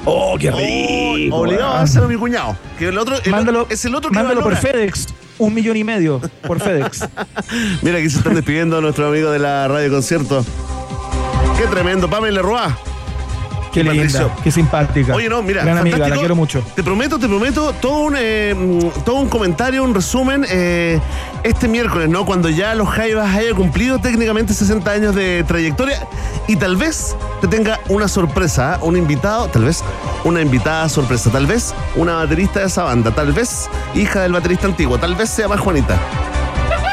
Oh, 0.05 0.37
qué 0.39 0.51
rico. 0.51 1.37
obligado 1.37 1.73
a 1.75 1.81
hacerlo 1.81 2.09
mi 2.09 2.17
cuñado. 2.17 2.57
Que 2.79 2.89
el 2.89 2.99
otro, 2.99 3.17
el 3.25 3.31
Mándalo, 3.31 3.63
otro- 3.63 3.73
es 3.75 3.85
el 3.87 3.95
otro 3.95 4.11
que 4.11 4.17
mándalo 4.17 4.43
por. 4.43 4.55
FedEx. 4.57 5.07
Un 5.39 5.53
millón 5.55 5.77
y 5.77 5.83
medio 5.85 6.21
por 6.47 6.61
FedEx. 6.61 7.09
Mira, 7.83 7.99
aquí 7.99 8.11
se 8.11 8.19
están 8.19 8.35
despidiendo 8.35 8.81
nuestros 8.81 9.09
amigos 9.09 9.33
de 9.33 9.39
la 9.39 9.67
radio 9.67 9.91
concierto. 9.91 10.45
Qué 11.59 11.67
tremendo, 11.69 12.09
Pamela 12.11 12.43
Roa. 12.43 12.77
Qué 13.75 13.81
y 13.81 13.83
linda, 13.83 14.33
qué 14.45 14.53
simpática. 14.53 15.13
Oye, 15.13 15.29
no, 15.29 15.43
mira, 15.43 15.65
Gran 15.65 15.79
amiga, 15.79 16.09
la 16.09 16.17
quiero 16.17 16.37
mucho. 16.37 16.63
Te 16.77 16.85
prometo, 16.85 17.19
te 17.19 17.27
prometo 17.27 17.73
todo 17.73 18.05
un, 18.05 18.15
eh, 18.17 18.55
mm, 18.57 19.03
todo 19.05 19.17
un 19.17 19.29
comentario, 19.29 19.83
un 19.83 19.93
resumen 19.93 20.47
eh, 20.49 21.01
este 21.43 21.67
miércoles, 21.67 22.09
¿no? 22.09 22.25
Cuando 22.25 22.49
ya 22.49 22.77
los 22.77 22.89
Jaivas 22.89 23.35
haya 23.35 23.53
cumplido 23.53 23.99
técnicamente 23.99 24.55
60 24.55 24.89
años 24.89 25.15
de 25.17 25.43
trayectoria 25.43 26.07
y 26.47 26.55
tal 26.55 26.77
vez 26.77 27.17
te 27.41 27.49
tenga 27.49 27.81
una 27.89 28.07
sorpresa, 28.07 28.75
¿ah? 28.75 28.79
un 28.81 28.97
invitado, 28.97 29.49
tal 29.49 29.65
vez 29.65 29.83
una 30.23 30.41
invitada 30.41 30.89
sorpresa, 30.89 31.31
tal 31.31 31.47
vez 31.47 31.75
una 31.97 32.15
baterista 32.15 32.61
de 32.61 32.67
esa 32.67 32.85
banda, 32.85 33.11
tal 33.11 33.33
vez 33.33 33.69
hija 33.97 34.23
del 34.23 34.33
baterista 34.33 34.69
antiguo, 34.69 34.99
tal 34.99 35.17
vez 35.17 35.31
sea 35.31 35.49
más 35.49 35.59
Juanita. 35.59 35.99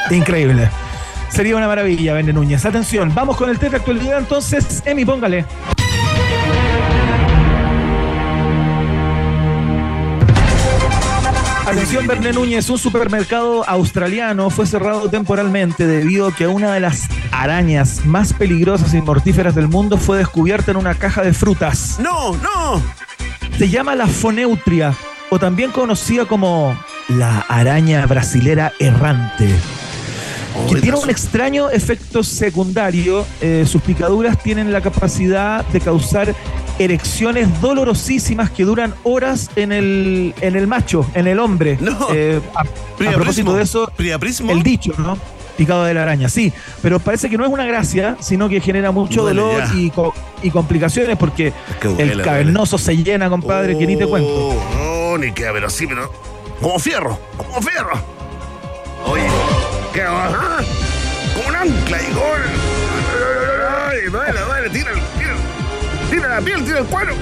Increíble. 0.10 0.68
Sería 1.30 1.56
una 1.56 1.68
maravilla, 1.68 2.16
Vene 2.16 2.34
Núñez. 2.34 2.66
Atención, 2.66 3.14
vamos 3.14 3.38
con 3.38 3.52
el 3.52 3.60
test 3.60 3.72
de 3.72 3.78
actualidad 3.78 4.18
entonces. 4.18 4.82
Emi, 4.84 5.06
póngale. 5.06 5.46
Atención, 11.72 12.06
Verne 12.06 12.34
Núñez, 12.34 12.70
un 12.70 12.78
supermercado 12.78 13.64
australiano 13.66 14.50
fue 14.50 14.68
cerrado 14.68 15.10
temporalmente 15.10 15.88
debido 15.88 16.28
a 16.28 16.36
que 16.36 16.46
una 16.46 16.74
de 16.74 16.82
las 16.82 17.08
arañas 17.32 18.06
más 18.06 18.34
peligrosas 18.34 18.94
y 18.94 19.02
mortíferas 19.02 19.56
del 19.56 19.70
mundo 19.70 19.98
fue 19.98 20.18
descubierta 20.18 20.72
en 20.72 20.78
una 20.78 20.96
caja 20.96 21.22
de 21.22 21.32
frutas. 21.32 21.98
¡No, 22.02 22.36
no! 22.36 22.84
Se 23.58 23.70
llama 23.70 23.96
la 23.96 24.08
foneutria, 24.08 24.94
o 25.30 25.40
también 25.40 25.72
conocida 25.72 26.26
como 26.26 26.78
la 27.08 27.40
araña 27.48 28.06
brasilera 28.06 28.74
errante 28.78 29.56
que 30.70 30.82
tiene 30.82 30.98
un 30.98 31.10
extraño 31.10 31.70
efecto 31.70 32.24
secundario. 32.24 33.26
Eh, 33.42 33.66
sus 33.68 33.82
picaduras 33.82 34.42
tienen 34.42 34.72
la 34.72 34.82
capacidad 34.82 35.66
de 35.68 35.80
causar 35.80 36.36
erecciones 36.80 37.62
dolorosísimas 37.62 38.50
que 38.52 38.64
duran 38.64 38.94
horas 39.04 39.50
en 39.56 39.72
el, 39.72 40.34
en 40.42 40.56
el 40.56 40.68
macho, 40.68 41.06
en 41.14 41.28
el 41.28 41.40
hombre. 41.40 41.78
Eh, 42.14 42.42
a, 42.56 42.62
a 42.62 43.12
propósito 43.14 43.54
de 43.54 43.64
eso, 43.64 43.92
Priaprismo. 43.96 44.52
el 44.52 44.64
dicho, 44.64 44.94
¿no? 44.98 45.18
Picado 45.58 45.84
de 45.86 45.94
la 45.94 46.04
araña, 46.04 46.28
sí. 46.30 46.52
Pero 46.82 47.00
parece 47.00 47.30
que 47.30 47.38
no 47.38 47.46
es 47.46 47.52
una 47.52 47.66
gracia, 47.66 48.18
sino 48.20 48.50
que 48.50 48.60
genera 48.62 48.92
mucho 48.92 49.22
Duele 49.22 49.42
dolor 49.42 49.64
y, 49.76 49.90
co- 49.92 50.14
y 50.42 50.50
complicaciones 50.50 51.18
porque 51.18 51.54
que 51.80 51.88
duele, 51.88 52.14
el 52.14 52.22
cavernoso 52.22 52.78
se 52.78 52.96
llena, 52.98 53.30
compadre, 53.30 53.78
que 53.78 53.86
ni 53.86 53.96
te 53.98 54.08
cuento. 54.08 54.30
Oh, 54.30 55.12
No, 55.12 55.18
ni 55.18 55.32
queda, 55.32 55.52
pero 55.54 55.70
sí, 55.70 55.86
pero. 55.88 56.12
Como 56.62 56.80
fierro, 56.80 57.20
como 57.38 57.62
fierro. 57.62 58.00
Oye, 59.06 59.24
¿qué 59.94 60.02
va? 60.04 60.28
Ah, 60.34 60.58
Como 61.36 61.48
un 61.50 61.56
ancla 61.56 61.98
y 62.02 62.14
gol. 62.14 62.42
Ay, 63.90 64.00
duele, 64.12 64.40
duele, 64.42 64.70
tira, 66.12 66.28
la 66.28 66.42
piel, 66.42 66.64
tira 66.64 66.80
el 66.80 66.86
cuero. 66.86 67.14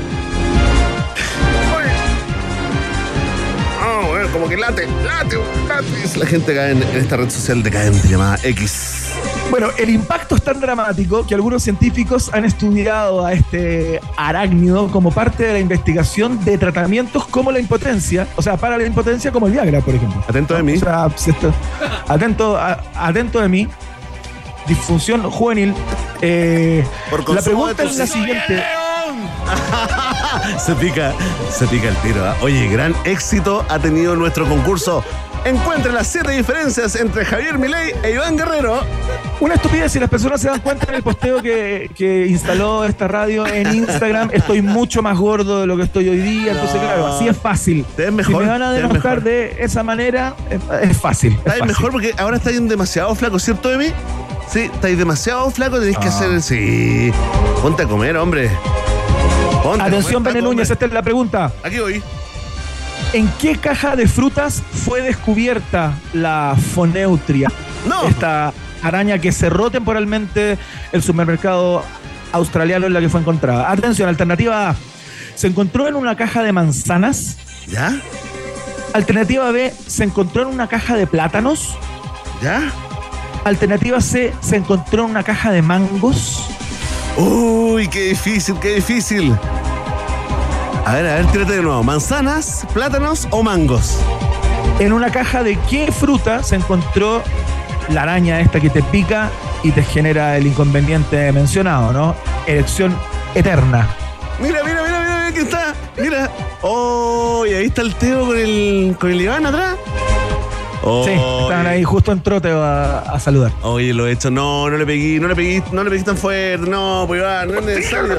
Ah, 3.81 4.01
bueno, 4.07 4.27
como 4.33 4.47
que 4.49 4.57
late, 4.57 4.87
late, 5.05 5.37
late. 5.67 6.19
La 6.19 6.25
gente 6.25 6.53
cae 6.53 6.71
en, 6.71 6.83
en 6.83 6.97
esta 6.97 7.15
red 7.17 7.29
social 7.29 7.63
decadente 7.63 8.07
llamada 8.07 8.37
X. 8.43 9.05
Bueno, 9.49 9.69
el 9.77 9.89
impacto 9.89 10.35
es 10.35 10.43
tan 10.43 10.59
dramático 10.59 11.25
que 11.25 11.33
algunos 11.33 11.63
científicos 11.63 12.29
han 12.33 12.45
estudiado 12.45 13.25
a 13.25 13.33
este 13.33 13.99
arácnido 14.17 14.89
como 14.91 15.11
parte 15.11 15.43
de 15.43 15.53
la 15.53 15.59
investigación 15.59 16.43
de 16.45 16.57
tratamientos 16.57 17.25
como 17.27 17.51
la 17.51 17.59
impotencia, 17.59 18.27
o 18.35 18.41
sea, 18.41 18.57
para 18.57 18.77
la 18.77 18.85
impotencia 18.85 19.31
como 19.31 19.47
el 19.47 19.53
Viagra, 19.53 19.81
por 19.81 19.95
ejemplo. 19.95 20.23
Atento 20.27 20.53
de 20.55 20.63
mí. 20.63 20.73
O 20.73 20.79
sea, 20.79 21.07
se 21.15 21.31
está- 21.31 21.51
atento, 22.07 22.57
a- 22.57 22.83
atento 22.95 23.39
de 23.39 23.47
mí. 23.47 23.67
Disfunción 24.67 25.23
juvenil. 25.31 25.73
Eh, 26.21 26.85
Por 27.09 27.27
la 27.33 27.41
pregunta 27.41 27.81
de 27.81 27.89
es 27.89 27.97
la 27.97 28.05
siguiente. 28.05 28.63
se 30.59 30.75
pica, 30.75 31.13
se 31.51 31.67
pica 31.67 31.89
el 31.89 31.95
tiro. 31.97 32.25
¿ah? 32.25 32.35
Oye, 32.41 32.67
gran 32.67 32.95
éxito 33.03 33.65
ha 33.69 33.79
tenido 33.79 34.15
nuestro 34.15 34.45
concurso. 34.47 35.03
Encuentre 35.45 35.93
las 35.93 36.07
siete 36.07 36.31
diferencias 36.31 36.95
entre 36.95 37.23
Javier 37.23 37.57
Milei 37.57 37.93
e 38.03 38.11
Iván 38.11 38.35
Guerrero. 38.35 38.81
Una 39.39 39.53
estupidez, 39.55 39.93
si 39.93 39.97
las 39.99 40.09
personas 40.09 40.41
se 40.41 40.49
dan 40.49 40.59
cuenta 40.59 40.87
en 40.89 40.95
el 40.95 41.01
posteo 41.03 41.41
que, 41.41 41.89
que 41.95 42.27
instaló 42.27 42.83
esta 42.83 43.07
radio 43.07 43.47
en 43.47 43.73
Instagram, 43.73 44.31
estoy 44.33 44.61
mucho 44.61 45.01
más 45.01 45.17
gordo 45.17 45.61
de 45.61 45.65
lo 45.67 45.77
que 45.77 45.83
estoy 45.83 46.09
hoy 46.09 46.17
día, 46.17 46.51
entonces 46.51 46.75
claro, 46.81 47.07
así 47.07 47.29
es 47.29 47.37
fácil. 47.37 47.85
Te 47.95 48.03
ves 48.03 48.11
mejor, 48.13 48.33
si 48.43 48.49
me 48.49 48.59
van 48.59 48.63
a 48.63 48.87
mejor. 48.89 49.23
de 49.23 49.55
esa 49.63 49.81
manera, 49.81 50.35
es, 50.49 50.59
es 50.89 50.97
fácil. 50.97 51.37
es 51.37 51.43
fácil. 51.53 51.65
mejor 51.67 51.91
porque 51.93 52.13
ahora 52.17 52.35
estáis 52.35 52.67
demasiado 52.67 53.15
flaco, 53.15 53.39
¿cierto, 53.39 53.71
Emi? 53.71 53.93
Sí, 54.51 54.69
estáis 54.73 54.97
demasiado 54.97 55.49
flaco, 55.51 55.77
tenéis 55.79 55.97
que 55.99 56.07
Ah. 56.07 56.09
hacer. 56.09 56.41
Sí. 56.41 57.13
Ponte 57.61 57.83
a 57.83 57.85
comer, 57.87 58.17
hombre. 58.17 58.51
Ponte 59.63 59.83
Atención, 59.83 60.23
taco, 60.23 60.39
Núñez, 60.41 60.69
esta 60.69 60.85
es 60.85 60.93
la 60.93 61.01
pregunta. 61.01 61.51
Aquí 61.63 61.79
voy. 61.79 62.01
¿En 63.13 63.27
qué 63.39 63.55
caja 63.57 63.95
de 63.95 64.07
frutas 64.07 64.61
fue 64.85 65.01
descubierta 65.01 65.93
la 66.13 66.55
foneutria? 66.73 67.51
No. 67.87 68.07
Esta 68.07 68.53
araña 68.83 69.19
que 69.19 69.31
cerró 69.31 69.69
temporalmente 69.71 70.57
el 70.91 71.01
supermercado 71.01 71.83
australiano 72.31 72.87
en 72.87 72.93
la 72.93 72.99
que 72.99 73.09
fue 73.09 73.19
encontrada. 73.19 73.71
Atención, 73.71 74.07
alternativa 74.07 74.69
A. 74.69 74.75
Se 75.35 75.47
encontró 75.47 75.87
en 75.87 75.95
una 75.95 76.15
caja 76.15 76.43
de 76.43 76.51
manzanas. 76.51 77.37
¿Ya? 77.67 77.99
Alternativa 78.93 79.51
B. 79.51 79.73
Se 79.87 80.03
encontró 80.03 80.43
en 80.43 80.49
una 80.49 80.67
caja 80.67 80.95
de 80.95 81.07
plátanos. 81.07 81.77
¿Ya? 82.41 82.71
Alternativa 83.43 84.01
C. 84.01 84.33
Se 84.41 84.57
encontró 84.57 85.05
en 85.05 85.11
una 85.11 85.23
caja 85.23 85.51
de 85.51 85.61
mangos. 85.61 86.43
Uy, 87.17 87.87
qué 87.87 88.09
difícil, 88.09 88.55
qué 88.59 88.75
difícil. 88.75 89.37
A 90.85 90.93
ver, 90.93 91.05
a 91.05 91.15
ver, 91.15 91.25
tírate 91.27 91.53
de 91.53 91.61
nuevo. 91.61 91.83
¿Manzanas, 91.83 92.65
plátanos 92.73 93.27
o 93.31 93.43
mangos? 93.43 93.97
En 94.79 94.93
una 94.93 95.11
caja 95.11 95.43
de 95.43 95.57
qué 95.69 95.91
fruta 95.91 96.41
se 96.41 96.55
encontró 96.55 97.21
la 97.89 98.03
araña 98.03 98.39
esta 98.39 98.59
que 98.59 98.69
te 98.69 98.81
pica 98.83 99.29
y 99.63 99.71
te 99.71 99.83
genera 99.83 100.37
el 100.37 100.47
inconveniente 100.47 101.31
mencionado, 101.31 101.91
¿no? 101.91 102.15
Erección 102.47 102.97
eterna. 103.35 103.87
Mira, 104.39 104.63
mira, 104.63 104.81
mira, 104.83 104.99
mira, 104.99 105.15
mira 105.19 105.31
que 105.33 105.41
está. 105.41 105.75
Mira. 105.97 106.31
Oh, 106.61 107.45
y 107.45 107.53
ahí 107.53 107.65
está 107.65 107.81
el 107.81 107.95
Teo 107.95 108.25
con 108.27 108.37
el, 108.37 108.95
con 108.99 109.11
el 109.11 109.21
Iván 109.21 109.45
atrás. 109.45 109.75
Oh, 110.81 111.03
Sí, 111.03 111.11
estaban 111.11 111.67
ahí 111.67 111.83
justo 111.83 112.11
entró 112.13 112.41
te 112.41 112.51
va 112.53 112.99
a 112.99 113.19
saludar. 113.19 113.51
Oye, 113.63 113.93
lo 113.93 114.07
he 114.07 114.13
hecho. 114.13 114.31
No, 114.31 114.69
no 114.69 114.77
le 114.77 114.85
pegué, 114.85 115.19
no 115.19 115.27
le 115.27 115.35
pegué, 115.35 115.61
no 115.73 115.83
le 115.83 115.89
pegué 115.89 116.03
tan 116.03 116.15
fuerte. 116.17 116.69
No, 116.69 117.03
pues 117.05 117.19
Iván, 117.19 117.51
no 117.51 117.59
es 117.59 117.65
necesario. 117.65 118.17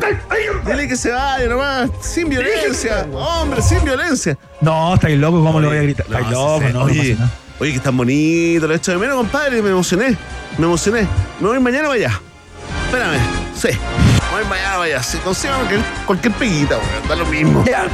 Dile 0.66 0.86
que 0.88 0.96
se 0.96 1.10
vaya 1.10 1.48
nomás. 1.48 1.90
Sin 2.02 2.28
violencia. 2.28 3.06
Hombre, 3.14 3.62
sin 3.62 3.82
violencia. 3.84 4.36
No, 4.60 4.94
estáis 4.94 5.18
locos, 5.18 5.42
¿cómo 5.44 5.58
lo 5.60 5.68
voy 5.68 5.78
a 5.78 5.82
gritar? 5.82 6.06
No, 6.10 6.18
Estáis 6.18 6.28
sí, 6.28 6.34
locos, 6.34 6.62
sí. 6.66 6.72
no, 6.72 6.78
no 6.80 6.84
Oye, 6.84 6.98
pasa 7.12 7.20
nada. 7.20 7.30
oye, 7.60 7.72
que 7.72 7.78
tan 7.80 7.96
bonito. 7.96 8.66
Lo 8.66 8.74
he 8.74 8.76
hecho 8.76 8.92
de 8.92 8.98
menos, 8.98 9.16
compadre. 9.16 9.62
Me 9.62 9.70
emocioné. 9.70 10.16
Me 10.58 10.66
emocioné. 10.66 11.06
Me 11.40 11.48
voy 11.48 11.60
mañana 11.60 11.84
para 11.88 11.94
allá. 11.94 12.20
Espérame. 12.86 13.18
Sí. 13.56 13.68
Me 13.68 14.36
voy 14.40 14.48
mañana 14.50 14.70
para 14.72 14.82
allá. 14.84 15.02
Si 15.02 15.16
consigo 15.18 15.54
cualquier, 15.54 15.80
cualquier 16.04 16.34
peguita, 16.34 16.74
weón. 16.76 17.08
Da 17.08 17.16
lo 17.16 17.24
mismo. 17.26 17.64
Ya. 17.64 17.84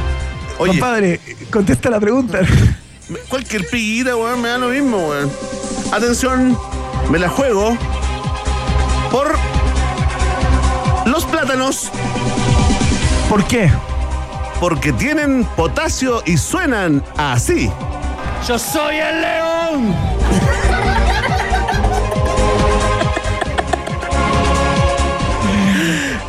Oye. 0.57 0.71
Compadre, 0.73 1.19
contesta 1.49 1.89
la 1.89 1.99
pregunta. 2.01 2.39
Me- 3.09 3.19
Cualquier 3.19 3.67
piguita, 3.69 4.15
weón, 4.15 4.41
me 4.41 4.49
da 4.49 4.57
lo 4.57 4.67
mismo, 4.69 4.97
weón. 4.97 5.31
Atención, 5.91 6.57
me 7.09 7.19
la 7.19 7.29
juego 7.29 7.77
por 9.11 9.35
los 11.05 11.25
plátanos. 11.25 11.89
¿Por 13.29 13.43
qué? 13.45 13.71
Porque 14.59 14.91
tienen 14.93 15.45
potasio 15.55 16.21
y 16.25 16.37
suenan 16.37 17.03
así. 17.17 17.71
Yo 18.47 18.57
soy 18.59 18.97
el 18.97 19.21
león. 19.21 19.95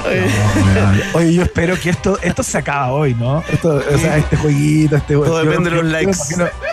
Oye, 1.14 1.34
yo 1.34 1.42
espero 1.42 1.78
que 1.78 1.90
esto, 1.90 2.18
esto 2.22 2.42
se 2.42 2.59
acaba 2.59 2.92
hoy, 2.92 3.14
¿no? 3.14 3.42
Esto, 3.51 3.76
o 3.94 3.99
sea, 3.99 4.16
este 4.18 4.36
jueguito, 4.36 4.96
este 4.96 5.14
Todo 5.14 5.42
yo- 5.44 5.51
depende 5.51 5.70
de 5.70 5.76
los 5.76 5.84
likes. 5.86 6.12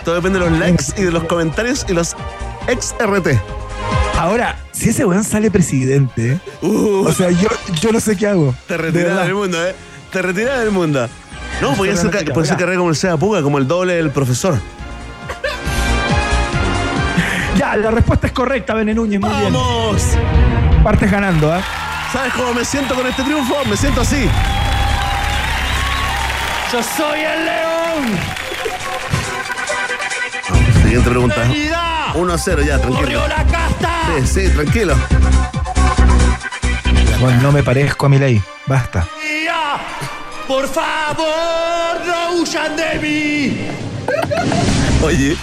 Todo 0.04 0.16
depende 0.16 0.40
de 0.40 0.50
los 0.50 0.60
likes 0.60 0.86
y 0.98 1.04
de 1.04 1.12
los 1.12 1.24
comentarios 1.26 1.86
y 1.90 1.94
los 1.94 2.16
ex 2.68 2.94
RT. 3.00 3.40
Ahora, 4.18 4.56
si 4.72 4.90
ese 4.90 5.06
weón 5.06 5.24
sale 5.24 5.52
presidente, 5.52 6.40
Uh, 6.62 7.06
o 7.08 7.12
sea, 7.12 7.30
yo, 7.32 7.50
yo 7.82 7.92
no 7.92 8.00
sé 8.00 8.16
qué 8.16 8.28
hago. 8.28 8.56
te 8.68 8.78
retiras 8.78 9.26
del 9.26 9.36
mundo, 9.36 9.64
¿eh? 9.66 9.76
Te 10.12 10.22
retiras 10.22 10.60
del 10.60 10.72
mundo. 10.72 11.08
No, 11.62 11.74
puede 11.74 11.96
ser, 11.98 12.10
cabrá. 12.12 12.56
carrera 12.58 12.78
como 12.78 12.90
el 12.90 12.96
Sea 12.96 13.18
Puga, 13.18 13.42
como 13.42 13.58
el 13.58 13.68
doble 13.68 13.96
del 13.96 14.12
profesor. 14.12 14.58
Ya, 17.58 17.76
la 17.78 17.92
respuesta 17.92 18.28
es 18.28 18.34
correcta, 18.34 18.74
Bene 18.74 18.94
Núñez, 18.94 19.20
muy 19.22 19.30
bien. 19.30 19.54
¡Vamos! 19.54 20.02
Partes 20.84 21.10
ganando, 21.10 21.52
¿ah? 21.54 21.62
¿Sabes 22.12 22.34
cómo 22.34 22.54
me 22.54 22.64
siento 22.64 22.96
con 22.96 23.06
este 23.08 23.24
triunfo? 23.24 23.56
Me 23.66 23.76
siento 23.76 24.02
así. 24.02 24.30
Yo 26.72 26.82
soy 26.84 27.20
el 27.22 27.46
león. 27.46 28.20
Siguiente 30.84 31.10
pregunta. 31.10 31.36
¡Realidad! 31.36 32.16
1 32.16 32.34
a 32.34 32.38
0 32.38 32.62
ya, 32.62 32.78
tranquilo. 32.78 33.00
¡Corrió 33.02 33.28
la 33.28 33.44
casta! 33.46 34.02
Sí, 34.24 34.48
sí, 34.48 34.50
tranquilo. 34.54 34.96
Bueno, 37.20 37.42
no 37.42 37.52
me 37.52 37.64
parezco 37.64 38.06
a 38.06 38.10
mi 38.10 38.18
ley. 38.20 38.42
Basta. 38.66 39.08
Por 40.48 40.68
favor, 40.68 42.06
no 42.06 42.34
huyan 42.40 42.76
de 42.76 43.00
mí. 43.00 43.68
Oye, 45.02 45.36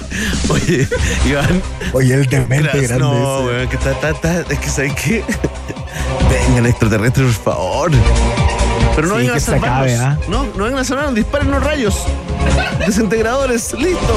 oye, 0.49 0.89
Iván. 1.27 1.61
Oye, 1.93 2.15
el 2.15 2.27
demente 2.27 2.83
grande 2.83 2.99
No, 2.99 3.39
ese. 3.41 3.47
weón, 3.47 3.69
que 3.69 3.77
está, 3.77 3.91
está, 3.91 4.11
está- 4.11 4.53
Es 4.55 4.59
que, 4.61 4.69
¿sabes 4.71 4.95
qué? 4.95 5.25
Vengan, 6.31 6.67
extraterrestres, 6.67 7.37
por 7.39 7.55
favor. 7.55 7.91
Pero 8.95 9.09
no 9.09 9.15
Sí, 9.15 9.21
vengan 9.23 9.37
a 9.37 9.41
salvarnos. 9.41 9.69
acabe, 9.71 9.97
¿ah? 9.97 10.19
No, 10.29 10.45
no 10.57 10.65
vengan 10.65 10.81
a 10.81 10.85
salvarnos, 10.85 11.15
disparen 11.15 11.51
los 11.51 11.63
rayos. 11.63 12.05
Desintegradores, 12.87 13.73
listo. 13.75 14.15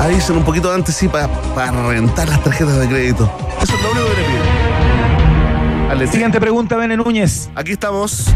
Avisen 0.00 0.36
un 0.36 0.44
poquito 0.44 0.72
antes, 0.72 0.94
sí, 0.94 1.08
para 1.08 1.28
reventar 1.72 2.28
las 2.28 2.42
tarjetas 2.42 2.78
de 2.80 2.88
crédito. 2.88 3.30
Eso 3.62 3.74
es 3.74 3.82
lo 3.82 3.90
único 3.90 4.06
que 4.06 4.20
le 4.20 4.26
pido. 4.28 5.90
Ale, 5.90 6.06
Siguiente 6.06 6.40
pregunta, 6.40 6.76
Bene 6.76 6.96
Núñez. 6.96 7.50
Aquí 7.54 7.72
estamos. 7.72 8.26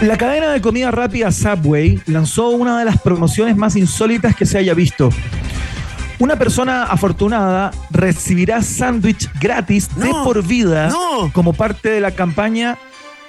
La 0.00 0.16
cadena 0.16 0.48
de 0.50 0.62
comida 0.62 0.90
rápida 0.90 1.30
Subway 1.30 2.00
lanzó 2.06 2.48
una 2.48 2.78
de 2.78 2.86
las 2.86 2.98
promociones 3.00 3.56
más 3.56 3.76
insólitas 3.76 4.34
que 4.34 4.46
se 4.46 4.56
haya 4.56 4.72
visto. 4.72 5.10
Una 6.20 6.36
persona 6.36 6.84
afortunada 6.84 7.70
recibirá 7.90 8.60
sándwich 8.60 9.30
gratis 9.40 9.88
de 9.96 10.10
por 10.22 10.46
vida 10.46 10.92
como 11.32 11.54
parte 11.54 11.88
de 11.88 12.00
la 12.02 12.10
campaña 12.10 12.76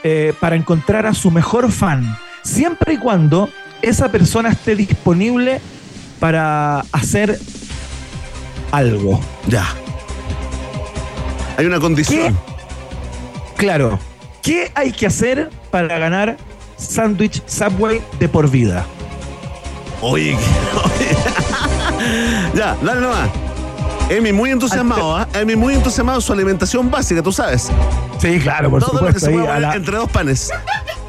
eh, 0.03 0.33
para 0.41 0.57
encontrar 0.57 1.05
a 1.05 1.13
su 1.13 1.31
mejor 1.31 1.71
fan, 1.71 2.17
siempre 2.43 2.95
y 2.95 2.97
cuando 2.97 3.47
esa 3.81 4.11
persona 4.11 4.49
esté 4.49 4.75
disponible 4.75 5.61
para 6.19 6.81
hacer 6.91 7.39
algo. 8.71 9.21
Ya. 9.47 9.65
Hay 11.57 11.65
una 11.67 11.79
condición. 11.79 12.37
Claro. 13.55 13.99
¿Qué 14.41 14.69
hay 14.75 14.91
que 14.91 15.07
hacer 15.07 15.49
para 15.69 15.97
ganar 15.97 16.35
sándwich 16.75 17.41
Subway 17.45 18.01
de 18.19 18.27
por 18.27 18.49
vida? 18.49 18.85
Oye, 20.01 20.35
oye. 20.75 21.40
ya, 22.55 22.75
dale 22.81 23.01
nomás. 23.01 23.29
Emi 24.09 24.33
muy 24.33 24.49
entusiasmado, 24.51 25.15
¿ah? 25.15 25.27
Emi 25.33 25.55
muy 25.55 25.73
entusiasmado 25.75 26.17
en 26.19 26.21
su 26.21 26.33
alimentación 26.33 26.91
básica, 26.91 27.21
tú 27.23 27.31
sabes. 27.31 27.69
Sí, 28.19 28.39
claro, 28.39 28.69
por 28.69 28.81
Todo 28.81 29.01
lo 29.01 29.07
que 29.13 29.19
supuesto. 29.19 29.19
se 29.19 29.27
ahí 29.27 29.33
puede 29.35 29.47
a 29.47 29.53
poner 29.53 29.61
la- 29.69 29.75
entre 29.75 29.95
dos 29.97 30.09
panes. 30.11 30.51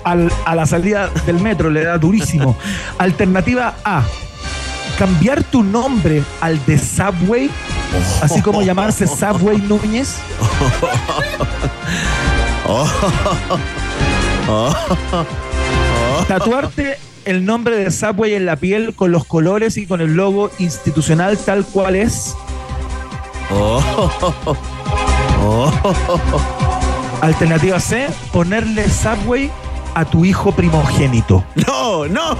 al- 0.05 0.32
a 0.45 0.55
la 0.55 0.66
salida 0.66 1.11
del 1.26 1.40
metro 1.40 1.68
le 1.70 1.84
da 1.84 1.99
durísimo. 1.99 2.57
Alternativa 2.99 3.74
A. 3.84 4.03
Cambiar 4.99 5.43
tu 5.43 5.62
nombre 5.64 6.22
al 6.40 6.64
de 6.66 6.78
Subway, 6.78 7.51
así 8.20 8.40
como 8.43 8.62
llamarse 8.62 9.07
Subway 9.07 9.59
Núñez. 9.59 10.16
Oh. 14.49 14.74
Tatuarte 16.28 16.99
el 17.24 17.44
nombre 17.44 17.76
de 17.76 17.90
Subway 17.90 18.34
en 18.34 18.46
la 18.46 18.56
piel 18.56 18.94
con 18.94 19.12
los 19.12 19.24
colores 19.24 19.76
y 19.76 19.86
con 19.86 20.00
el 20.00 20.14
logo 20.14 20.50
institucional 20.58 21.38
tal 21.38 21.64
cual 21.64 21.96
es. 21.96 22.34
Oh. 23.50 23.82
Oh. 25.44 25.72
Alternativa 27.20 27.78
C. 27.80 28.08
Ponerle 28.32 28.88
Subway 28.88 29.50
a 29.94 30.04
tu 30.04 30.24
hijo 30.24 30.52
primogénito. 30.52 31.44
No, 31.66 32.06
no. 32.08 32.30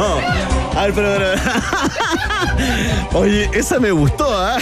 A 0.77 0.83
ver, 0.87 0.93
pero, 0.95 1.09
pero- 1.19 1.35
Oye, 3.19 3.51
esa 3.53 3.79
me 3.79 3.91
gustó, 3.91 4.27
¿ah? 4.35 4.57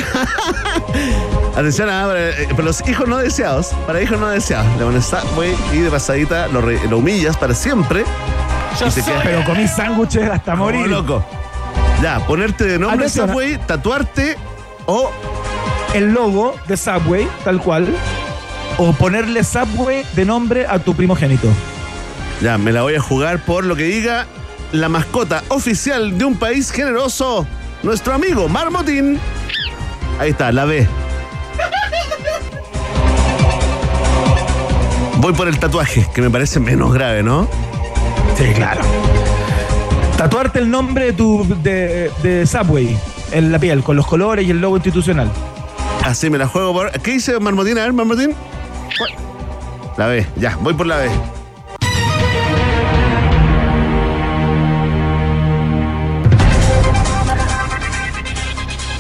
Atención, 1.56 1.88
ah, 1.90 2.04
para, 2.08 2.30
eh, 2.30 2.48
para 2.50 2.62
los 2.64 2.86
hijos 2.88 3.06
no 3.08 3.16
deseados, 3.18 3.68
para 3.86 4.00
hijos 4.02 4.18
no 4.18 4.28
deseados, 4.28 4.66
le 4.78 4.84
pones 4.84 5.04
Subway 5.04 5.54
y 5.72 5.78
de 5.78 5.90
pasadita 5.90 6.48
lo, 6.48 6.60
re- 6.60 6.80
lo 6.88 6.98
humillas 6.98 7.36
para 7.36 7.54
siempre. 7.54 8.04
Y 8.87 8.91
te 8.91 9.03
quedas 9.03 9.22
Pero 9.24 9.45
comí 9.45 9.68
sándwiches 9.68 10.28
hasta 10.31 10.53
como 10.53 10.64
morir. 10.64 10.87
loco. 10.89 11.24
Ya, 12.03 12.18
ponerte 12.26 12.64
de 12.64 12.78
nombre 12.78 13.07
Atención, 13.07 13.28
Subway, 13.28 13.59
tatuarte 13.66 14.37
o 14.87 15.11
el 15.95 16.12
logo 16.12 16.55
de 16.66 16.76
Subway, 16.76 17.28
tal 17.45 17.61
cual, 17.61 17.89
o 18.78 18.93
ponerle 18.93 19.45
Subway 19.45 20.05
de 20.14 20.24
nombre 20.24 20.66
a 20.66 20.78
tu 20.78 20.95
primogénito. 20.95 21.49
Ya, 22.41 22.57
me 22.57 22.72
la 22.72 22.83
voy 22.83 22.95
a 22.95 23.01
jugar 23.01 23.45
por 23.45 23.64
lo 23.64 23.76
que 23.76 23.83
diga 23.85 24.26
la 24.72 24.89
mascota 24.89 25.43
oficial 25.49 26.16
de 26.16 26.24
un 26.24 26.37
país 26.37 26.70
generoso, 26.70 27.47
nuestro 27.83 28.14
amigo 28.14 28.49
Marmotín. 28.49 29.18
Ahí 30.18 30.31
está, 30.31 30.53
la 30.53 30.64
B. 30.64 30.87
Voy 35.18 35.35
por 35.35 35.49
el 35.49 35.59
tatuaje, 35.59 36.07
que 36.14 36.22
me 36.22 36.31
parece 36.31 36.61
menos 36.61 36.95
grave, 36.95 37.22
¿no? 37.22 37.47
Sí, 38.37 38.53
claro. 38.55 38.81
Tatuarte 40.16 40.59
el 40.59 40.70
nombre 40.70 41.07
de, 41.07 41.12
tu, 41.12 41.47
de, 41.62 42.11
de 42.22 42.47
Subway 42.47 42.97
en 43.33 43.53
la 43.53 43.59
piel, 43.59 43.83
con 43.83 43.97
los 43.97 44.07
colores 44.07 44.47
y 44.47 44.51
el 44.51 44.61
logo 44.61 44.76
institucional. 44.76 45.31
Así 46.05 46.31
me 46.31 46.39
la 46.39 46.47
juego 46.47 46.72
por. 46.72 46.91
¿Qué 47.01 47.12
dice 47.12 47.39
Marmotín? 47.39 47.78
A 47.78 47.83
ver, 47.83 47.93
Marmotín. 47.93 48.35
La 49.97 50.07
B, 50.07 50.26
ya, 50.37 50.57
voy 50.61 50.74
por 50.74 50.87
la 50.87 50.97
B. 50.97 51.11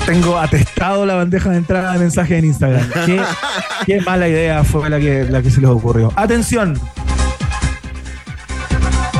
Tengo 0.06 0.38
atestado 0.38 1.06
la 1.06 1.14
bandeja 1.14 1.50
de 1.50 1.58
entrada 1.58 1.92
de 1.92 2.00
mensajes 2.00 2.38
en 2.38 2.44
Instagram. 2.46 2.90
Qué, 3.06 3.20
qué 3.86 4.00
mala 4.00 4.28
idea 4.28 4.64
fue 4.64 4.90
la 4.90 4.98
que, 4.98 5.24
la 5.24 5.40
que 5.40 5.50
se 5.50 5.60
les 5.60 5.70
ocurrió. 5.70 6.12
Atención. 6.16 6.78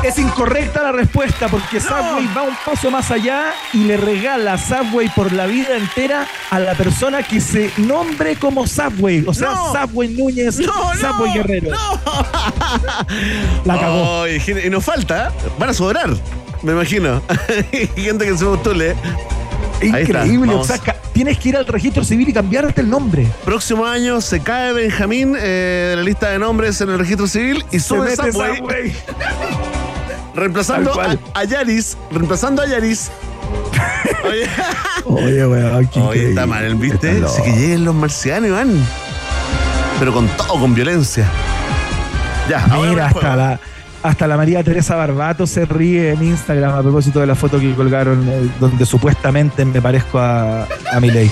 Es 0.03 0.17
incorrecta 0.17 0.81
la 0.81 0.91
respuesta 0.91 1.47
porque 1.47 1.79
Subway 1.79 2.27
va 2.35 2.43
un 2.43 2.55
paso 2.65 2.89
más 2.89 3.11
allá 3.11 3.53
y 3.71 3.83
le 3.83 3.97
regala 3.97 4.57
Subway 4.57 5.09
por 5.15 5.31
la 5.31 5.45
vida 5.45 5.77
entera 5.77 6.27
a 6.49 6.59
la 6.59 6.73
persona 6.73 7.21
que 7.21 7.39
se 7.39 7.71
nombre 7.77 8.35
como 8.35 8.65
Subway. 8.65 9.23
O 9.27 9.33
sea, 9.33 9.51
No. 9.51 9.71
Subway 9.73 10.09
Núñez, 10.09 10.57
No, 10.59 10.73
Subway 10.95 11.29
no, 11.29 11.33
Guerrero. 11.35 11.69
La 13.65 13.79
cagó. 13.79 14.23
Ay, 14.23 14.41
y 14.65 14.69
nos 14.69 14.83
falta, 14.83 15.27
¿eh? 15.27 15.49
van 15.59 15.69
a 15.69 15.73
sobrar, 15.73 16.09
me 16.63 16.71
imagino. 16.71 17.21
Gente 17.95 18.25
que 18.25 18.37
se 18.37 18.45
postule. 18.45 18.95
Está, 19.81 20.01
Increíble. 20.01 20.53
O 20.53 20.63
sea, 20.63 20.77
tienes 21.13 21.37
que 21.39 21.49
ir 21.49 21.57
al 21.57 21.65
registro 21.65 22.03
civil 22.03 22.29
y 22.29 22.33
cambiarte 22.33 22.81
el 22.81 22.89
nombre. 22.89 23.27
Próximo 23.45 23.85
año 23.85 24.21
se 24.21 24.39
cae 24.39 24.73
Benjamín 24.73 25.35
eh, 25.37 25.87
de 25.91 25.95
la 25.95 26.03
lista 26.03 26.29
de 26.29 26.39
nombres 26.39 26.81
en 26.81 26.89
el 26.89 26.99
registro 26.99 27.27
civil 27.27 27.63
y 27.71 27.79
sube 27.79 28.15
Subway, 28.15 28.57
Subway. 28.57 28.95
reemplazando 30.35 30.99
a, 31.01 31.17
a 31.33 31.43
Yaris, 31.43 31.97
reemplazando 32.11 32.61
a 32.61 32.67
Yaris. 32.67 33.11
Oye, 34.23 34.47
Oye, 35.05 35.47
weón. 35.47 35.87
qué 35.87 35.99
Oye, 35.99 36.29
está 36.29 36.45
mal, 36.45 36.63
¿el 36.63 36.75
¿viste? 36.75 37.11
Está 37.17 37.27
Así 37.27 37.41
que 37.41 37.51
lleguen 37.51 37.85
los 37.85 37.95
marcianos, 37.95 38.49
Iván. 38.49 38.85
Pero 39.99 40.13
con 40.13 40.27
todo, 40.29 40.59
con 40.59 40.73
violencia. 40.73 41.25
Ya, 42.49 42.65
Mira, 42.81 43.07
hasta 43.07 43.35
la, 43.35 43.59
hasta 44.03 44.27
la 44.27 44.37
María 44.37 44.63
Teresa 44.63 44.95
Barbato 44.95 45.45
se 45.45 45.65
ríe 45.65 46.11
en 46.11 46.23
Instagram 46.23 46.75
a 46.75 46.81
propósito 46.81 47.19
de 47.19 47.27
la 47.27 47.35
foto 47.35 47.59
que 47.59 47.73
colgaron 47.75 48.27
eh, 48.27 48.49
donde 48.59 48.85
supuestamente 48.85 49.63
me 49.63 49.81
parezco 49.81 50.19
a, 50.19 50.63
a 50.91 50.99
Milei. 50.99 51.29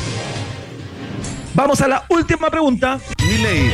Vamos 1.56 1.82
a 1.82 1.88
la 1.88 2.06
última 2.10 2.50
pregunta. 2.50 3.00
Milei. 3.28 3.72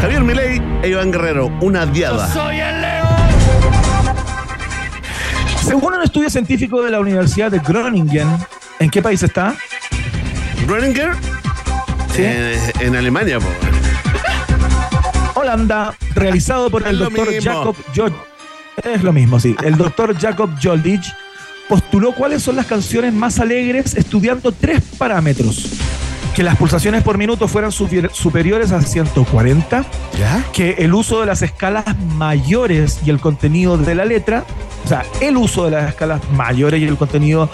Javier 0.00 0.22
Milei 0.22 0.60
e 0.82 0.88
Iván 0.88 1.12
Guerrero, 1.12 1.46
una 1.60 1.86
diada. 1.86 2.26
Soy 2.32 2.58
el. 2.58 2.89
Según 5.70 5.94
un 5.94 6.02
estudio 6.02 6.28
científico 6.28 6.82
de 6.82 6.90
la 6.90 6.98
Universidad 6.98 7.48
de 7.48 7.60
Groningen, 7.60 8.26
¿en 8.80 8.90
qué 8.90 9.00
país 9.00 9.22
está? 9.22 9.54
Groninger 10.66 11.12
Sí. 12.12 12.22
eh, 12.24 12.72
en 12.80 12.96
Alemania, 12.96 13.38
po. 13.38 13.46
Holanda, 15.34 15.94
realizado 16.16 16.70
por 16.70 16.84
el 16.88 16.98
doctor. 16.98 17.28
Jacob 17.40 17.76
Jod 17.94 18.12
Es 18.82 19.04
lo 19.04 19.12
mismo, 19.12 19.38
sí. 19.38 19.54
El 19.62 19.76
doctor 19.76 20.18
Jacob 20.18 20.50
Joldich 20.60 21.04
postuló 21.68 22.16
cuáles 22.16 22.42
son 22.42 22.56
las 22.56 22.66
canciones 22.66 23.12
más 23.12 23.38
alegres 23.38 23.94
estudiando 23.94 24.50
tres 24.50 24.82
parámetros. 24.98 25.70
Que 26.40 26.44
las 26.44 26.56
pulsaciones 26.56 27.02
por 27.02 27.18
minuto 27.18 27.48
fueran 27.48 27.70
superiores 27.70 28.72
a 28.72 28.80
140, 28.80 29.84
¿Ya? 30.18 30.42
que 30.54 30.70
el 30.78 30.94
uso 30.94 31.20
de 31.20 31.26
las 31.26 31.42
escalas 31.42 31.84
mayores 32.16 33.00
y 33.04 33.10
el 33.10 33.20
contenido 33.20 33.76
de 33.76 33.94
la 33.94 34.06
letra, 34.06 34.44
o 34.82 34.88
sea, 34.88 35.04
el 35.20 35.36
uso 35.36 35.66
de 35.66 35.72
las 35.72 35.90
escalas 35.90 36.22
mayores 36.32 36.80
y 36.80 36.86
el 36.86 36.96
contenido 36.96 37.50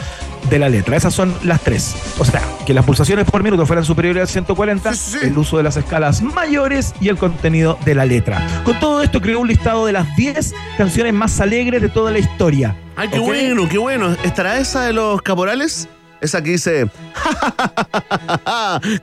de 0.48 0.60
la 0.60 0.68
letra. 0.68 0.96
Esas 0.96 1.12
son 1.12 1.34
las 1.42 1.62
tres. 1.62 1.96
O 2.20 2.24
sea, 2.24 2.40
que 2.64 2.74
las 2.74 2.84
pulsaciones 2.84 3.28
por 3.28 3.42
minuto 3.42 3.66
fueran 3.66 3.84
superiores 3.84 4.22
a 4.22 4.26
140, 4.28 4.94
Sí, 4.94 5.00
sí, 5.14 5.18
sí. 5.18 5.26
el 5.26 5.36
uso 5.36 5.56
de 5.56 5.64
las 5.64 5.76
escalas 5.76 6.22
mayores 6.22 6.94
y 7.00 7.08
el 7.08 7.16
contenido 7.16 7.80
de 7.84 7.96
la 7.96 8.04
letra. 8.04 8.46
Con 8.62 8.78
todo 8.78 9.02
esto 9.02 9.20
creó 9.20 9.40
un 9.40 9.48
listado 9.48 9.84
de 9.86 9.94
las 9.94 10.14
10 10.14 10.54
canciones 10.78 11.12
más 11.12 11.40
alegres 11.40 11.82
de 11.82 11.88
toda 11.88 12.12
la 12.12 12.20
historia. 12.20 12.76
Ay, 12.94 13.08
qué 13.08 13.18
bueno, 13.18 13.68
qué 13.68 13.78
bueno. 13.78 14.12
¿Estará 14.22 14.60
esa 14.60 14.82
de 14.84 14.92
los 14.92 15.20
caporales? 15.22 15.88
Esa 16.20 16.42
que 16.42 16.50
dice, 16.52 16.88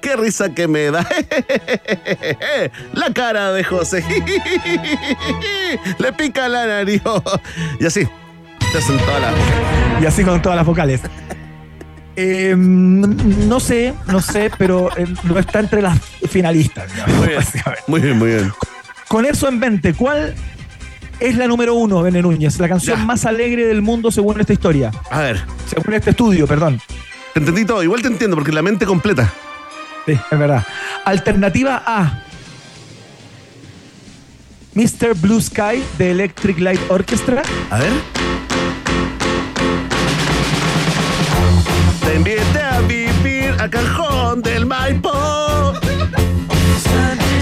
qué 0.01 0.15
risa 0.15 0.49
que 0.53 0.67
me 0.67 0.91
da. 0.91 1.07
La 2.93 3.13
cara 3.13 3.51
de 3.53 3.63
José. 3.63 4.03
Le 5.99 6.13
pica 6.13 6.47
la 6.49 6.65
nariz. 6.65 7.01
Y 7.79 7.85
así. 7.85 8.07
Las- 8.73 10.01
Y 10.01 10.05
así 10.05 10.23
con 10.23 10.41
todas 10.41 10.55
las 10.57 10.65
vocales. 10.65 11.01
Eh, 12.15 12.53
no 12.57 13.59
sé, 13.59 13.93
no 14.07 14.21
sé, 14.21 14.51
pero 14.57 14.89
eh, 14.97 15.07
no 15.23 15.37
está 15.39 15.59
entre 15.59 15.81
las 15.81 15.99
finalistas. 16.29 16.85
Muy 17.87 18.01
bien, 18.01 18.17
muy 18.17 18.29
bien. 18.29 18.51
Con 19.07 19.25
eso 19.25 19.47
en 19.47 19.59
mente, 19.59 19.93
¿cuál 19.93 20.33
es 21.19 21.35
la 21.37 21.47
número 21.47 21.73
uno, 21.75 22.01
Bene 22.03 22.21
Núñez? 22.21 22.59
La 22.59 22.67
canción 22.69 23.05
más 23.05 23.25
alegre 23.25 23.65
del 23.65 23.81
mundo 23.81 24.11
según 24.11 24.39
esta 24.41 24.53
historia. 24.53 24.91
A 25.09 25.19
ver, 25.21 25.43
Según 25.67 25.93
este 25.95 26.11
estudio, 26.11 26.45
perdón. 26.47 26.79
Te 27.33 27.39
entendí 27.39 27.65
todo. 27.65 27.83
Igual 27.83 28.01
te 28.01 28.07
entiendo 28.07 28.35
porque 28.35 28.51
la 28.51 28.61
mente 28.61 28.85
completa. 28.85 29.31
Sí, 30.05 30.13
es 30.31 30.39
verdad. 30.39 30.63
Alternativa 31.05 31.81
A. 31.85 32.23
Mr. 34.75 35.15
Blue 35.15 35.41
Sky 35.41 35.83
de 35.97 36.11
Electric 36.11 36.59
Light 36.59 36.81
Orchestra. 36.89 37.43
A 37.69 37.79
ver. 37.79 37.91
Te 42.05 42.15
invité 42.15 42.61
a 42.61 42.79
vivir 42.81 43.55
al 43.59 43.69
cajón 43.69 44.41
del 44.41 44.65
Maipo. 44.65 45.11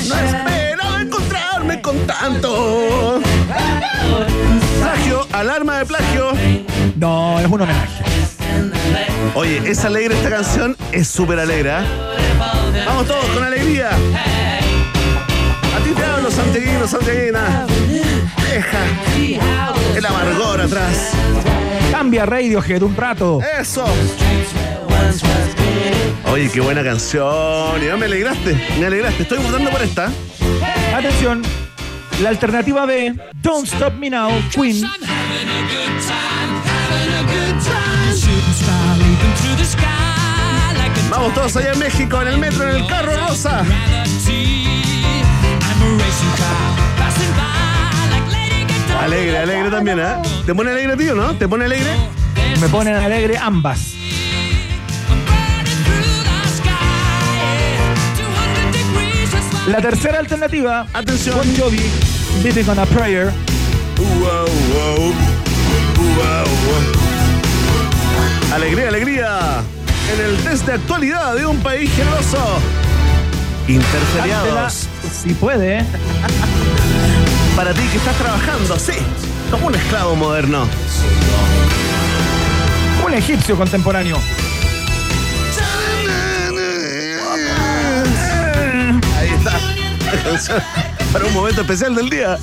No 0.09 0.15
esperaba 0.19 1.01
encontrarme 1.01 1.81
con 1.81 1.97
tanto. 2.05 3.21
Plagio, 4.79 5.27
alarma 5.31 5.79
de 5.79 5.85
plagio. 5.85 6.31
No, 6.97 7.39
es 7.39 7.45
un 7.47 7.61
homenaje. 7.61 8.03
Oye, 9.33 9.61
es 9.65 9.83
alegre 9.85 10.15
esta 10.15 10.29
canción, 10.29 10.75
es 10.91 11.07
súper 11.07 11.39
alegre. 11.39 11.69
¿eh? 11.69 11.83
Vamos 12.85 13.07
todos 13.07 13.25
con 13.25 13.43
alegría. 13.43 13.89
A 13.89 15.83
ti 15.83 15.91
te 15.95 16.03
hablo, 16.03 16.29
Santiaguino, 16.29 16.87
Santiaguina. 16.87 17.65
Deja 18.51 18.79
el 19.95 20.05
amargor 20.05 20.61
atrás. 20.61 21.11
Cambia 21.91 22.25
Radiohead 22.25 22.81
un 22.81 22.95
rato. 22.95 23.39
Eso. 23.59 23.85
Oye, 26.31 26.49
qué 26.49 26.61
buena 26.61 26.83
canción. 26.83 27.81
Ya 27.81 27.97
me 27.97 28.05
alegraste, 28.05 28.53
me 28.79 28.85
alegraste. 28.85 29.23
Estoy 29.23 29.39
votando 29.39 29.69
por 29.69 29.81
esta. 29.81 30.11
Atención. 30.95 31.41
La 32.21 32.29
alternativa 32.29 32.85
B. 32.85 33.15
Don't 33.41 33.65
Stop 33.65 33.93
Me 33.95 34.09
Now, 34.09 34.31
Queen. 34.53 34.83
Vamos 41.09 41.33
todos 41.33 41.55
allá 41.57 41.73
en 41.73 41.79
México, 41.79 42.21
en 42.21 42.27
el 42.29 42.37
metro, 42.37 42.69
en 42.69 42.77
el 42.77 42.87
carro 42.87 43.27
rosa. 43.27 43.63
Alegre, 49.01 49.37
alegre 49.39 49.69
también, 49.69 49.99
¿eh? 49.99 50.13
¿Te 50.45 50.55
pone 50.55 50.71
alegre, 50.71 50.95
tío, 50.95 51.15
no? 51.15 51.35
¿Te 51.35 51.47
pone 51.47 51.65
alegre? 51.65 51.95
Me 52.61 52.69
ponen 52.69 52.95
alegre 52.95 53.37
ambas. 53.37 53.95
La 59.67 59.81
tercera 59.81 60.19
alternativa. 60.19 60.87
Atención. 60.93 61.37
Bon 61.37 61.55
Jovi, 61.57 61.81
Living 62.43 62.69
on 62.69 62.79
a 62.79 62.85
Prayer. 62.85 63.31
Wow, 63.97 64.45
wow. 64.73 65.13
Wow, 65.97 66.45
wow. 66.45 67.10
Alegría, 68.53 68.87
alegría. 68.89 69.63
En 70.13 70.25
el 70.25 70.37
test 70.43 70.65
de 70.65 70.73
actualidad 70.73 71.35
de 71.35 71.45
un 71.45 71.57
país 71.59 71.89
generoso. 71.95 72.59
Interferiados. 73.67 74.87
Si 75.11 75.33
puede. 75.33 75.79
¿eh? 75.79 75.85
Para 77.55 77.73
ti 77.73 77.81
que 77.91 77.97
estás 77.97 78.15
trabajando, 78.17 78.77
sí. 78.79 78.93
Como 79.49 79.67
un 79.67 79.75
esclavo 79.75 80.15
moderno. 80.15 80.67
Un 83.05 83.13
egipcio 83.13 83.55
contemporáneo. 83.55 84.17
Ahí 89.17 89.29
está. 89.29 89.59
La 90.05 90.23
canción 90.23 90.61
Para 91.11 91.25
un 91.25 91.33
momento 91.33 91.61
especial 91.61 91.95
del 91.95 92.09
día. 92.09 92.37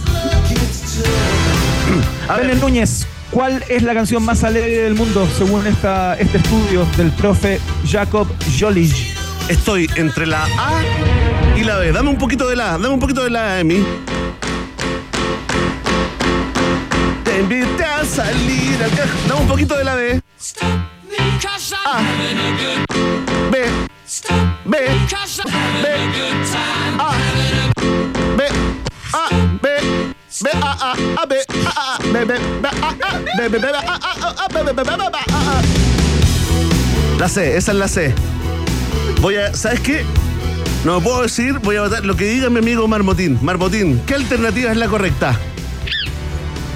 A 2.29 2.37
ver, 2.37 2.57
Núñez, 2.57 3.07
¿cuál 3.31 3.65
es 3.69 3.83
la 3.83 3.95
canción 3.95 4.25
más 4.25 4.45
alegre 4.45 4.83
del 4.83 4.95
mundo 4.95 5.29
según 5.37 5.67
esta, 5.67 6.15
este 6.19 6.39
estudio 6.39 6.87
del 6.97 7.11
profe 7.13 7.61
Jacob 7.87 8.27
Jolich? 8.59 9.19
estoy 9.49 9.89
entre 9.97 10.27
la 10.27 10.45
A 10.45 10.83
y 11.57 11.65
la 11.65 11.79
B. 11.79 11.93
Dame 11.93 12.11
un 12.11 12.19
poquito 12.19 12.49
de 12.49 12.57
la 12.57 12.75
A, 12.75 12.79
dame 12.79 12.89
un 12.89 13.01
poquito 13.01 13.25
de 13.25 13.31
la 13.31 13.55
A, 13.55 13.61
Emi. 13.61 13.85
Te 17.25 17.41
invité 17.41 17.85
a 17.85 18.05
salir 18.05 18.83
al. 18.83 18.91
Dame 19.29 19.41
un 19.41 19.49
poquito 19.49 19.77
de 19.77 19.85
la 19.85 19.95
B. 19.95 20.21
A. 21.85 22.01
B. 23.51 23.65
B. 24.65 24.67
B. 24.67 24.77
A. 26.99 27.13
B. 28.37 28.49
A. 29.13 29.29
B. 29.63 30.18
La 37.19 37.29
C, 37.29 37.57
esa 37.57 37.73
es 37.73 37.79
la 37.79 37.89
C. 37.89 38.15
Voy 39.21 39.37
a, 39.37 39.55
¿sabes 39.55 39.81
qué? 39.81 40.05
No 40.85 41.01
puedo 41.01 41.23
decir, 41.23 41.59
voy 41.59 41.77
a 41.77 41.83
votar 41.83 42.05
lo 42.05 42.17
que 42.17 42.27
diga 42.27 42.51
mi 42.51 42.59
amigo 42.59 42.87
Marmotín. 42.87 43.39
Marmotín, 43.43 44.01
¿qué 44.07 44.15
alternativa 44.15 44.71
es 44.71 44.77
la 44.77 44.87
correcta? 44.87 45.37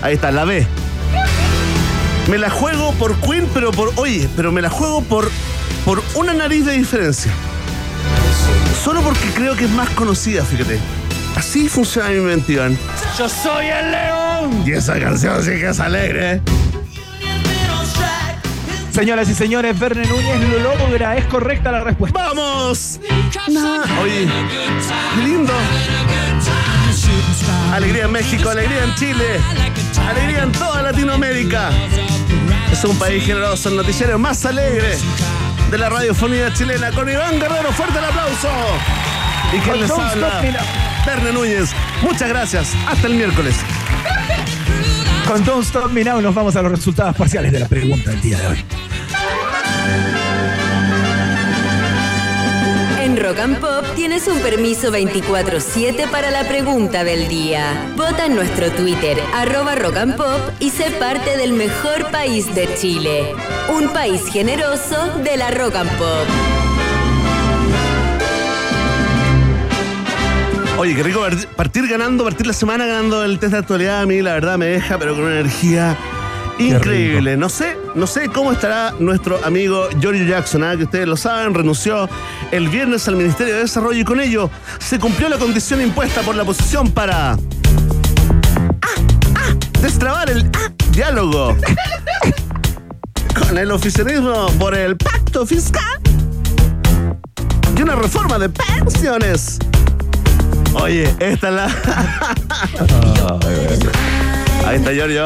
Ahí 0.02 0.14
está, 0.14 0.32
la 0.32 0.44
B. 0.44 0.66
Me 2.28 2.38
la 2.38 2.50
juego 2.50 2.92
por 2.94 3.14
Queen, 3.20 3.48
pero 3.54 3.70
por. 3.70 3.92
Oye, 3.96 4.28
pero 4.34 4.50
me 4.50 4.60
la 4.60 4.70
juego 4.70 5.02
por. 5.02 5.30
por 5.84 6.02
una 6.14 6.32
nariz 6.32 6.66
de 6.66 6.72
diferencia. 6.72 7.32
Solo 8.82 9.02
porque 9.02 9.30
creo 9.34 9.54
que 9.54 9.64
es 9.64 9.70
más 9.70 9.88
conocida, 9.90 10.44
fíjate. 10.44 10.80
Así 11.36 11.68
funciona 11.68 12.10
mi 12.10 12.20
mente, 12.20 12.52
Iván. 12.52 12.78
¡Yo 13.18 13.28
soy 13.28 13.66
el 13.66 13.90
león! 13.90 14.62
Y 14.66 14.72
esa 14.72 14.98
canción 14.98 15.42
sí 15.42 15.50
que 15.50 15.68
es 15.68 15.80
alegre. 15.80 16.32
¿eh? 16.32 16.40
Señoras 18.92 19.28
y 19.28 19.34
señores, 19.34 19.78
Verne 19.78 20.06
Núñez 20.06 20.38
lo 20.50 20.58
logra. 20.76 21.16
Es 21.16 21.24
correcta 21.26 21.72
la 21.72 21.82
respuesta. 21.82 22.18
¡Vamos! 22.18 23.00
Nah, 23.48 23.84
Oye, 24.02 24.28
qué 25.16 25.22
lindo. 25.22 25.52
Alegría 27.72 28.04
en 28.04 28.12
México, 28.12 28.50
alegría 28.50 28.84
en 28.84 28.94
Chile, 28.96 29.40
alegría 30.06 30.42
en 30.42 30.52
toda 30.52 30.82
Latinoamérica. 30.82 31.70
Es 32.70 32.84
un 32.84 32.98
país 32.98 33.24
generoso, 33.24 33.70
el 33.70 33.76
noticiero 33.76 34.18
más 34.18 34.44
alegre 34.44 34.98
de 35.70 35.78
la 35.78 35.88
radiofonía 35.88 36.52
chilena. 36.52 36.90
Con 36.92 37.08
Iván 37.08 37.40
Guerrero, 37.40 37.72
fuerte 37.72 37.98
el 37.98 38.04
aplauso. 38.04 38.50
Y 39.52 39.58
quien 39.58 39.80
les 39.80 39.90
habla. 39.90 40.40
Verne 41.06 41.32
Núñez. 41.32 41.70
Muchas 42.02 42.28
gracias. 42.28 42.74
Hasta 42.86 43.06
el 43.06 43.14
miércoles. 43.14 43.56
Con 45.26 45.44
Don't 45.44 45.64
Stop 45.64 45.92
Me 45.92 46.04
Now 46.04 46.20
nos 46.20 46.34
vamos 46.34 46.56
a 46.56 46.62
los 46.62 46.72
resultados 46.72 47.16
parciales 47.16 47.52
de 47.52 47.60
la 47.60 47.68
pregunta 47.68 48.10
del 48.10 48.20
día 48.20 48.38
de 48.38 48.46
hoy. 48.48 48.64
En 53.02 53.16
Rock 53.16 53.40
and 53.40 53.58
Pop 53.58 53.84
tienes 53.94 54.26
un 54.28 54.38
permiso 54.40 54.92
24-7 54.92 56.08
para 56.10 56.30
la 56.30 56.46
pregunta 56.48 57.04
del 57.04 57.28
día. 57.28 57.92
Vota 57.96 58.26
en 58.26 58.34
nuestro 58.34 58.70
Twitter, 58.70 59.18
arroba 59.34 59.74
Rock 59.74 59.96
and 59.96 60.16
Pop, 60.16 60.40
y 60.60 60.70
sé 60.70 60.90
parte 60.92 61.36
del 61.36 61.52
mejor 61.52 62.10
país 62.10 62.54
de 62.54 62.72
Chile. 62.74 63.34
Un 63.68 63.92
país 63.92 64.22
generoso 64.32 65.18
de 65.22 65.36
la 65.36 65.50
Rock 65.50 65.76
and 65.76 65.90
Pop. 65.98 66.51
Oye, 70.82 70.96
qué 70.96 71.04
rico 71.04 71.24
partir- 71.56 71.86
ganando, 71.88 72.24
partir 72.24 72.44
la 72.44 72.52
semana 72.52 72.84
ganando 72.84 73.22
el 73.22 73.38
test 73.38 73.52
de 73.52 73.58
actualidad. 73.60 74.00
A 74.00 74.06
mí, 74.06 74.20
la 74.20 74.32
verdad, 74.32 74.58
me 74.58 74.66
deja, 74.66 74.98
pero 74.98 75.14
con 75.14 75.22
una 75.22 75.38
energía 75.38 75.96
increíble. 76.58 77.36
No 77.36 77.48
sé, 77.48 77.76
no 77.94 78.08
sé 78.08 78.28
cómo 78.28 78.50
estará 78.50 78.92
nuestro 78.98 79.38
amigo 79.44 79.88
Giorgio 80.00 80.24
Jackson, 80.26 80.64
¿ah? 80.64 80.76
que 80.76 80.82
ustedes 80.82 81.06
lo 81.06 81.16
saben, 81.16 81.54
renunció 81.54 82.08
el 82.50 82.68
viernes 82.68 83.06
al 83.06 83.14
Ministerio 83.14 83.54
de 83.54 83.60
Desarrollo 83.60 84.00
y 84.00 84.04
con 84.04 84.18
ello 84.18 84.50
se 84.80 84.98
cumplió 84.98 85.28
la 85.28 85.38
condición 85.38 85.80
impuesta 85.80 86.22
por 86.22 86.34
la 86.34 86.42
oposición 86.42 86.90
para. 86.90 87.34
¡Ah! 87.34 87.38
¡Ah! 89.36 89.54
Destrabar 89.82 90.30
el 90.30 90.50
¡Ah! 90.52 90.68
diálogo 90.90 91.56
con 93.38 93.56
el 93.56 93.70
oficialismo 93.70 94.48
por 94.58 94.74
el 94.74 94.96
pacto 94.96 95.46
fiscal 95.46 96.00
y 97.78 97.82
una 97.82 97.94
reforma 97.94 98.36
de 98.40 98.48
pensiones. 98.48 99.60
Oye, 100.74 101.14
esta 101.20 101.48
es 101.48 101.54
la. 101.54 101.66
Ahí 104.66 104.76
está 104.76 104.92
Giorgio. 104.92 105.24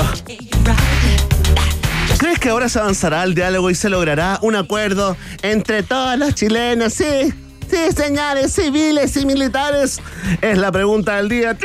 ¿Crees 2.18 2.38
que 2.38 2.48
ahora 2.48 2.68
se 2.68 2.78
avanzará 2.78 3.22
el 3.24 3.34
diálogo 3.34 3.70
y 3.70 3.74
se 3.74 3.88
logrará 3.88 4.38
un 4.42 4.56
acuerdo 4.56 5.16
entre 5.42 5.82
todos 5.82 6.18
los 6.18 6.34
chilenos? 6.34 6.94
Sí. 6.94 7.32
Sí, 7.68 7.78
señores 7.96 8.52
civiles 8.52 9.16
y 9.16 9.26
militares. 9.26 10.00
Es 10.40 10.56
la 10.56 10.70
pregunta 10.70 11.16
del 11.16 11.28
día. 11.28 11.56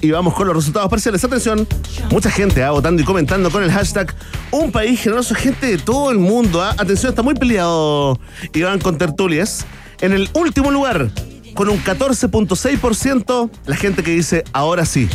Y 0.00 0.10
vamos 0.10 0.34
con 0.34 0.46
los 0.46 0.56
resultados 0.56 0.88
parciales. 0.88 1.22
Atención, 1.22 1.68
mucha 2.10 2.30
gente 2.30 2.64
ha 2.64 2.70
votando 2.70 3.02
y 3.02 3.04
comentando 3.04 3.50
con 3.50 3.62
el 3.62 3.70
hashtag 3.70 4.14
Un 4.50 4.72
país 4.72 5.00
generoso, 5.00 5.34
gente 5.34 5.66
de 5.66 5.78
todo 5.78 6.10
el 6.10 6.18
mundo. 6.18 6.62
¿ah? 6.62 6.74
Atención, 6.78 7.10
está 7.10 7.22
muy 7.22 7.34
peleado 7.34 8.18
Iván 8.54 8.80
con 8.80 8.96
tertulias. 8.96 9.66
En 10.00 10.12
el 10.12 10.30
último 10.32 10.70
lugar, 10.70 11.10
con 11.54 11.68
un 11.68 11.82
14.6%, 11.82 13.50
la 13.66 13.76
gente 13.76 14.02
que 14.02 14.10
dice 14.10 14.44
ahora 14.52 14.84
sí. 14.84 15.08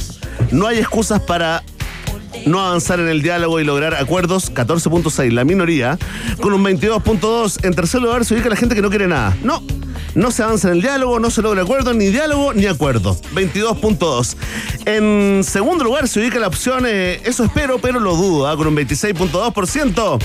No 0.51 0.67
hay 0.67 0.79
excusas 0.79 1.21
para 1.21 1.63
no 2.45 2.59
avanzar 2.59 2.99
en 2.99 3.09
el 3.09 3.21
diálogo 3.21 3.59
y 3.59 3.63
lograr 3.63 3.95
acuerdos, 3.95 4.53
14.6, 4.53 5.31
la 5.31 5.43
minoría, 5.43 5.97
con 6.41 6.53
un 6.53 6.63
22.2. 6.63 7.65
En 7.65 7.73
tercer 7.73 8.01
lugar 8.01 8.25
se 8.25 8.33
ubica 8.33 8.49
la 8.49 8.55
gente 8.55 8.75
que 8.75 8.81
no 8.81 8.89
quiere 8.89 9.07
nada. 9.07 9.35
No, 9.43 9.61
no 10.15 10.31
se 10.31 10.43
avanza 10.43 10.69
en 10.69 10.75
el 10.75 10.81
diálogo, 10.81 11.19
no 11.19 11.29
se 11.29 11.41
logra 11.41 11.61
acuerdo, 11.61 11.93
ni 11.93 12.07
diálogo 12.07 12.53
ni 12.53 12.65
acuerdo. 12.65 13.15
22.2. 13.33 14.35
En 14.85 15.43
segundo 15.43 15.83
lugar 15.83 16.07
se 16.07 16.19
ubica 16.21 16.39
la 16.39 16.47
opción, 16.47 16.85
eh, 16.87 17.21
eso 17.25 17.43
espero, 17.43 17.79
pero 17.79 17.99
lo 17.99 18.15
dudo, 18.15 18.47
ah, 18.47 18.55
con 18.55 18.67
un 18.67 18.75
26.2%. 18.75 20.19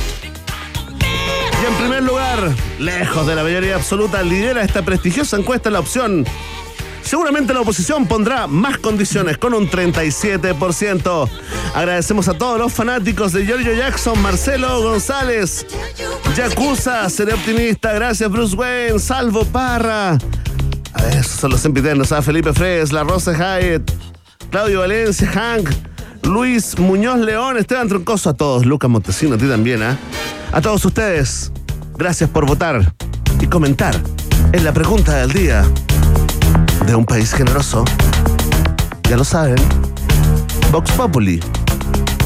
En 1.67 1.75
primer 1.77 2.03
lugar, 2.03 2.53
lejos 2.79 3.27
de 3.27 3.35
la 3.35 3.43
mayoría 3.43 3.77
absoluta, 3.77 4.23
lidera 4.23 4.63
esta 4.63 4.85
prestigiosa 4.85 5.37
encuesta 5.37 5.71
la 5.71 5.81
opción 5.81 6.25
Seguramente 7.05 7.53
la 7.53 7.61
oposición 7.61 8.07
pondrá 8.07 8.47
más 8.47 8.79
condiciones 8.79 9.37
con 9.37 9.53
un 9.53 9.71
37%. 9.71 11.29
Agradecemos 11.75 12.29
a 12.29 12.35
todos 12.35 12.59
los 12.59 12.73
fanáticos 12.73 13.33
de 13.35 13.45
Giorgio 13.45 13.75
Jackson, 13.75 14.21
Marcelo 14.23 14.83
González, 14.83 15.67
Yakuza, 16.35 17.09
seré 17.11 17.35
optimista, 17.35 17.93
gracias 17.93 18.31
Bruce 18.31 18.57
Wayne, 18.57 18.99
Salvo 18.99 19.45
Parra. 19.45 20.19
A 20.95 21.03
ver, 21.03 21.23
son 21.25 21.51
los 21.51 21.61
sempiternos, 21.61 22.11
a 22.11 22.23
Felipe 22.23 22.55
Fres, 22.55 22.91
La 22.91 23.05
Rosa 23.05 23.33
Hyatt, 23.33 23.91
Claudio 24.51 24.81
Valencia, 24.81 25.31
Hank, 25.31 25.69
Luis 26.25 26.79
Muñoz 26.79 27.19
León, 27.19 27.57
Esteban 27.59 27.89
Troncoso, 27.89 28.31
a 28.31 28.35
todos, 28.35 28.67
Lucas 28.67 28.91
Montesino, 28.91 29.35
a 29.35 29.39
ti 29.39 29.47
también, 29.47 29.83
¿ah? 29.83 29.99
A 30.53 30.61
todos 30.61 30.85
ustedes, 30.85 31.53
gracias 31.97 32.31
por 32.31 32.47
votar 32.47 32.95
y 33.41 33.47
comentar 33.47 33.95
en 34.53 34.65
la 34.65 34.73
pregunta 34.73 35.17
del 35.17 35.33
día 35.33 35.65
de 36.87 36.95
un 36.95 37.05
país 37.05 37.33
generoso. 37.33 37.85
Ya 39.09 39.17
lo 39.17 39.25
saben. 39.25 39.57
Vox 40.71 40.91
Populi. 40.93 41.41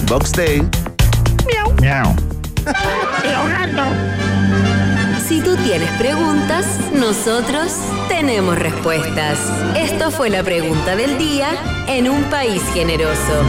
Vox 0.06 0.32
Day. 0.32 0.62
Miau. 1.46 1.74
Miau. 1.80 2.16
Si 5.28 5.40
tú 5.42 5.56
tienes 5.56 5.90
preguntas, 5.98 6.64
nosotros 6.94 7.72
tenemos 8.08 8.58
respuestas. 8.58 9.38
Esto 9.76 10.10
fue 10.10 10.30
la 10.30 10.42
pregunta 10.42 10.96
del 10.96 11.18
día 11.18 11.48
en 11.86 12.08
un 12.08 12.22
país 12.24 12.62
generoso. 12.72 13.42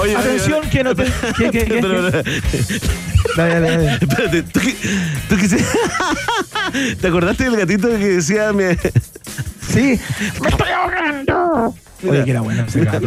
Oye, 0.00 0.16
Atención, 0.16 0.60
que 0.70 0.84
no 0.84 0.94
te. 0.94 1.04
¿Qué, 1.36 1.50
qué, 1.50 1.64
qué? 1.64 1.78
Pero, 1.82 2.10
pero, 2.10 2.22
Dale, 3.36 3.54
dale, 3.60 3.70
dale. 3.76 3.92
Espérate, 4.00 4.42
¿tú, 4.44 4.60
qué- 4.60 4.76
tú 5.28 5.36
qué- 5.36 6.94
¿Te 7.00 7.08
acordaste 7.08 7.44
del 7.44 7.56
gatito 7.56 7.88
que 7.88 7.98
decía 8.08 8.52
mi... 8.52 8.64
Sí. 9.68 10.00
¡Me 10.40 10.48
estoy 10.48 10.68
ahogando! 10.70 11.74
Oye, 12.08 12.24
que 12.24 12.30
era 12.30 12.40
bueno 12.40 12.64
ese 12.66 12.84
gato. 12.84 13.06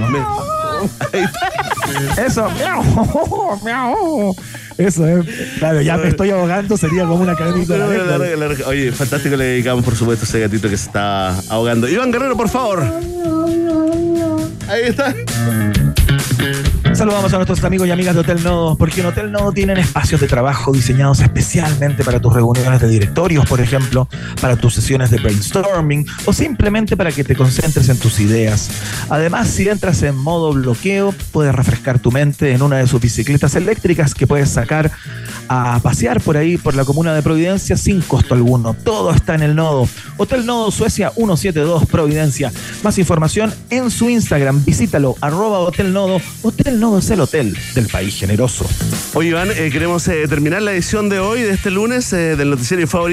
Eso. 2.25 2.49
Miau. 2.51 3.59
Miau. 3.63 4.35
Eso 4.77 5.07
es. 5.07 5.25
Claro, 5.59 5.81
ya 5.81 5.97
me 5.97 6.09
estoy 6.09 6.31
ahogando, 6.31 6.77
sería 6.77 7.03
como 7.05 7.23
una 7.23 7.35
cadenita. 7.35 7.77
Larga. 7.77 8.67
Oye, 8.67 8.91
fantástico 8.91 9.35
le 9.35 9.45
dedicamos, 9.45 9.83
por 9.83 9.95
supuesto, 9.95 10.25
a 10.25 10.27
ese 10.27 10.39
gatito 10.39 10.69
que 10.69 10.77
se 10.77 10.87
está 10.87 11.37
ahogando. 11.49 11.87
Iván 11.87 12.11
Guerrero, 12.11 12.35
por 12.37 12.49
favor. 12.49 12.83
Ahí 14.67 14.83
está. 14.83 15.13
Saludamos 16.93 17.33
a 17.33 17.37
nuestros 17.37 17.63
amigos 17.63 17.87
y 17.87 17.91
amigas 17.91 18.13
de 18.15 18.21
Hotel 18.21 18.43
Nodo, 18.43 18.75
porque 18.77 19.01
en 19.01 19.07
Hotel 19.07 19.31
Nodo 19.31 19.51
tienen 19.51 19.77
espacios 19.77 20.19
de 20.19 20.27
trabajo 20.27 20.71
diseñados 20.71 21.19
especialmente 21.19 22.03
para 22.03 22.19
tus 22.19 22.33
reuniones 22.33 22.81
de 22.81 22.87
directorios, 22.87 23.45
por 23.45 23.61
ejemplo, 23.61 24.07
para 24.39 24.55
tus 24.55 24.73
sesiones 24.73 25.09
de 25.11 25.17
brainstorming 25.17 26.05
o 26.25 26.33
simplemente 26.33 26.97
para 26.97 27.11
que 27.11 27.23
te 27.23 27.35
concentres 27.35 27.89
en 27.89 27.97
tus 27.97 28.19
ideas. 28.19 28.69
Además, 29.09 29.47
si 29.47 29.69
entras 29.69 30.03
en 30.03 30.15
modo 30.15 30.53
bloqueo, 30.53 31.13
puedes 31.31 31.53
refrescar 31.53 31.99
tu 31.99 32.11
mente 32.11 32.51
en 32.51 32.61
una 32.61 32.77
de 32.77 32.87
sus 32.87 33.01
bicicletas 33.01 33.55
eléctricas 33.55 34.13
que 34.13 34.27
puedes 34.27 34.49
sacar 34.49 34.91
a 35.47 35.79
pasear 35.81 36.21
por 36.21 36.37
ahí, 36.37 36.57
por 36.57 36.75
la 36.75 36.85
comuna 36.85 37.13
de 37.13 37.21
Providencia, 37.21 37.77
sin 37.77 38.01
costo 38.01 38.33
alguno. 38.33 38.73
Todo 38.73 39.11
está 39.11 39.35
en 39.35 39.43
el 39.43 39.55
Nodo. 39.55 39.87
Hotel 40.17 40.45
Nodo 40.45 40.71
Suecia 40.71 41.11
172 41.11 41.85
Providencia. 41.87 42.51
Más 42.83 42.97
información 42.97 43.53
en 43.69 43.91
su 43.91 44.09
Instagram. 44.09 44.63
Visítalo, 44.63 45.15
arroba 45.21 45.59
Hotel. 45.59 45.91
Hotel 46.41 46.79
Nodo 46.79 46.99
es 46.99 47.09
el 47.09 47.19
hotel 47.21 47.57
del 47.75 47.87
país 47.87 48.15
generoso. 48.15 48.65
Oye, 49.13 49.29
Iván, 49.29 49.49
eh, 49.51 49.69
queremos 49.71 50.07
eh, 50.07 50.27
terminar 50.27 50.61
la 50.61 50.73
edición 50.73 51.09
de 51.09 51.19
hoy, 51.19 51.41
de 51.41 51.51
este 51.51 51.71
lunes, 51.71 52.11
eh, 52.13 52.35
del 52.35 52.49
noticiero 52.49 52.85
favorito. 52.87 53.09